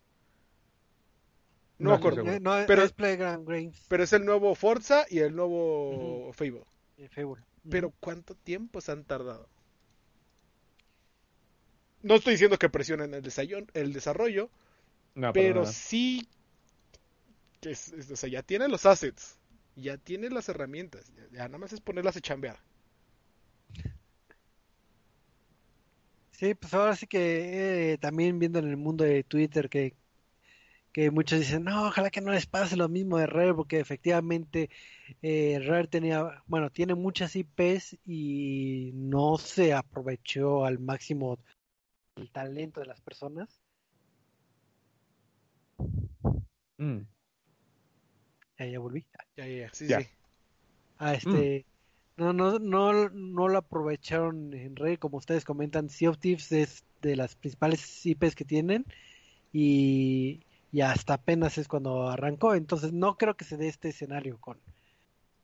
[1.78, 2.31] No, No me acuerdo.
[2.31, 3.85] Eh, no, Pero- es Playground Games.
[3.89, 6.64] Pero es el nuevo Forza y el nuevo eh, Fable.
[7.69, 9.49] Pero ¿cuánto tiempo se han tardado?
[12.03, 14.51] No estoy diciendo que presionen el, desayo- el desarrollo,
[15.15, 15.66] No, pero nada.
[15.66, 16.29] sí
[17.61, 19.39] que es- es- o sea, ya tiene los assets,
[19.77, 22.59] ya tiene las herramientas, ya, ya nada más es ponerlas a chambear.
[26.31, 29.97] Sí, pues ahora sí que eh, también viendo en el mundo de Twitter que,
[30.93, 34.69] que muchos dicen, no, ojalá que no les pase lo mismo de Rare, porque efectivamente
[35.23, 41.39] eh, Rare tenía, bueno, tiene muchas IPs y no se aprovechó al máximo
[42.16, 43.62] el talento de las personas.
[46.77, 47.01] Mm.
[48.59, 49.06] Ya, ya volví.
[49.36, 50.01] Ya, ya, ya, sí, Ya.
[50.01, 50.09] sí.
[50.98, 51.64] Ah, este,
[52.16, 56.85] no, no, no, no lo aprovecharon en Rare, como ustedes comentan, Sea of Thieves es
[57.01, 58.85] de las principales IPs que tienen
[59.52, 64.39] y, y hasta apenas es cuando arrancó, entonces no creo que se dé este escenario
[64.40, 64.59] con,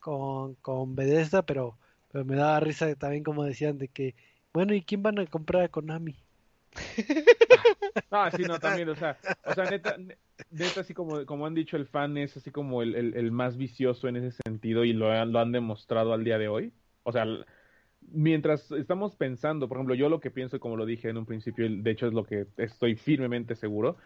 [0.00, 1.78] con, con Bethesda, pero,
[2.12, 4.16] pero me daba risa también como decían de que,
[4.54, 6.16] bueno, ¿y quién van a comprar a Konami?
[8.10, 10.18] Ah, sí, no, también, o sea, o sea, neta, ne-
[10.50, 13.56] neta, así como, como han dicho, el fan es así como el, el, el más
[13.58, 16.72] vicioso en ese sentido y lo han, lo han demostrado al día de hoy.
[17.02, 17.26] O sea,
[18.00, 21.68] mientras estamos pensando, por ejemplo, yo lo que pienso, como lo dije en un principio,
[21.70, 23.98] de hecho es lo que estoy firmemente seguro,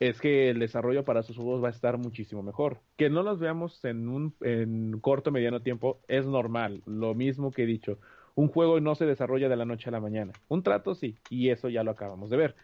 [0.00, 2.80] es que el desarrollo para sus juegos va a estar muchísimo mejor.
[2.96, 7.62] Que no los veamos en un en corto mediano tiempo es normal, lo mismo que
[7.62, 7.98] he dicho.
[8.34, 10.32] Un juego no se desarrolla de la noche a la mañana.
[10.48, 12.56] Un trato sí, y eso ya lo acabamos de ver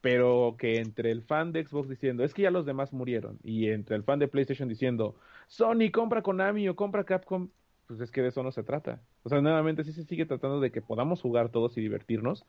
[0.00, 3.68] pero que entre el fan de Xbox diciendo, es que ya los demás murieron, y
[3.68, 5.16] entre el fan de PlayStation diciendo,
[5.48, 7.50] Sony, compra Konami o compra Capcom,
[7.86, 9.02] pues es que de eso no se trata.
[9.24, 12.46] O sea, nuevamente sí se sigue tratando de que podamos jugar todos y divertirnos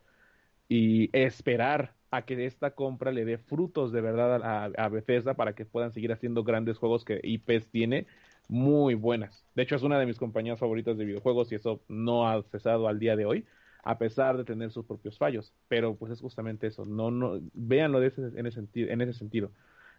[0.74, 5.54] y esperar a que esta compra le dé frutos de verdad a, a Bethesda para
[5.54, 8.08] que puedan seguir haciendo grandes juegos que IPs tiene
[8.48, 9.46] muy buenas.
[9.54, 12.88] De hecho, es una de mis compañías favoritas de videojuegos y eso no ha cesado
[12.88, 13.46] al día de hoy
[13.84, 15.54] a pesar de tener sus propios fallos.
[15.68, 16.86] Pero pues es justamente eso.
[16.86, 19.52] No, no, véanlo de ese, en, ese sentido, en ese sentido.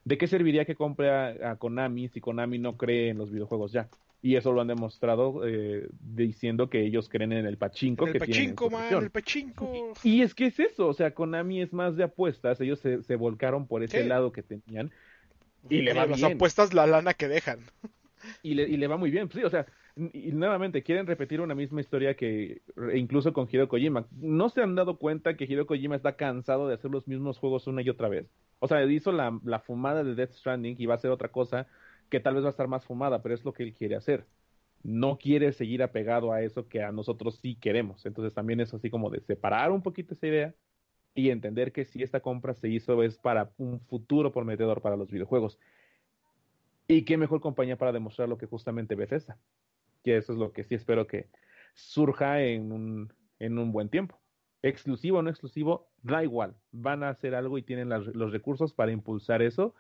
[0.05, 3.73] ¿De qué serviría que compre a, a Konami si Konami no cree en los videojuegos
[3.73, 3.91] ya?
[4.25, 8.19] Y eso lo han demostrado eh, diciendo que ellos creen en el pachinko el que
[8.21, 9.95] pachinko, man, el pachinko.
[10.05, 13.17] Y es que es eso, o sea, Konami es más de apuestas, ellos se, se
[13.17, 14.93] volcaron por ese lado que tenían
[15.69, 16.35] y le va las bien.
[16.35, 17.61] apuestas la lana que dejan.
[18.45, 19.29] y le, y le va muy bien.
[19.33, 19.67] Sí, o sea,
[19.97, 24.07] y, nuevamente quieren repetir una misma historia que re- incluso con Hideo Kojima.
[24.21, 27.67] ¿No se han dado cuenta que Hideo Kojima está cansado de hacer los mismos juegos
[27.67, 28.27] una y otra vez?
[28.61, 31.67] O sea, hizo la, la fumada de Death Stranding y va a hacer otra cosa
[32.13, 34.27] que tal vez va a estar más fumada, pero es lo que él quiere hacer.
[34.83, 38.05] No quiere seguir apegado a eso que a nosotros sí queremos.
[38.05, 40.55] Entonces también es así como de separar un poquito esa idea
[41.15, 45.11] y entender que si esta compra se hizo es para un futuro prometedor para los
[45.11, 45.59] videojuegos.
[46.87, 49.39] Y qué mejor compañía para demostrar lo que justamente Bethesda.
[50.05, 51.31] Que eso es lo que sí espero que
[51.73, 54.21] surja en un, en un buen tiempo.
[54.61, 56.57] Exclusivo o no exclusivo, da igual.
[56.73, 59.75] Van a hacer algo y tienen los recursos para impulsar eso.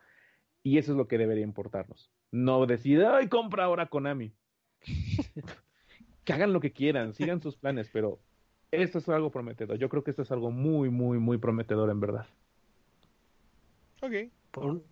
[0.63, 2.11] Y eso es lo que debería importarnos.
[2.33, 4.33] No decir, ay, compra ahora Konami.
[6.25, 8.19] que hagan lo que quieran, sigan sus planes, pero
[8.71, 9.77] esto es algo prometedor.
[9.79, 12.27] Yo creo que esto es algo muy, muy, muy prometedor en verdad.
[14.01, 14.13] Ok.
[14.51, 14.83] Por, un-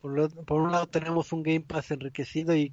[0.00, 2.72] por, por un lado tenemos un Game Pass enriquecido y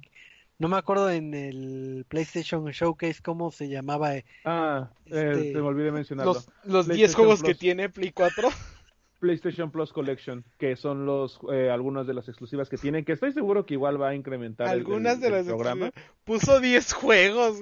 [0.58, 4.16] no me acuerdo en el PlayStation Showcase cómo se llamaba.
[4.16, 6.34] eh, Ah, eh, Este, se me olvidé mencionarlo.
[6.34, 8.48] Los, los 10 PlayStation juegos que tiene Play 4.
[9.18, 13.32] PlayStation Plus Collection, que son los eh, algunas de las exclusivas que tienen, que estoy
[13.32, 15.90] seguro que igual va a incrementar el- Algunas el- de el las programa.
[16.24, 17.58] Puso 10 juegos.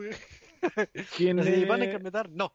[1.17, 2.29] Tiene ¿Van a incrementar?
[2.31, 2.53] No.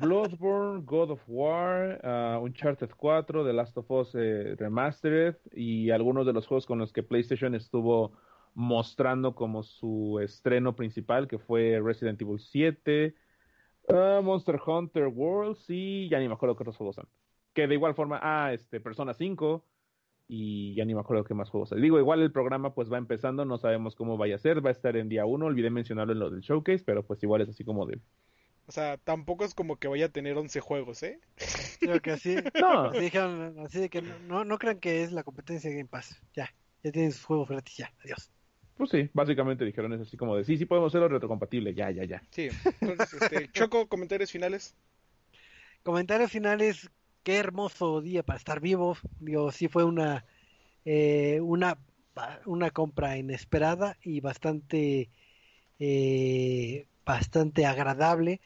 [0.00, 6.26] Bloodborne, God of War, uh, Uncharted 4, The Last of Us eh, Remastered y algunos
[6.26, 8.12] de los juegos con los que PlayStation estuvo
[8.54, 13.14] mostrando como su estreno principal, que fue Resident Evil 7,
[13.88, 17.08] uh, Monster Hunter Worlds y ya ni me acuerdo qué otros juegos son.
[17.58, 19.64] Que de igual forma, ah, este, Persona 5
[20.28, 21.80] y ya ni me acuerdo qué más juegos hay.
[21.80, 24.72] Digo, igual el programa pues va empezando, no sabemos cómo vaya a ser, va a
[24.72, 27.64] estar en día 1, olvidé mencionarlo en lo del showcase, pero pues igual es así
[27.64, 27.98] como de...
[28.68, 31.18] O sea, tampoco es como que vaya a tener 11 juegos, ¿eh?
[31.80, 32.36] Creo que así.
[32.62, 35.78] No, así dijeron, así de que no, no, no crean que es la competencia de
[35.78, 36.16] Game Pass.
[36.34, 36.54] Ya,
[36.84, 37.92] ya tienen sus juegos gratis, ya.
[38.04, 38.30] Adiós.
[38.76, 42.04] Pues sí, básicamente dijeron eso así como de, sí, sí podemos hacerlo retrocompatible, ya, ya,
[42.04, 42.22] ya.
[42.30, 42.50] Sí.
[42.80, 44.76] Entonces, este, Choco, comentarios finales.
[45.82, 46.90] Comentarios finales,
[47.22, 48.96] qué hermoso día para estar vivo.
[49.20, 50.24] Digo, sí fue una
[50.84, 51.78] eh, una
[52.46, 55.10] una compra inesperada y bastante
[55.78, 58.40] eh, bastante agradable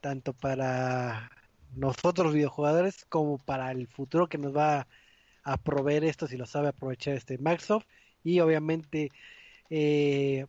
[0.00, 1.30] tanto para
[1.74, 4.86] nosotros videojugadores como para el futuro que nos va
[5.42, 7.86] a proveer esto si lo sabe aprovechar este Microsoft
[8.22, 9.10] y obviamente
[9.70, 10.46] eh,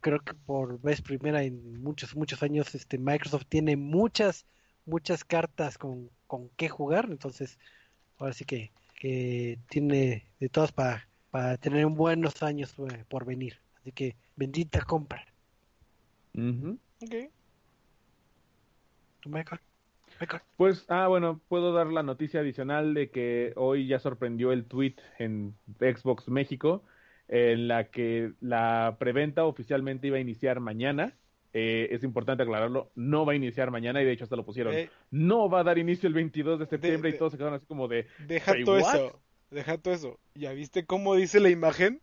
[0.00, 4.46] creo que por vez primera en muchos muchos años este Microsoft tiene muchas
[4.86, 7.58] muchas cartas con, con qué jugar, entonces
[8.18, 13.58] ahora sí que, que tiene de todas para para tener buenos años eh, por venir.
[13.76, 15.24] Así que bendita compra.
[19.24, 19.60] Michael.
[20.56, 24.96] Pues, ah, bueno, puedo dar la noticia adicional de que hoy ya sorprendió el tweet
[25.18, 26.84] en Xbox México
[27.28, 31.14] en la que la preventa oficialmente iba a iniciar mañana.
[31.52, 34.72] Eh, es importante aclararlo, no va a iniciar mañana y de hecho hasta lo pusieron.
[34.74, 37.56] Eh, No va a dar inicio el 22 de septiembre de- y todos se quedaron
[37.56, 38.94] así como de, deja todo what?
[38.94, 39.20] eso.
[39.50, 40.20] Deja todo eso.
[40.36, 42.00] ¿Ya viste cómo dice la imagen?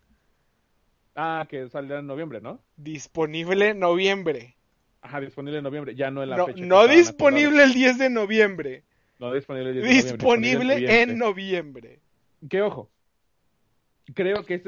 [1.20, 2.62] ah, que saldrá en noviembre, ¿no?
[2.76, 4.54] Disponible en noviembre.
[5.00, 6.64] Ajá, disponible en noviembre, ya no en la No, fecha.
[6.64, 8.84] no disponible el 10 de noviembre.
[9.18, 12.00] No disponible el 10 de noviembre, Disponible en noviembre.
[12.48, 12.90] que ojo,
[14.14, 14.62] creo que es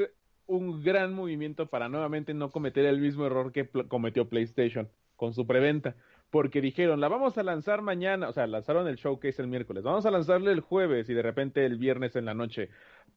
[0.51, 5.47] un gran movimiento para nuevamente no cometer el mismo error que cometió PlayStation con su
[5.47, 5.95] preventa,
[6.29, 10.05] porque dijeron, la vamos a lanzar mañana, o sea, lanzaron el showcase el miércoles, vamos
[10.05, 12.69] a lanzarle el jueves y de repente el viernes en la noche,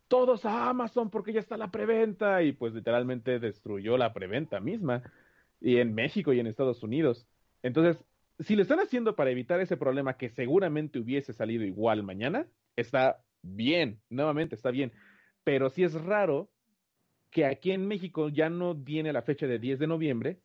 [0.07, 5.03] todos a Amazon porque ya está la preventa y pues literalmente destruyó la preventa misma
[5.61, 7.27] y en México y en Estados Unidos.
[7.63, 8.05] Entonces,
[8.39, 12.47] si lo están haciendo para evitar ese problema que seguramente hubiese salido igual mañana,
[12.77, 14.93] está bien, nuevamente está bien.
[15.43, 16.51] Pero sí es raro
[17.35, 20.39] que aquí en México ya no viene la fecha de 10 de noviembre,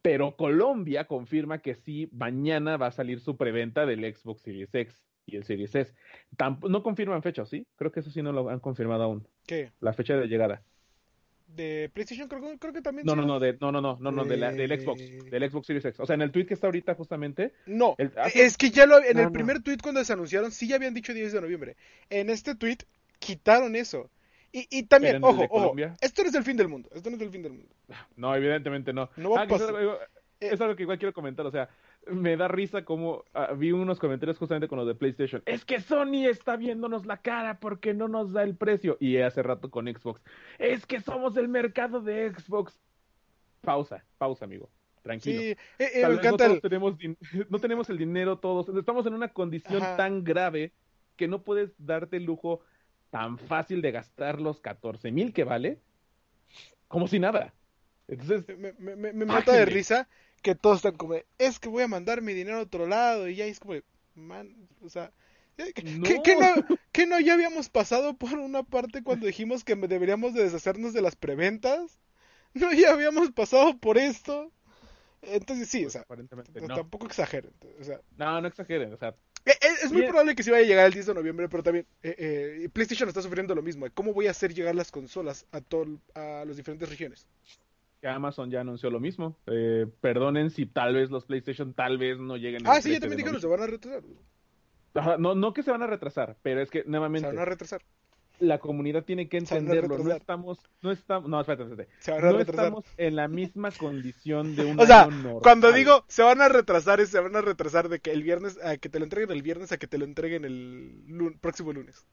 [0.00, 5.02] pero Colombia confirma que sí, mañana va a salir su preventa del Xbox Series X
[5.26, 5.92] y el Series S.
[6.36, 7.66] Tamp- no confirman fecha, ¿sí?
[7.74, 9.72] Creo que eso sí no lo han confirmado aún, ¿Qué?
[9.80, 10.62] la fecha de llegada.
[11.48, 13.06] De PlayStation creo, creo que también.
[13.06, 14.80] No, no, no, de, no, no, no, no, no, de la- del.
[14.80, 15.00] Xbox,
[15.30, 15.98] del Xbox Series X.
[15.98, 18.86] O sea, en el tweet que está ahorita justamente, No, El- hace- es que ya
[18.86, 19.32] lo en No, el no.
[19.32, 21.76] primer tweet cuando se anunciaron sí ya habían dicho 10 de noviembre.
[22.10, 22.78] En este tweet
[23.18, 24.10] quitaron eso.
[24.52, 25.94] Y, y también, ojo, ojo, Colombia.
[26.00, 27.74] esto no es el fin del mundo, esto no es el fin del mundo.
[28.16, 29.10] no, evidentemente no.
[29.16, 29.74] No va a Ah, pasar.
[29.74, 29.98] algo-
[30.40, 30.48] Eh.
[30.52, 31.68] es algo que igual quiero comentar, o sea,
[32.08, 35.42] me da risa como ah, vi unos comentarios justamente con los de PlayStation.
[35.46, 38.96] Es que Sony está viéndonos la cara porque no nos da el precio.
[39.00, 40.22] Y hace rato con Xbox.
[40.58, 42.78] Es que somos el mercado de Xbox.
[43.62, 44.70] Pausa, pausa, amigo.
[45.02, 45.40] Tranquilo.
[45.40, 46.60] Sí, eh, eh, me no, el...
[46.60, 46.94] tenemos
[47.50, 48.68] no tenemos el dinero todos.
[48.76, 49.96] Estamos en una condición Ajá.
[49.96, 50.72] tan grave
[51.16, 52.60] que no puedes darte el lujo
[53.18, 55.80] tan fácil de gastar los 14 mil que vale
[56.88, 57.54] como si nada.
[58.08, 60.08] Entonces, Me, me- me- me mata de risa
[60.42, 63.28] que todos están como, de, es que voy a mandar mi dinero a otro lado
[63.28, 63.82] y ya es como, de,
[64.14, 65.10] man, o sea,
[65.58, 66.04] eh, ¿qué, No.
[66.06, 66.54] qué- qué no,
[66.92, 71.02] qué no ya habíamos pasado por una parte cuando dijimos que deberíamos de deshacernos de
[71.02, 71.98] las preventas?
[72.54, 74.52] ¿No ya habíamos pasado por esto?
[75.22, 76.74] Entonces sí, o sea, t- no.
[76.74, 77.52] tampoco exageren.
[77.80, 78.92] O sea, No, no exageren.
[78.92, 79.14] O sea,
[79.46, 81.62] eh, eh, es muy probable que sí vaya a llegar el 10 de noviembre, pero
[81.62, 82.16] también eh,
[82.64, 83.86] eh, PlayStation está sufriendo lo mismo.
[83.94, 87.26] ¿Cómo voy a hacer llegar las consolas a, todo, a las diferentes regiones?
[88.02, 89.36] Amazon ya anunció lo mismo.
[89.46, 92.62] Eh, perdonen si tal vez los PlayStation tal vez no lleguen.
[92.66, 94.02] Ah, sí, 13 ya también dijeron, se van a retrasar.
[94.94, 97.44] Ajá, no, no que se van a retrasar, pero es que Se nuevamente van a
[97.44, 97.82] retrasar.
[98.38, 99.98] La comunidad tiene que entenderlo.
[99.98, 101.90] No estamos, no estamos, no, espérate, espérate.
[102.00, 102.64] Se van a No retrasar.
[102.66, 105.42] estamos en la misma condición de un O sea, año normal.
[105.42, 108.58] Cuando digo se van a retrasar, es se van a retrasar de que el viernes,
[108.62, 111.72] a que te lo entreguen el viernes a que te lo entreguen el lun- próximo
[111.72, 112.06] lunes.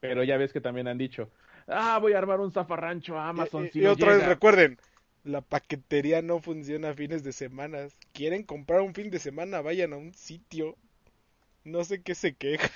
[0.00, 1.30] Pero ya ves que también han dicho,
[1.66, 4.28] ah, voy a armar un zafarrancho a Amazon y si y no otra vez llega".
[4.28, 4.78] recuerden,
[5.24, 7.88] la paquetería no funciona a fines de semana.
[8.12, 9.60] ¿Quieren comprar un fin de semana?
[9.60, 10.76] Vayan a un sitio.
[11.64, 12.70] No sé qué se quejan.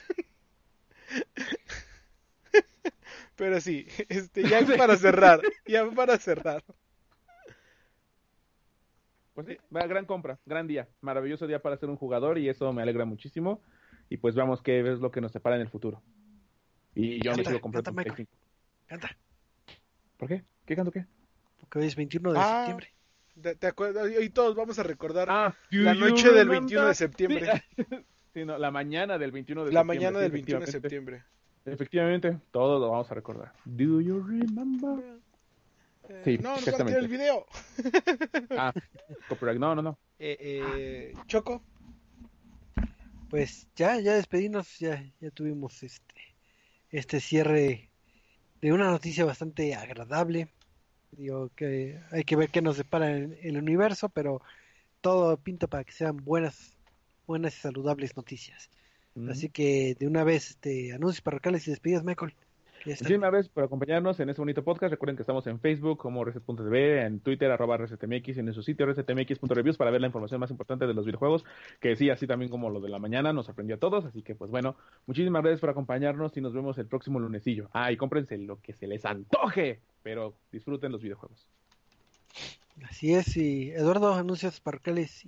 [3.42, 6.62] Pero sí, este, ya para cerrar, ya para cerrar.
[9.34, 12.72] Pues sí, va, gran compra, gran día, maravilloso día para ser un jugador y eso
[12.72, 13.60] me alegra muchísimo.
[14.08, 16.00] Y pues vamos qué es lo que nos separa en el futuro.
[16.94, 18.14] Y yo me Canta, quiero comprar canta, un Michael.
[18.14, 18.46] Play 5.
[18.86, 19.16] Canta,
[20.18, 20.44] ¿Por qué?
[20.64, 21.04] ¿Qué canto qué?
[21.58, 22.92] porque hoy es 21 de Ah, septiembre.
[23.42, 24.08] ¿Te, te acuerdas?
[24.20, 26.60] Y todos vamos a recordar Ah, la noche del remember?
[26.60, 27.64] 21 de septiembre.
[27.76, 27.84] Sí,
[28.34, 29.98] sí, no, la mañana del 21 de La septiembre.
[29.98, 31.24] mañana sí, del 21 de septiembre.
[31.64, 33.52] Efectivamente, todos lo vamos a recordar.
[33.64, 35.20] Do you remember?
[36.08, 37.46] Eh, Sí, no, tirar el video.
[38.50, 38.72] Ah,
[39.28, 39.58] copyright.
[39.58, 39.98] No, no, no.
[40.18, 41.62] Eh, eh, Choco,
[43.30, 46.14] Pues ya, ya despedimos, ya, ya tuvimos este,
[46.90, 47.90] este cierre
[48.60, 50.48] de una noticia bastante agradable.
[51.12, 54.42] Digo que hay que ver qué nos depara en el universo, pero
[55.00, 56.76] todo pinta para que sean buenas,
[57.26, 58.70] buenas y saludables noticias.
[59.14, 59.30] Mm.
[59.30, 62.34] Así que de una vez, este, anuncios parroquiales y despedidas, Michael.
[62.80, 63.04] están.
[63.04, 64.90] Muchísimas gracias por acompañarnos en este bonito podcast.
[64.90, 69.76] Recuerden que estamos en Facebook como Reset.tv, en Twitter, arroba ResetMX, en nuestro sitio resetmx.reviews
[69.76, 71.44] para ver la información más importante de los videojuegos,
[71.80, 74.04] que sí, así también como lo de la mañana, nos sorprendió a todos.
[74.06, 74.76] Así que, pues bueno,
[75.06, 77.68] muchísimas gracias por acompañarnos y nos vemos el próximo lunesillo.
[77.72, 81.46] Ah, y cómprense lo que se les antoje, pero disfruten los videojuegos.
[82.88, 85.26] Así es, y Eduardo, anuncios parroquiales.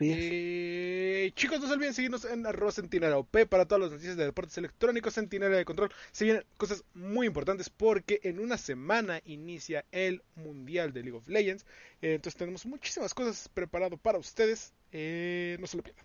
[0.00, 4.24] Eh, chicos, no se olviden seguirnos en arroba Centinela OP para todas las noticias de
[4.24, 5.90] deportes electrónicos, Centinela de Control.
[6.12, 11.28] Se vienen cosas muy importantes porque en una semana inicia el Mundial de League of
[11.28, 11.64] Legends.
[12.00, 14.72] Eh, entonces tenemos muchísimas cosas preparado para ustedes.
[14.92, 16.04] Eh, no se lo pierdan.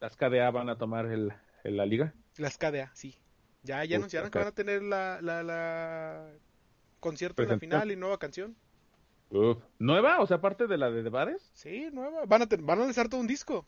[0.00, 1.32] Las KDA van a tomar el,
[1.64, 2.14] el- la liga.
[2.36, 3.16] Las KDA, sí.
[3.62, 6.30] Ya, ya Uf, anunciaron que van a tener la, la, la
[7.00, 8.56] concierto de la final y nueva canción.
[9.30, 9.58] Uf.
[9.78, 10.20] ¿Nueva?
[10.20, 11.50] O sea, aparte de la de Bares.
[11.54, 12.24] Sí, nueva.
[12.26, 13.66] Van a, ten- van a lanzar todo un disco.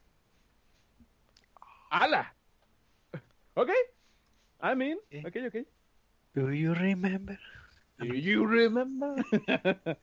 [1.90, 2.34] ¡Hala!
[3.54, 3.68] Ok.
[4.62, 5.22] I mean, Eh.
[5.26, 5.66] ok, ok.
[6.34, 7.38] Do you remember?
[7.98, 9.14] Do you remember?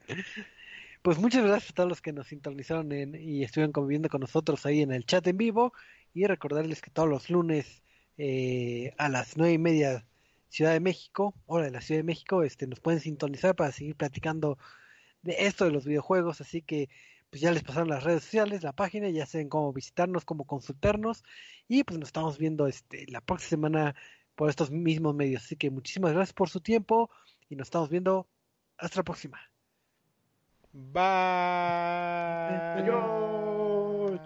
[1.02, 4.65] Pues muchas gracias a todos los que nos sintonizaron en- y estuvieron conviviendo con nosotros
[4.65, 5.72] ahí en el chat en vivo.
[6.14, 7.81] Y recordarles que todos los lunes
[8.18, 10.06] eh, a las nueve y media
[10.49, 13.95] Ciudad de México, hora de la Ciudad de México, este, nos pueden sintonizar para seguir
[13.95, 14.57] platicando
[15.22, 16.41] de esto de los videojuegos.
[16.41, 16.90] Así que
[17.30, 21.24] pues ya les pasaron las redes sociales, la página, ya saben cómo visitarnos, cómo consultarnos.
[21.68, 23.96] Y pues nos estamos viendo este, la próxima semana
[24.36, 25.44] por estos mismos medios.
[25.44, 27.10] Así que muchísimas gracias por su tiempo
[27.50, 28.28] y nos estamos viendo.
[28.78, 29.40] Hasta la próxima.
[30.72, 31.02] Bye.
[32.80, 34.22] Adiós.